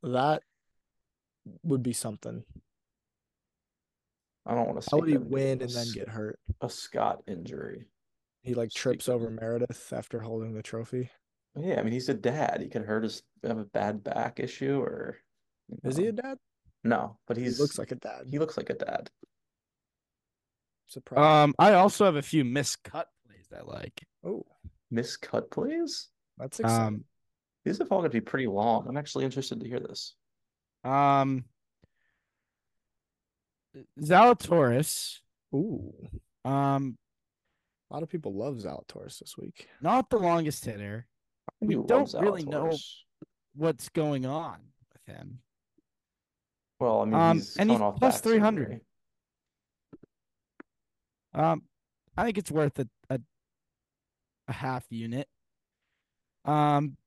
that 0.03 0.41
would 1.63 1.83
be 1.83 1.93
something. 1.93 2.43
I 4.45 4.55
don't 4.55 4.67
want 4.67 4.81
to 4.81 4.89
How 4.89 4.97
would 4.97 5.09
he 5.09 5.17
win 5.17 5.61
and 5.61 5.69
then 5.69 5.87
get 5.93 6.09
hurt? 6.09 6.39
a 6.61 6.69
Scott 6.69 7.21
injury. 7.27 7.85
He 8.43 8.53
like 8.53 8.71
trips 8.71 9.07
over 9.07 9.29
Meredith 9.29 9.93
after 9.93 10.19
holding 10.19 10.53
the 10.53 10.63
trophy. 10.63 11.09
Yeah, 11.55 11.79
I 11.79 11.83
mean 11.83 11.93
he's 11.93 12.09
a 12.09 12.13
dad. 12.13 12.59
He 12.61 12.69
could 12.69 12.85
hurt 12.85 13.03
his 13.03 13.23
have 13.43 13.57
a 13.57 13.65
bad 13.65 14.03
back 14.03 14.39
issue, 14.39 14.79
or 14.79 15.17
you 15.69 15.77
Is 15.83 15.97
he 15.97 16.07
a 16.07 16.11
dad? 16.11 16.37
No, 16.83 17.17
but 17.27 17.37
he's 17.37 17.57
he 17.57 17.61
looks 17.61 17.77
like 17.77 17.91
a 17.91 17.95
dad. 17.95 18.23
he 18.29 18.39
looks 18.39 18.57
like 18.57 18.69
a 18.69 18.73
dad. 18.75 19.09
Surprise. 20.87 21.45
um, 21.45 21.53
I 21.59 21.73
also 21.73 22.05
have 22.05 22.15
a 22.15 22.21
few 22.21 22.43
miscut 22.43 23.05
plays 23.25 23.47
I 23.55 23.61
like. 23.61 24.01
oh, 24.25 24.45
Miscut 24.93 25.49
plays. 25.51 26.07
that's 26.37 26.59
exciting. 26.59 26.85
Um, 26.87 27.03
These 27.63 27.77
have 27.77 27.91
all 27.91 27.99
going 27.99 28.11
to 28.11 28.15
be 28.17 28.21
pretty 28.21 28.47
long. 28.47 28.87
I'm 28.87 28.97
actually 28.97 29.23
interested 29.25 29.59
to 29.61 29.67
hear 29.67 29.79
this. 29.79 30.15
um, 30.83 31.45
Zalatoris, 34.01 35.19
Ooh, 35.53 35.93
um, 36.43 36.97
a 37.91 37.93
lot 37.93 38.03
of 38.03 38.09
people 38.09 38.33
love 38.33 38.55
Zalatoris 38.55 39.19
this 39.19 39.37
week. 39.37 39.67
not 39.81 40.09
the 40.09 40.17
longest 40.17 40.63
hitter. 40.63 41.05
We 41.59 41.75
don't 41.75 42.13
really 42.13 42.43
know 42.43 42.71
what's 43.53 43.89
going 43.89 44.25
on 44.25 44.59
with 44.93 45.15
him. 45.15 45.39
Well, 46.79 47.01
I 47.01 47.05
mean, 47.05 47.13
Um, 47.13 47.37
he's 47.37 47.57
and 47.57 47.69
he's 47.69 47.79
off 47.81 48.21
300. 48.21 48.81
Um, 51.33 51.63
I 52.17 52.23
think 52.25 52.37
it's 52.37 52.51
worth 52.51 52.79
a 52.79 52.87
a, 53.09 53.19
a 54.47 54.53
half 54.53 54.85
unit. 54.89 55.27
Um, 56.45 56.97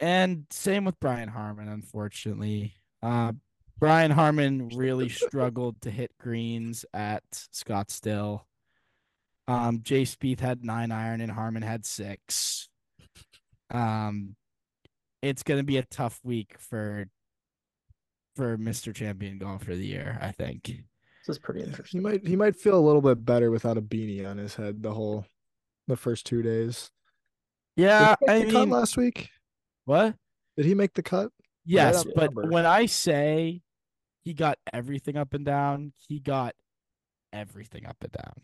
and 0.00 0.46
same 0.50 0.84
with 0.86 0.98
Brian 0.98 1.28
Harman. 1.28 1.68
Unfortunately, 1.68 2.74
uh, 3.02 3.32
Brian 3.78 4.10
Harman 4.10 4.68
really 4.68 5.08
struggled 5.10 5.80
to 5.82 5.90
hit 5.90 6.12
greens 6.18 6.84
at 6.94 7.22
Scottsdale. 7.30 8.42
Um, 9.50 9.80
Jay 9.82 10.02
Spieth 10.02 10.38
had 10.40 10.64
nine 10.64 10.92
iron 10.92 11.20
and 11.20 11.30
Harman 11.32 11.62
had 11.62 11.84
six. 11.84 12.68
Um, 13.70 14.36
it's 15.22 15.42
gonna 15.42 15.64
be 15.64 15.76
a 15.78 15.82
tough 15.84 16.20
week 16.22 16.54
for 16.58 17.06
for 18.36 18.56
Mr. 18.56 18.94
Champion 18.94 19.38
Golfer 19.38 19.72
of 19.72 19.78
the 19.78 19.86
Year. 19.86 20.18
I 20.20 20.30
think. 20.30 20.64
This 20.64 21.36
is 21.36 21.38
pretty 21.38 21.62
interesting. 21.62 22.00
He 22.00 22.06
interesting. 22.06 22.22
might 22.22 22.28
he 22.28 22.36
might 22.36 22.56
feel 22.56 22.78
a 22.78 22.80
little 22.86 23.02
bit 23.02 23.24
better 23.24 23.50
without 23.50 23.76
a 23.76 23.82
beanie 23.82 24.24
on 24.28 24.38
his 24.38 24.54
head 24.54 24.82
the 24.82 24.94
whole 24.94 25.26
the 25.88 25.96
first 25.96 26.26
two 26.26 26.42
days. 26.42 26.90
Did 27.76 27.84
Yeah, 27.84 28.14
he 28.20 28.26
make 28.26 28.30
I 28.30 28.38
the 28.46 28.52
cut 28.52 28.60
mean, 28.60 28.70
last 28.70 28.96
week? 28.96 29.30
what? 29.84 30.14
Did 30.56 30.66
he 30.66 30.74
make 30.74 30.94
the 30.94 31.02
cut? 31.02 31.30
Yes, 31.64 32.04
on 32.06 32.12
but 32.14 32.34
number. 32.34 32.46
when 32.50 32.66
I 32.66 32.86
say 32.86 33.62
he 34.22 34.32
got 34.32 34.58
everything 34.72 35.16
up 35.16 35.34
and 35.34 35.44
down, 35.44 35.92
he 36.08 36.20
got 36.20 36.54
everything 37.32 37.84
up 37.86 37.96
and 38.02 38.12
down. 38.12 38.34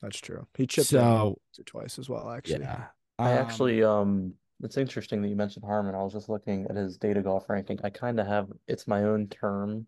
That's 0.00 0.18
true. 0.18 0.46
He 0.56 0.66
chipped 0.66 0.92
in 0.92 1.00
So 1.00 1.24
once 1.24 1.58
or 1.58 1.64
twice 1.64 1.98
as 1.98 2.08
well. 2.08 2.30
Actually, 2.30 2.60
yeah, 2.60 2.86
I 3.18 3.32
Um, 3.32 3.38
actually, 3.38 3.82
um, 3.82 4.34
it's 4.62 4.76
interesting 4.76 5.22
that 5.22 5.28
you 5.28 5.36
mentioned 5.36 5.64
Harman. 5.64 5.94
I 5.94 6.02
was 6.02 6.12
just 6.12 6.28
looking 6.28 6.66
at 6.68 6.76
his 6.76 6.96
data 6.96 7.22
golf 7.22 7.48
ranking. 7.48 7.78
I 7.82 7.90
kind 7.90 8.20
of 8.20 8.26
have 8.26 8.48
it's 8.66 8.86
my 8.86 9.04
own 9.04 9.28
term. 9.28 9.86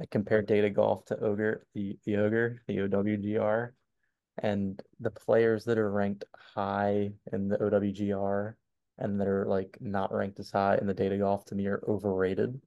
I 0.00 0.06
compare 0.10 0.42
data 0.42 0.70
golf 0.70 1.04
to 1.06 1.18
Ogre, 1.20 1.66
the 1.74 1.98
the 2.04 2.16
Ogre, 2.16 2.62
the 2.66 2.78
OWGR, 2.78 3.72
and 4.38 4.82
the 5.00 5.10
players 5.10 5.64
that 5.66 5.78
are 5.78 5.90
ranked 5.90 6.24
high 6.34 7.10
in 7.32 7.48
the 7.48 7.58
OWGR 7.58 8.54
and 8.98 9.20
that 9.20 9.28
are 9.28 9.46
like 9.46 9.76
not 9.80 10.12
ranked 10.12 10.38
as 10.40 10.50
high 10.50 10.76
in 10.76 10.86
the 10.86 10.94
data 10.94 11.16
golf 11.18 11.44
to 11.46 11.54
me 11.54 11.66
are 11.66 11.82
overrated. 11.88 12.60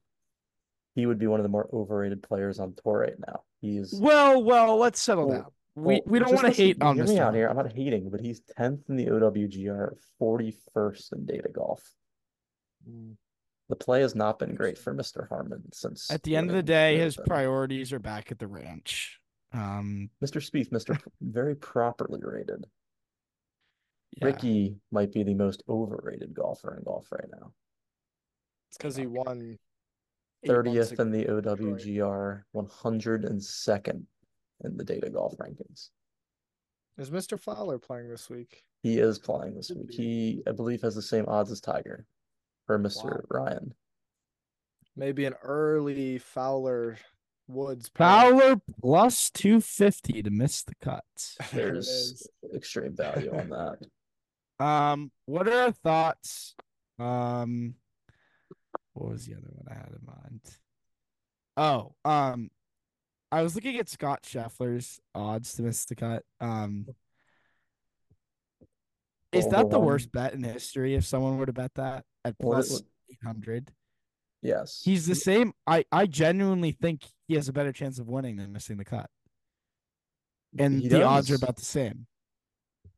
He 0.95 1.05
would 1.05 1.17
be 1.17 1.27
one 1.27 1.39
of 1.39 1.43
the 1.43 1.49
more 1.49 1.69
overrated 1.73 2.21
players 2.21 2.59
on 2.59 2.75
tour 2.83 2.99
right 2.99 3.19
now. 3.27 3.43
He's 3.61 3.93
well, 3.93 4.43
well, 4.43 4.77
let's 4.77 5.01
settle 5.01 5.29
down. 5.29 5.45
We 5.75 5.83
well, 5.95 6.01
we 6.05 6.19
don't 6.19 6.33
want 6.33 6.45
to 6.45 6.51
hate 6.51 6.81
on 6.81 6.95
hear 6.95 7.05
me 7.05 7.15
Mr. 7.15 7.19
out 7.19 7.33
here. 7.33 7.47
I'm 7.47 7.57
not 7.57 7.73
hating, 7.73 8.09
but 8.11 8.21
he's 8.21 8.41
10th 8.59 8.89
in 8.89 8.95
the 8.95 9.07
OWGR, 9.07 9.95
41st 10.21 11.13
in 11.13 11.25
data 11.25 11.49
golf. 11.51 11.81
The 13.69 13.75
play 13.75 14.01
has 14.01 14.13
not 14.13 14.37
been 14.39 14.53
great 14.55 14.77
for 14.77 14.93
Mr. 14.93 15.27
Harman 15.29 15.63
since 15.73 16.11
At 16.11 16.21
the 16.23 16.35
end 16.35 16.49
of 16.49 16.53
the 16.53 16.57
winning 16.57 16.65
day, 16.65 16.97
his 16.99 17.17
Marathon. 17.17 17.25
priorities 17.25 17.93
are 17.93 17.99
back 17.99 18.31
at 18.31 18.37
the 18.39 18.47
ranch. 18.47 19.19
Um, 19.51 20.09
Mr. 20.23 20.41
Spieth, 20.47 20.69
Mr. 20.69 20.99
Very 21.21 21.55
properly 21.55 22.19
rated. 22.21 22.65
yeah. 24.17 24.25
Ricky 24.25 24.75
might 24.91 25.11
be 25.11 25.23
the 25.23 25.33
most 25.33 25.63
overrated 25.69 26.33
golfer 26.35 26.75
in 26.75 26.83
golf 26.83 27.11
right 27.11 27.29
now. 27.31 27.51
it's 28.69 28.77
because 28.77 28.95
he 28.95 29.07
won 29.07 29.57
thirtieth 30.45 30.99
in 30.99 31.11
the. 31.11 31.25
OWGR, 31.25 32.43
one 32.51 32.67
hundred 32.67 33.25
and 33.25 33.41
second 33.43 34.05
in 34.63 34.77
the 34.77 34.83
data 34.83 35.09
golf 35.09 35.35
rankings. 35.37 35.89
Is 36.97 37.09
Mr. 37.09 37.39
Fowler 37.39 37.79
playing 37.79 38.09
this 38.09 38.29
week? 38.29 38.63
He 38.83 38.99
is 38.99 39.17
playing 39.17 39.55
this 39.55 39.71
week. 39.71 39.91
He, 39.91 40.43
I 40.47 40.51
believe, 40.51 40.81
has 40.81 40.95
the 40.95 41.01
same 41.01 41.25
odds 41.27 41.51
as 41.51 41.61
Tiger 41.61 42.05
for 42.67 42.77
Mr. 42.77 43.23
Ryan. 43.29 43.73
Maybe 44.95 45.25
an 45.25 45.33
early 45.41 46.19
Fowler 46.19 46.97
Woods 47.47 47.89
pair. 47.89 48.07
Fowler 48.07 48.61
plus 48.79 49.29
250 49.31 50.23
to 50.23 50.29
miss 50.29 50.63
the 50.63 50.75
cuts. 50.75 51.37
There 51.51 51.69
it 51.69 51.73
There's 51.73 52.27
extreme 52.55 52.95
value 52.95 53.33
on 53.35 53.49
that. 53.49 53.77
Um, 54.59 55.11
what 55.25 55.47
are 55.47 55.63
our 55.63 55.71
thoughts? 55.71 56.55
Um, 56.97 57.73
what 58.93 59.09
was 59.09 59.25
the 59.25 59.33
other 59.33 59.49
one 59.49 59.65
I 59.69 59.73
had 59.73 59.89
in 59.89 60.05
mind? 60.05 60.41
Oh, 61.57 61.95
um, 62.05 62.49
I 63.33 63.41
was 63.41 63.55
looking 63.55 63.77
at 63.79 63.89
Scott 63.89 64.21
Scheffler's 64.23 64.99
odds 65.15 65.55
to 65.55 65.63
miss 65.63 65.85
the 65.85 65.95
cut. 65.95 66.23
Um, 66.39 66.85
is 69.31 69.47
that 69.47 69.71
the 69.71 69.79
worst 69.79 70.11
bet 70.11 70.33
in 70.33 70.43
history 70.43 70.93
if 70.93 71.03
someone 71.03 71.37
were 71.37 71.47
to 71.47 71.53
bet 71.53 71.73
that 71.73 72.05
at 72.23 72.37
plus 72.37 72.71
would- 72.71 72.85
800? 73.23 73.73
Yes. 74.43 74.81
He's 74.83 75.07
the 75.07 75.15
same. 75.15 75.53
I 75.65 75.85
I 75.91 76.05
genuinely 76.05 76.73
think 76.73 77.05
he 77.27 77.33
has 77.35 77.47
a 77.47 77.53
better 77.53 77.71
chance 77.71 77.97
of 77.97 78.07
winning 78.07 78.35
than 78.35 78.51
missing 78.53 78.77
the 78.77 78.85
cut. 78.85 79.09
And 80.59 80.81
He 80.81 80.89
the 80.89 81.01
odds 81.03 81.31
are 81.31 81.35
about 81.35 81.55
the 81.55 81.65
same. 81.65 82.05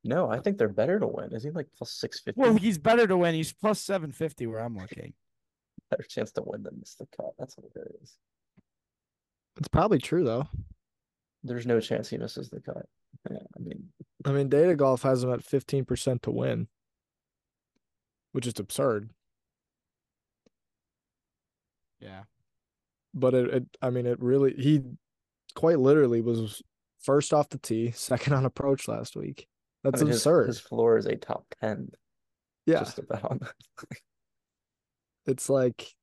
No, 0.04 0.30
I 0.30 0.40
think 0.40 0.58
they're 0.58 0.68
better 0.68 1.00
to 1.00 1.08
win. 1.08 1.34
Is 1.34 1.44
he 1.44 1.52
like 1.52 1.68
plus 1.78 1.92
six 1.92 2.20
fifty? 2.20 2.42
Well, 2.42 2.56
he's 2.56 2.78
better 2.78 3.08
to 3.08 3.16
win. 3.16 3.36
He's 3.36 3.54
plus 3.54 3.80
750 3.80 4.48
where 4.48 4.60
I'm 4.60 4.76
looking. 4.76 5.14
better 5.90 6.04
chance 6.04 6.32
to 6.34 6.42
win 6.44 6.64
than 6.64 6.80
miss 6.80 6.96
the 6.96 7.06
cut. 7.16 7.32
That's 7.40 7.56
hilarious. 7.56 8.18
It's 9.58 9.68
probably 9.68 10.00
true 10.00 10.24
though. 10.24 10.48
There's 11.44 11.66
no 11.68 11.80
chance 11.80 12.10
he 12.10 12.18
misses 12.18 12.50
the 12.50 12.60
cut. 12.60 12.86
Yeah, 13.30 13.38
I 13.56 13.60
mean, 13.60 13.90
I 14.26 14.32
mean, 14.32 14.50
Data 14.50 14.76
Golf 14.76 15.04
has 15.04 15.24
him 15.24 15.32
at 15.32 15.44
fifteen 15.44 15.86
percent 15.86 16.24
to 16.24 16.32
win, 16.32 16.68
which 18.32 18.48
is 18.48 18.60
absurd. 18.60 19.10
Yeah. 22.00 22.24
But 23.14 23.34
it, 23.34 23.54
it, 23.54 23.64
I 23.82 23.90
mean, 23.90 24.06
it 24.06 24.22
really 24.22 24.54
he 24.54 24.82
quite 25.56 25.80
literally 25.80 26.22
was 26.22 26.62
first 27.02 27.34
off 27.34 27.50
the 27.50 27.58
tee, 27.58 27.92
second 27.92 28.34
on 28.34 28.46
approach 28.46 28.88
last 28.88 29.16
week. 29.16 29.48
I 29.84 29.92
That's 29.92 30.02
mean, 30.02 30.10
his, 30.10 30.18
absurd. 30.18 30.48
his 30.48 30.60
floor 30.60 30.98
is 30.98 31.06
a 31.06 31.16
top 31.16 31.46
ten. 31.62 31.90
yeah, 32.66 32.80
Just 32.80 33.00
about. 33.00 33.42
it's 35.26 35.50
like, 35.50 35.94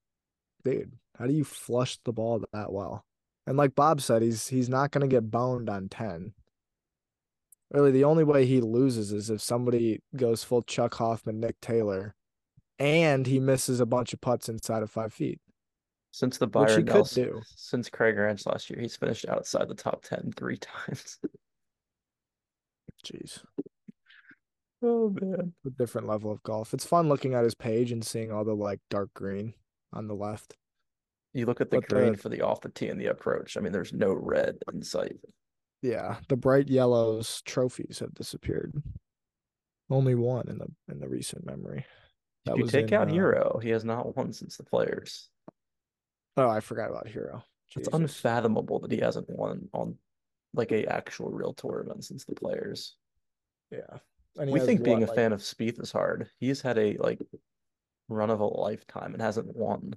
dude, 0.64 0.92
how 1.18 1.26
do 1.26 1.32
you 1.32 1.44
flush 1.44 1.98
the 2.04 2.12
ball 2.12 2.44
that 2.52 2.72
well? 2.72 3.04
And 3.46 3.56
like 3.56 3.74
Bob 3.74 4.00
said, 4.00 4.22
he's 4.22 4.48
he's 4.48 4.68
not 4.68 4.90
gonna 4.90 5.08
get 5.08 5.30
boned 5.30 5.68
on 5.68 5.88
ten. 5.88 6.32
Really, 7.72 7.90
the 7.90 8.04
only 8.04 8.24
way 8.24 8.44
he 8.46 8.60
loses 8.60 9.12
is 9.12 9.30
if 9.30 9.40
somebody 9.40 10.00
goes 10.14 10.44
full 10.44 10.62
Chuck 10.62 10.94
Hoffman, 10.94 11.40
Nick 11.40 11.58
Taylor, 11.60 12.14
and 12.78 13.26
he 13.26 13.40
misses 13.40 13.80
a 13.80 13.86
bunch 13.86 14.12
of 14.12 14.20
putts 14.20 14.48
inside 14.48 14.82
of 14.82 14.90
five 14.90 15.12
feet. 15.12 15.40
Since 16.10 16.36
the 16.36 16.46
Which 16.46 16.76
he 16.76 16.82
Byron 16.82 16.86
could 16.86 17.14
do. 17.14 17.40
since 17.56 17.88
Craig 17.88 18.18
Ranch 18.18 18.44
last 18.44 18.68
year, 18.68 18.78
he's 18.78 18.96
finished 18.96 19.26
outside 19.26 19.68
the 19.68 19.74
top 19.74 20.02
ten 20.02 20.32
three 20.36 20.58
times. 20.58 21.18
Jeez. 23.04 23.42
oh 24.82 25.10
man. 25.20 25.54
a 25.66 25.70
different 25.70 26.06
level 26.06 26.30
of 26.30 26.42
golf. 26.42 26.74
It's 26.74 26.84
fun 26.84 27.08
looking 27.08 27.34
at 27.34 27.44
his 27.44 27.54
page 27.54 27.90
and 27.90 28.04
seeing 28.04 28.30
all 28.30 28.44
the 28.44 28.54
like 28.54 28.80
dark 28.90 29.12
green 29.14 29.54
on 29.92 30.06
the 30.06 30.14
left. 30.14 30.54
You 31.34 31.46
look 31.46 31.60
at 31.60 31.70
the 31.70 31.80
But 31.80 31.88
the- 31.88 31.94
green 31.94 32.14
for 32.16 32.28
the 32.28 32.42
off 32.42 32.60
the 32.60 32.68
tee 32.68 32.88
and 32.88 33.00
the 33.00 33.06
approach. 33.06 33.56
I 33.56 33.60
mean, 33.60 33.72
there's 33.72 33.92
no 33.92 34.12
red 34.12 34.58
in 34.72 34.82
sight. 34.82 35.18
Yeah, 35.80 36.18
the 36.28 36.36
bright 36.36 36.68
yellows 36.68 37.42
trophies 37.42 37.98
have 38.00 38.14
disappeared. 38.14 38.80
Only 39.90 40.14
one 40.14 40.48
in 40.48 40.58
the 40.58 40.68
in 40.88 41.00
the 41.00 41.08
recent 41.08 41.44
memory. 41.44 41.84
That 42.44 42.52
If 42.52 42.58
you 42.58 42.62
was 42.64 42.72
take 42.72 42.88
in, 42.88 42.94
out 42.94 43.08
uh, 43.08 43.12
Hero, 43.12 43.58
he 43.62 43.70
has 43.70 43.84
not 43.84 44.16
won 44.16 44.32
since 44.32 44.56
the 44.56 44.64
players. 44.64 45.28
Oh, 46.36 46.48
I 46.48 46.60
forgot 46.60 46.90
about 46.90 47.08
Hero. 47.08 47.44
It's 47.76 47.88
unfathomable 47.92 48.80
that 48.80 48.92
he 48.92 48.98
hasn't 48.98 49.28
won 49.30 49.68
on 49.72 49.96
like 50.54 50.72
a 50.72 50.84
actual 50.86 51.30
real 51.30 51.54
tournament 51.54 52.04
since 52.04 52.24
the 52.24 52.34
players. 52.34 52.96
Yeah. 53.70 53.98
We 54.36 54.60
think 54.60 54.82
being 54.82 55.02
a 55.02 55.06
like- 55.06 55.14
fan 55.16 55.32
of 55.32 55.40
Spieth 55.40 55.80
is 55.80 55.92
hard. 55.92 56.28
He's 56.38 56.60
had 56.60 56.78
a 56.78 56.96
like 56.98 57.20
run 58.08 58.30
of 58.30 58.40
a 58.40 58.46
lifetime 58.46 59.14
and 59.14 59.22
hasn't 59.22 59.54
won. 59.56 59.94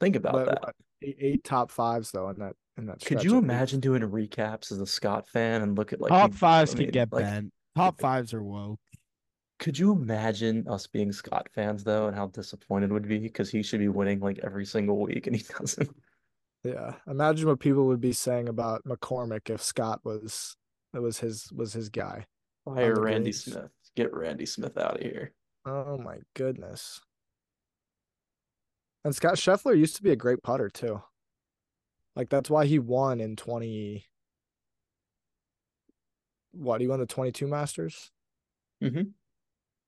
Think 0.00 0.16
about 0.16 0.32
but 0.32 0.46
that. 0.46 0.62
what, 0.62 0.74
eight, 1.02 1.16
eight 1.20 1.44
top 1.44 1.70
fives 1.70 2.10
though 2.10 2.28
in 2.30 2.38
that 2.38 2.54
in 2.76 2.86
that 2.86 3.00
Could 3.04 3.24
you 3.24 3.30
at 3.30 3.34
least. 3.36 3.44
imagine 3.44 3.80
doing 3.80 4.02
recaps 4.02 4.70
as 4.70 4.80
a 4.80 4.86
Scott 4.86 5.28
fan 5.28 5.62
and 5.62 5.76
look 5.76 5.92
at 5.92 6.00
like 6.00 6.10
Top 6.10 6.34
fives 6.34 6.74
could 6.74 6.92
get 6.92 7.12
like, 7.12 7.24
bent. 7.24 7.52
Top 7.76 8.00
fives 8.00 8.32
are 8.34 8.42
woke. 8.42 8.80
Could 9.58 9.76
you 9.76 9.90
imagine 9.92 10.66
us 10.68 10.86
being 10.86 11.10
Scott 11.10 11.48
fans 11.52 11.82
though, 11.82 12.06
and 12.06 12.14
how 12.16 12.28
disappointed 12.28 12.92
would 12.92 13.08
be 13.08 13.18
because 13.18 13.50
he 13.50 13.62
should 13.62 13.80
be 13.80 13.88
winning 13.88 14.20
like 14.20 14.38
every 14.44 14.64
single 14.64 15.00
week 15.00 15.26
and 15.26 15.34
he 15.34 15.42
doesn't. 15.58 15.90
Yeah. 16.64 16.94
Imagine 17.08 17.48
what 17.48 17.58
people 17.60 17.86
would 17.86 18.00
be 18.00 18.12
saying 18.12 18.48
about 18.48 18.84
McCormick 18.84 19.50
if 19.50 19.62
Scott 19.62 20.00
was 20.04 20.56
it 20.94 21.00
was 21.00 21.18
his 21.18 21.50
was 21.52 21.72
his 21.72 21.88
guy. 21.88 22.26
Fire 22.64 22.94
the 22.94 23.00
Randy 23.00 23.22
greens. 23.30 23.44
Smith. 23.44 23.70
Get 23.96 24.14
Randy 24.14 24.46
Smith 24.46 24.78
out 24.78 24.96
of 24.96 25.00
here. 25.02 25.32
Oh 25.66 25.98
my 25.98 26.18
goodness. 26.34 27.00
And 29.08 29.16
Scott 29.16 29.36
Scheffler 29.36 29.74
used 29.74 29.96
to 29.96 30.02
be 30.02 30.10
a 30.10 30.16
great 30.16 30.42
putter 30.42 30.68
too. 30.68 31.02
Like 32.14 32.28
that's 32.28 32.50
why 32.50 32.66
he 32.66 32.78
won 32.78 33.22
in 33.22 33.36
20 33.36 34.04
What, 36.52 36.82
he 36.82 36.86
won 36.88 37.00
the 37.00 37.06
22 37.06 37.46
Masters? 37.46 38.10
Mhm. 38.82 39.12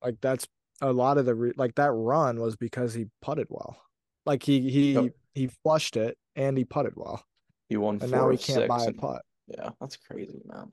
Like 0.02 0.22
that's 0.22 0.48
a 0.80 0.90
lot 0.94 1.18
of 1.18 1.26
the 1.26 1.34
re- 1.34 1.52
like 1.54 1.74
that 1.74 1.90
run 1.92 2.40
was 2.40 2.56
because 2.56 2.94
he 2.94 3.08
putted 3.20 3.48
well. 3.50 3.76
Like 4.24 4.42
he 4.42 4.70
he 4.70 5.10
he 5.34 5.48
flushed 5.48 5.98
it 5.98 6.16
and 6.34 6.56
he 6.56 6.64
putted 6.64 6.94
well. 6.96 7.22
He 7.68 7.76
won 7.76 7.98
And 8.00 8.10
now 8.10 8.30
he 8.30 8.38
can't 8.38 8.68
buy 8.68 8.84
a 8.86 8.92
putt. 8.94 9.20
Yeah, 9.48 9.68
that's 9.82 9.96
crazy, 9.98 10.40
man. 10.46 10.70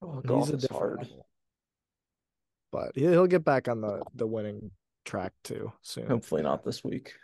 Oh, 0.00 0.14
He's 0.22 0.22
golf 0.24 0.48
a 0.50 0.54
is 0.54 0.66
hard. 0.70 0.98
level. 1.00 1.26
But 2.72 2.92
he- 2.94 3.02
he'll 3.02 3.26
get 3.26 3.44
back 3.44 3.68
on 3.68 3.82
the 3.82 4.02
the 4.14 4.26
winning 4.26 4.70
track 5.04 5.32
too 5.44 5.72
soon. 5.82 6.06
Hopefully 6.06 6.42
not 6.42 6.64
this 6.64 6.84
week. 6.84 7.14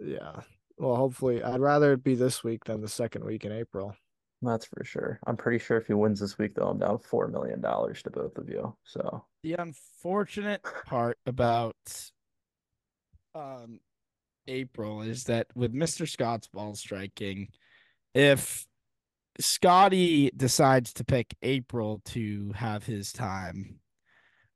Yeah. 0.00 0.40
Well, 0.76 0.96
hopefully, 0.96 1.42
I'd 1.42 1.60
rather 1.60 1.92
it 1.94 2.04
be 2.04 2.14
this 2.14 2.44
week 2.44 2.64
than 2.64 2.80
the 2.80 2.88
second 2.88 3.24
week 3.24 3.44
in 3.44 3.52
April. 3.52 3.96
That's 4.42 4.66
for 4.66 4.84
sure. 4.84 5.18
I'm 5.26 5.36
pretty 5.36 5.58
sure 5.58 5.76
if 5.76 5.88
he 5.88 5.94
wins 5.94 6.20
this 6.20 6.38
week, 6.38 6.54
though, 6.54 6.68
I'm 6.68 6.78
down 6.78 6.98
four 6.98 7.26
million 7.26 7.60
dollars 7.60 8.02
to 8.04 8.10
both 8.10 8.38
of 8.38 8.48
you. 8.48 8.76
So 8.84 9.24
The 9.42 9.54
unfortunate 9.54 10.62
part 10.86 11.18
about 11.26 11.74
um 13.34 13.80
April 14.46 15.02
is 15.02 15.24
that 15.24 15.48
with 15.54 15.74
Mr. 15.74 16.08
Scott's 16.08 16.46
ball 16.46 16.74
striking, 16.76 17.48
if 18.14 18.64
Scotty 19.40 20.30
decides 20.36 20.92
to 20.94 21.04
pick 21.04 21.34
April 21.42 22.00
to 22.06 22.52
have 22.54 22.84
his 22.84 23.12
time, 23.12 23.80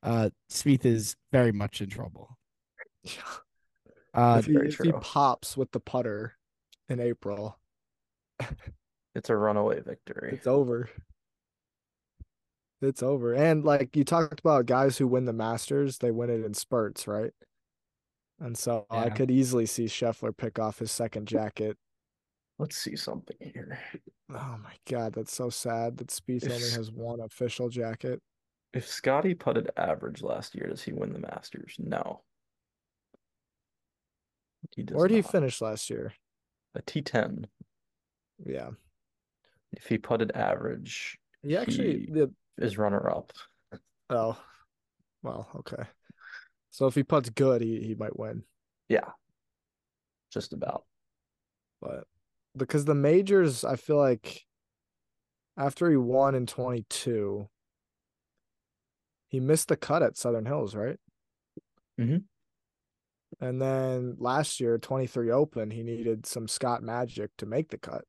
uh 0.05 0.31
Spieth 0.51 0.85
is 0.87 1.17
very 1.33 1.53
much 1.53 1.81
in 1.81 1.91
trouble. 1.91 2.39
Uh 4.15 4.37
if 4.41 4.47
he, 4.47 4.57
if 4.57 4.79
he 4.79 4.93
pops 4.93 5.57
with 5.57 5.73
the 5.73 5.81
putter 5.81 6.35
in 6.89 7.01
April, 7.01 7.59
it's 9.15 9.31
a 9.31 9.37
runaway 9.37 9.81
victory. 9.81 10.35
it's 10.35 10.47
over. 10.47 10.91
It's 12.83 13.03
over. 13.03 13.33
And 13.33 13.65
like 13.65 13.97
you 13.97 14.05
talked 14.05 14.41
about 14.41 14.67
guys 14.67 14.99
who 14.99 15.07
win 15.07 15.25
the 15.25 15.33
Masters, 15.33 15.99
they 15.99 16.11
win 16.11 16.31
it 16.31 16.45
in 16.45 16.53
spurts, 16.53 17.07
right? 17.07 17.33
And 18.41 18.59
so 18.59 18.87
I 18.91 19.09
could 19.09 19.31
easily 19.31 19.67
see 19.67 19.85
Scheffler 19.85 20.37
pick 20.37 20.59
off 20.59 20.81
his 20.81 20.91
second 20.91 21.29
jacket. 21.29 21.77
Let's 22.59 22.77
see 22.77 22.97
something 22.97 23.37
here. 23.41 23.79
Oh 24.31 24.59
my 24.63 24.75
God, 24.91 25.13
that's 25.15 25.35
so 25.35 25.49
sad 25.49 25.99
that 25.99 26.09
Spieth 26.09 26.45
only 26.45 26.71
has 26.71 26.91
one 26.91 27.21
official 27.21 27.69
jacket. 27.69 28.21
If 28.75 28.89
Scotty 28.89 29.35
putted 29.35 29.71
average 29.77 30.23
last 30.23 30.55
year, 30.55 30.67
does 30.69 30.83
he 30.83 30.93
win 30.93 31.13
the 31.13 31.19
Masters? 31.19 31.77
No. 31.79 32.23
He 34.75 34.83
does 34.83 34.97
Where 34.97 35.09
did 35.09 35.15
he 35.17 35.21
not. 35.23 35.31
finish 35.31 35.61
last 35.61 35.91
year? 35.91 36.13
A 36.75 36.83
T10. 36.83 37.45
Yeah. 38.45 38.71
If 39.73 39.87
he 39.87 39.99
putted 39.99 40.33
average, 40.33 41.19
He 41.43 41.57
actually 41.57 42.01
He- 42.07 42.13
the 42.13 42.33
is 42.59 42.79
runner 42.79 43.11
up. 43.11 43.33
Oh, 44.11 44.39
well, 45.23 45.49
okay. 45.57 45.85
So 46.71 46.87
if 46.87 46.95
he 46.95 47.03
puts 47.03 47.31
good, 47.31 47.61
he 47.63 47.81
he 47.87 47.95
might 47.95 48.19
win. 48.19 48.45
Yeah. 48.89 49.11
Just 50.31 50.53
about. 50.53 50.85
But 51.81 52.07
because 52.57 52.85
the 52.85 52.95
majors, 52.95 53.65
I 53.65 53.77
feel 53.77 53.97
like 53.97 54.45
after 55.57 55.91
he 55.91 55.97
won 55.97 56.35
in 56.35 56.47
22, 56.47 57.49
he 59.29 59.41
missed 59.41 59.69
the 59.69 59.77
cut 59.77 60.03
at 60.03 60.17
Southern 60.17 60.47
Hills, 60.47 60.75
right? 60.75 60.99
Mhm. 61.99 62.25
And 63.41 63.61
then 63.61 64.17
last 64.19 64.61
year, 64.61 64.79
23 64.79 65.31
Open, 65.31 65.71
he 65.71 65.83
needed 65.83 66.27
some 66.27 66.47
Scott 66.47 66.83
Magic 66.83 67.31
to 67.39 67.47
make 67.47 67.71
the 67.71 67.79
cut. 67.79 68.05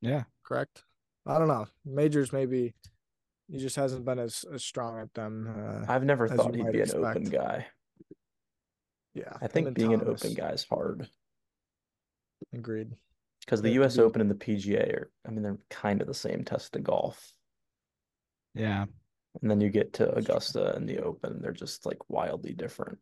Yeah. 0.00 0.24
Correct? 0.44 0.84
I 1.26 1.38
don't 1.38 1.48
know. 1.48 1.66
Majors 1.84 2.32
maybe 2.32 2.74
he 3.48 3.58
just 3.58 3.76
hasn't 3.76 4.04
been 4.04 4.18
as, 4.18 4.44
as 4.52 4.64
strong 4.64 5.00
at 5.00 5.12
them. 5.14 5.48
Uh, 5.56 5.90
I've 5.92 6.04
never 6.04 6.28
thought 6.28 6.54
he'd 6.54 6.64
might 6.64 6.72
be 6.72 6.80
an 6.80 6.90
open 6.94 7.24
guy. 7.24 7.66
yeah, 9.14 9.32
I 9.40 9.46
think 9.48 9.68
and 9.68 9.76
being 9.76 9.94
an 9.94 10.02
open 10.06 10.34
guy 10.34 10.50
is 10.50 10.64
hard 10.64 11.08
Agreed. 12.54 12.92
because 13.40 13.62
the 13.62 13.70
It 13.70 13.74
U.S. 13.74 13.96
be- 13.96 14.02
Open 14.02 14.20
and 14.20 14.30
the 14.30 14.34
PGA 14.34 14.92
are, 14.94 15.10
I 15.26 15.30
mean, 15.30 15.42
they're 15.42 15.58
kind 15.70 16.00
of 16.00 16.06
the 16.06 16.14
same 16.14 16.44
test 16.44 16.76
of 16.76 16.84
golf. 16.84 17.32
Yeah. 18.54 18.86
And 19.40 19.50
then 19.50 19.60
you 19.60 19.70
get 19.70 19.92
to 19.94 20.12
Augusta 20.14 20.74
and 20.74 20.88
the 20.88 21.02
Open, 21.02 21.40
they're 21.40 21.52
just 21.52 21.86
like 21.86 21.98
wildly 22.08 22.52
different. 22.52 22.98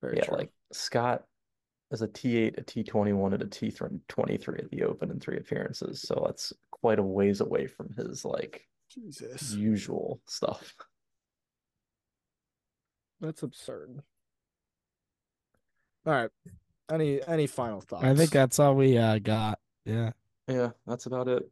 Very 0.00 0.18
yeah, 0.18 0.24
true. 0.24 0.36
like 0.36 0.50
Scott 0.72 1.24
is 1.90 2.02
a 2.02 2.08
T8, 2.08 2.58
a 2.58 2.62
T21, 2.62 3.34
and 3.34 3.42
a 3.42 3.46
T23 3.46 4.58
at 4.58 4.70
the 4.70 4.84
Open 4.84 5.10
in 5.10 5.18
three 5.18 5.38
appearances. 5.38 6.02
So 6.02 6.22
that's 6.26 6.52
quite 6.70 6.98
a 6.98 7.02
ways 7.02 7.40
away 7.40 7.66
from 7.66 7.92
his 7.94 8.24
like 8.24 8.66
Jesus, 8.90 9.52
usual 9.54 10.20
stuff. 10.26 10.74
that's 13.20 13.42
absurd. 13.42 14.00
All 16.06 16.12
right. 16.12 16.30
Any 16.90 17.20
any 17.26 17.46
final 17.46 17.80
thoughts? 17.80 18.04
I 18.04 18.14
think 18.14 18.30
that's 18.30 18.58
all 18.58 18.74
we 18.74 18.96
uh 18.96 19.18
got. 19.18 19.58
Yeah. 19.84 20.12
Yeah, 20.46 20.70
that's 20.86 21.04
about 21.04 21.28
it. 21.28 21.42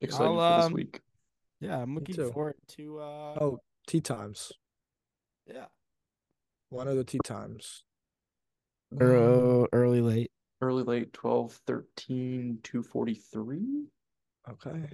Excited 0.00 0.26
I'll, 0.26 0.34
for 0.34 0.56
this 0.56 0.66
um, 0.66 0.72
week. 0.72 1.00
Yeah, 1.60 1.80
I'm 1.80 1.94
looking 1.94 2.14
too. 2.14 2.30
forward 2.32 2.56
to 2.76 2.98
uh 2.98 3.36
Oh, 3.40 3.58
tea 3.86 4.00
times. 4.00 4.52
yeah. 5.46 5.66
When 6.70 6.88
are 6.88 6.94
the 6.94 7.04
tea 7.04 7.20
times? 7.24 7.84
Early, 9.00 9.66
early 9.72 10.00
late. 10.00 10.30
Early, 10.60 10.82
late, 10.84 11.12
12, 11.12 11.52
13, 11.66 12.58
243, 12.62 13.86
Okay. 14.50 14.88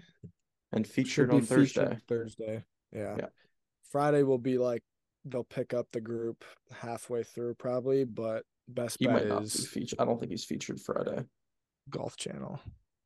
and 0.73 0.87
featured 0.87 1.31
on 1.31 1.43
Thursday. 1.43 1.85
featured 1.85 2.03
Thursday. 2.09 2.65
Yeah. 2.93 3.17
Yeah. 3.19 3.27
Friday 3.91 4.23
will 4.23 4.39
be 4.39 4.59
like 4.59 4.83
they'll 5.25 5.45
pick 5.45 5.75
up 5.75 5.87
the 5.93 6.01
group 6.01 6.45
halfway 6.73 7.23
through 7.23 7.55
probably, 7.55 8.05
but 8.05 8.45
best 8.69 8.97
He 8.99 9.07
bet 9.07 9.15
might 9.15 9.27
not 9.29 9.41
be 9.41 9.45
is 9.47 9.67
featured. 9.69 10.01
I 10.01 10.05
don't 10.07 10.19
think 10.19 10.31
he's 10.33 10.45
featured 10.45 10.81
Friday. 10.81 11.25
Golf 11.91 12.17
Channel. 12.17 12.59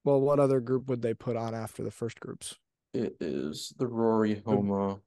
Well, 0.04 0.20
what 0.20 0.38
other 0.38 0.60
group 0.60 0.88
would 0.88 1.02
they 1.02 1.14
put 1.14 1.36
on 1.36 1.54
after 1.54 1.82
the 1.82 1.90
first 1.90 2.20
groups? 2.20 2.54
It 2.94 3.16
is 3.20 3.72
the 3.78 3.86
Rory 3.88 4.40
Homa 4.46 5.00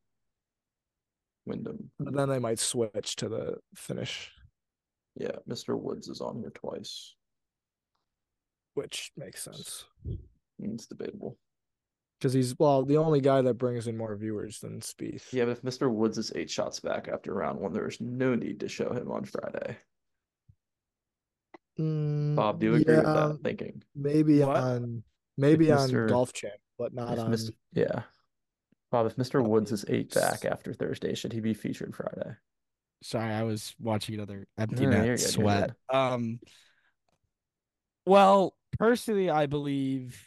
Wyndham. 1.45 1.89
But 1.97 2.13
then 2.13 2.27
they 2.29 2.39
might 2.39 2.59
switch 2.59 3.15
to 3.17 3.29
the 3.29 3.57
finish, 3.75 4.31
Yeah, 5.15 5.37
Mr. 5.49 5.79
Woods 5.79 6.09
is 6.09 6.19
on 6.21 6.37
here 6.39 6.51
twice. 6.53 7.15
which 8.73 9.11
makes 9.17 9.41
sense 9.41 9.85
It's 10.59 10.85
debatable. 10.85 11.37
because 12.19 12.33
he's 12.33 12.53
well 12.59 12.83
the 12.83 12.97
only 12.97 13.21
guy 13.21 13.41
that 13.41 13.53
brings 13.55 13.87
in 13.87 13.95
more 13.97 14.15
viewers 14.17 14.59
than 14.59 14.81
Spieth. 14.81 15.31
Yeah, 15.31 15.45
but 15.45 15.51
if 15.51 15.61
Mr. 15.63 15.89
Woods 15.91 16.17
is 16.17 16.31
eight 16.35 16.49
shots 16.49 16.79
back 16.81 17.07
after 17.07 17.33
round 17.33 17.59
one, 17.59 17.71
there's 17.73 18.01
no 18.01 18.35
need 18.35 18.59
to 18.59 18.67
show 18.67 18.91
him 18.91 19.09
on 19.09 19.23
Friday. 19.25 19.77
Bob, 21.77 22.59
do 22.59 22.65
you 22.67 22.75
agree 22.75 22.95
with 22.95 23.05
Mm, 23.05 23.15
yeah, 23.15 23.27
that 23.27 23.39
thinking? 23.43 23.83
Maybe 23.95 24.39
What? 24.41 24.57
on 24.57 25.03
maybe 25.37 25.71
on 25.71 25.89
Mr. 25.89 26.09
Golf 26.09 26.33
Channel, 26.33 26.57
but 26.77 26.93
not 26.93 27.13
If 27.13 27.19
on. 27.19 27.31
Mr. 27.31 27.51
Yeah. 27.73 28.03
Bob, 28.91 29.05
if 29.05 29.15
Mr. 29.17 29.31
Probably 29.33 29.51
Woods 29.51 29.71
is 29.71 29.85
eight 29.89 30.13
back 30.13 30.45
after 30.45 30.73
Thursday, 30.73 31.13
should 31.13 31.33
he 31.33 31.39
be 31.41 31.53
featured 31.53 31.95
Friday? 31.95 32.35
Sorry, 33.03 33.31
I 33.31 33.43
was 33.43 33.75
watching 33.79 34.15
another 34.15 34.47
empty 34.57 34.85
No, 34.85 34.91
net 34.91 35.05
you're 35.05 35.15
good, 35.15 35.21
you're 35.21 35.29
sweat. 35.29 35.71
Um 35.89 36.39
well, 38.05 38.55
personally 38.79 39.29
I 39.29 39.45
believe 39.45 40.21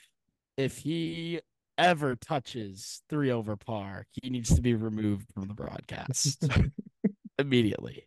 if 0.56 0.78
he 0.78 1.40
ever 1.78 2.14
touches 2.16 3.02
three 3.08 3.30
over 3.30 3.56
par, 3.56 4.04
he 4.12 4.28
needs 4.28 4.54
to 4.54 4.60
be 4.60 4.74
removed 4.74 5.32
from 5.32 5.48
the 5.48 5.54
broadcast 5.54 6.46
immediately. 7.38 8.06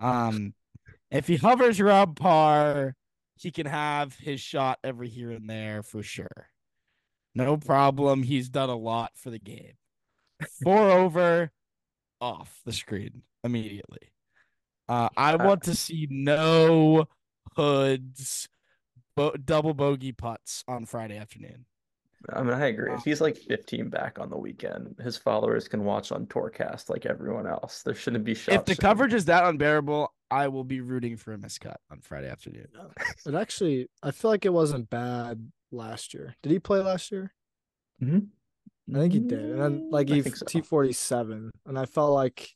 Um 0.00 0.54
if 1.10 1.26
he 1.26 1.36
hovers 1.36 1.80
around 1.80 2.16
par, 2.16 2.94
he 3.36 3.50
can 3.52 3.66
have 3.66 4.14
his 4.16 4.40
shot 4.40 4.78
every 4.82 5.08
here 5.08 5.30
and 5.30 5.48
there 5.48 5.82
for 5.82 6.02
sure. 6.02 6.48
No 7.38 7.56
problem. 7.56 8.24
He's 8.24 8.48
done 8.48 8.68
a 8.68 8.74
lot 8.76 9.12
for 9.14 9.30
the 9.30 9.38
game. 9.38 9.74
Four 10.62 10.90
over, 10.90 11.52
off 12.20 12.60
the 12.64 12.72
screen 12.72 13.22
immediately. 13.44 14.10
Uh, 14.88 15.08
I 15.16 15.34
Uh, 15.34 15.46
want 15.46 15.62
to 15.64 15.74
see 15.74 16.08
no 16.10 17.06
hoods, 17.56 18.48
bo- 19.16 19.36
double 19.36 19.72
bogey 19.74 20.12
putts 20.12 20.64
on 20.66 20.84
Friday 20.84 21.16
afternoon. 21.16 21.66
I 22.32 22.42
mean, 22.42 22.52
I 22.54 22.66
agree. 22.66 22.92
If 22.92 23.04
he's 23.04 23.20
like 23.20 23.36
15 23.36 23.88
back 23.90 24.18
on 24.18 24.28
the 24.28 24.36
weekend, 24.36 24.96
his 25.02 25.16
followers 25.16 25.68
can 25.68 25.84
watch 25.84 26.10
on 26.10 26.26
Tourcast 26.26 26.88
like 26.90 27.06
everyone 27.06 27.46
else. 27.46 27.82
There 27.82 27.94
shouldn't 27.94 28.24
be 28.24 28.34
shots. 28.34 28.56
If 28.56 28.64
the 28.64 28.76
coverage 28.76 29.14
is 29.14 29.26
that 29.26 29.44
unbearable, 29.44 30.12
I 30.30 30.48
will 30.48 30.64
be 30.64 30.80
rooting 30.80 31.16
for 31.16 31.32
a 31.32 31.38
miscut 31.38 31.76
on 31.90 32.00
Friday 32.00 32.28
afternoon. 32.28 32.68
It 33.26 33.34
actually, 33.34 33.88
I 34.02 34.10
feel 34.10 34.30
like 34.30 34.44
it 34.44 34.52
wasn't 34.52 34.90
bad 34.90 35.50
last 35.70 36.12
year. 36.14 36.34
Did 36.42 36.50
he 36.52 36.58
play 36.58 36.80
last 36.80 37.12
year? 37.12 37.32
Mhm. 38.02 38.28
I 38.94 38.98
think 38.98 39.12
he 39.12 39.18
did. 39.20 39.38
And 39.40 39.60
then 39.60 39.90
like 39.90 40.10
I 40.10 40.14
he 40.14 40.22
so. 40.22 40.46
T 40.46 40.60
forty 40.62 40.92
seven, 40.92 41.50
and 41.66 41.78
I 41.78 41.84
felt 41.84 42.12
like 42.14 42.48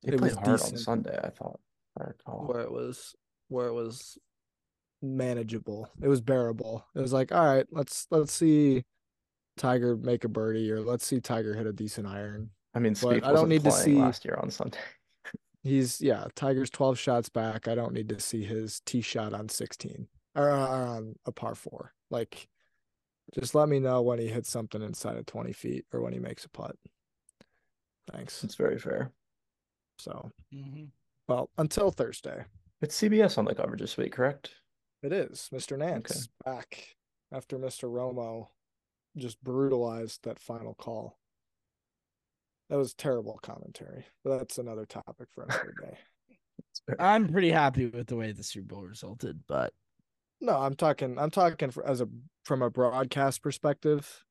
He 0.00 0.08
it 0.08 0.18
played 0.18 0.30
was 0.32 0.38
hard 0.38 0.60
on. 0.62 0.76
Sunday, 0.78 1.18
I 1.22 1.28
thought. 1.28 1.60
I 2.00 2.04
recall. 2.04 2.46
where 2.46 2.60
it 2.62 2.72
was 2.72 3.14
where 3.48 3.66
it 3.66 3.74
was 3.74 4.16
manageable. 5.02 5.88
It 6.02 6.08
was 6.08 6.20
bearable. 6.20 6.84
It 6.94 7.00
was 7.00 7.12
like, 7.12 7.32
all 7.32 7.44
right, 7.44 7.66
let's 7.70 8.06
let's 8.10 8.32
see 8.32 8.84
Tiger 9.56 9.96
make 9.96 10.24
a 10.24 10.28
birdie 10.28 10.70
or 10.70 10.80
let's 10.80 11.06
see 11.06 11.20
Tiger 11.20 11.54
hit 11.54 11.66
a 11.66 11.72
decent 11.72 12.06
iron. 12.06 12.50
I 12.74 12.78
mean, 12.78 12.94
But 12.94 13.22
Spieth 13.22 13.24
I 13.24 13.32
don't 13.32 13.48
need 13.48 13.64
to 13.64 13.72
see- 13.72 13.96
last 13.96 14.24
year 14.24 14.38
on 14.40 14.50
Sunday. 14.50 14.78
He's 15.62 16.00
yeah, 16.00 16.24
Tiger's 16.34 16.70
12 16.70 16.98
shots 16.98 17.28
back. 17.28 17.68
I 17.68 17.74
don't 17.74 17.92
need 17.92 18.08
to 18.10 18.20
see 18.20 18.44
his 18.44 18.80
tee 18.86 19.02
shot 19.02 19.34
on 19.34 19.48
16 19.48 20.06
or 20.34 20.50
uh, 20.50 20.56
on 20.68 21.14
a 21.26 21.32
par 21.32 21.54
4. 21.54 21.92
Like 22.10 22.48
just 23.34 23.54
let 23.54 23.68
me 23.68 23.78
know 23.78 24.00
when 24.02 24.18
he 24.18 24.26
hits 24.28 24.50
something 24.50 24.82
inside 24.82 25.16
of 25.16 25.26
20 25.26 25.52
feet 25.52 25.84
or 25.92 26.00
when 26.00 26.12
he 26.12 26.18
makes 26.18 26.44
a 26.44 26.48
putt. 26.48 26.76
Thanks. 28.10 28.42
It's 28.42 28.54
very 28.56 28.78
fair. 28.78 29.12
So, 29.98 30.30
Mm-hmm. 30.54 30.84
well, 31.28 31.50
until 31.58 31.90
Thursday. 31.90 32.44
It's 32.80 32.98
CBS 32.98 33.36
on 33.36 33.44
the 33.44 33.54
coverage 33.54 33.80
this 33.82 33.96
week, 33.98 34.12
correct? 34.12 34.54
It 35.02 35.12
is 35.12 35.48
Mr. 35.52 35.78
Nance 35.78 36.28
back 36.44 36.96
after 37.32 37.58
Mr. 37.58 37.90
Romo 37.90 38.48
just 39.16 39.42
brutalized 39.42 40.24
that 40.24 40.38
final 40.38 40.74
call. 40.74 41.18
That 42.68 42.78
was 42.78 42.94
terrible 42.94 43.38
commentary, 43.42 44.06
but 44.22 44.38
that's 44.38 44.58
another 44.58 44.86
topic 44.86 45.28
for 45.34 45.44
another 45.44 45.74
day. 45.80 45.98
I'm 46.98 47.28
pretty 47.28 47.50
happy 47.50 47.86
with 47.86 48.06
the 48.06 48.16
way 48.16 48.32
the 48.32 48.44
Super 48.44 48.74
Bowl 48.74 48.84
resulted, 48.84 49.40
but 49.48 49.72
No, 50.40 50.56
I'm 50.56 50.74
talking. 50.74 51.18
I'm 51.18 51.30
talking 51.30 51.70
for, 51.70 51.86
as 51.86 52.00
a 52.00 52.08
from 52.44 52.62
a 52.62 52.70
broadcast 52.70 53.42
perspective. 53.42 54.24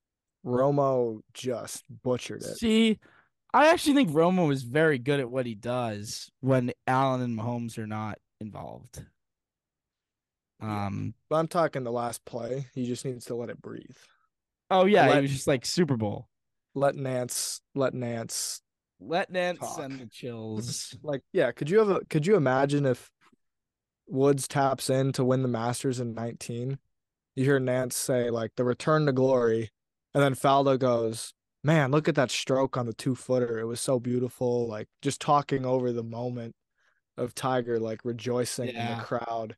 Romo 0.45 1.19
just 1.33 1.83
butchered 2.03 2.43
it. 2.43 2.57
see, 2.57 2.99
I 3.53 3.71
actually 3.71 3.95
think 3.95 4.11
Romo 4.11 4.53
is 4.53 4.63
very 4.63 4.99
good 4.99 5.19
at 5.19 5.29
what 5.29 5.45
he 5.45 5.55
does 5.55 6.31
when 6.39 6.71
Allen 6.87 7.21
and 7.21 7.37
Mahomes 7.37 7.77
are 7.77 7.87
not 7.87 8.19
involved. 8.39 9.03
Um. 10.61 11.13
But 11.29 11.37
I'm 11.37 11.47
talking 11.47 11.83
the 11.83 11.91
last 11.91 12.23
play. 12.25 12.67
He 12.73 12.85
just 12.85 13.05
needs 13.05 13.25
to 13.25 13.35
let 13.35 13.49
it 13.49 13.61
breathe. 13.61 13.95
Oh 14.71 14.85
yeah, 14.85 15.07
Let- 15.07 15.15
he 15.17 15.21
was 15.23 15.31
just 15.31 15.47
like 15.47 15.65
Super 15.65 15.97
Bowl. 15.97 16.27
Let 16.75 16.95
Nance. 16.95 17.61
Let 17.75 17.93
Nance. 17.93 18.61
Let 18.99 19.31
Nance 19.31 19.59
Talk. 19.59 19.77
send 19.79 19.99
the 19.99 20.05
chills. 20.07 20.95
Like, 21.01 21.21
yeah. 21.31 21.51
Could 21.51 21.69
you 21.69 21.79
have 21.79 21.89
a? 21.89 22.01
Could 22.09 22.27
you 22.27 22.35
imagine 22.35 22.85
if 22.85 23.09
Woods 24.07 24.47
taps 24.47 24.89
in 24.89 25.13
to 25.13 25.23
win 25.23 25.41
the 25.41 25.47
Masters 25.47 25.99
in 25.99 26.13
19? 26.13 26.77
You 27.35 27.43
hear 27.43 27.59
Nance 27.59 27.95
say 27.95 28.29
like 28.29 28.51
the 28.55 28.65
return 28.65 29.05
to 29.05 29.13
glory, 29.13 29.71
and 30.13 30.21
then 30.21 30.35
Faldo 30.35 30.77
goes, 30.77 31.33
"Man, 31.63 31.91
look 31.91 32.07
at 32.09 32.15
that 32.15 32.31
stroke 32.31 32.75
on 32.75 32.85
the 32.85 32.93
two 32.93 33.15
footer. 33.15 33.59
It 33.59 33.65
was 33.65 33.79
so 33.79 33.99
beautiful." 33.99 34.67
Like 34.67 34.89
just 35.01 35.21
talking 35.21 35.65
over 35.65 35.91
the 35.91 36.03
moment 36.03 36.55
of 37.17 37.33
Tiger, 37.33 37.79
like 37.79 38.01
rejoicing 38.03 38.69
in 38.69 38.97
the 38.97 39.03
crowd 39.03 39.55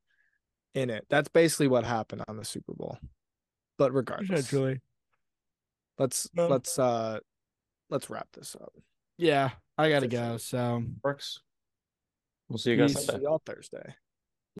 in 0.73 0.89
it. 0.89 1.05
That's 1.09 1.29
basically 1.29 1.67
what 1.67 1.83
happened 1.85 2.23
on 2.27 2.37
the 2.37 2.45
Super 2.45 2.73
Bowl. 2.73 2.97
But 3.77 3.93
regardless, 3.93 4.51
let's 5.97 6.29
Yeah. 6.33 6.45
let's 6.45 6.77
uh 6.79 7.19
let's 7.89 8.09
wrap 8.09 8.27
this 8.33 8.55
up. 8.55 8.73
Yeah, 9.17 9.51
I 9.77 9.89
gotta 9.89 10.07
go. 10.07 10.37
So 10.37 10.83
Works. 11.03 11.39
We'll 12.49 12.57
see 12.57 12.71
you 12.71 12.77
guys 12.77 13.05
See 13.05 13.17
y'all 13.21 13.41
Thursday. 13.45 13.95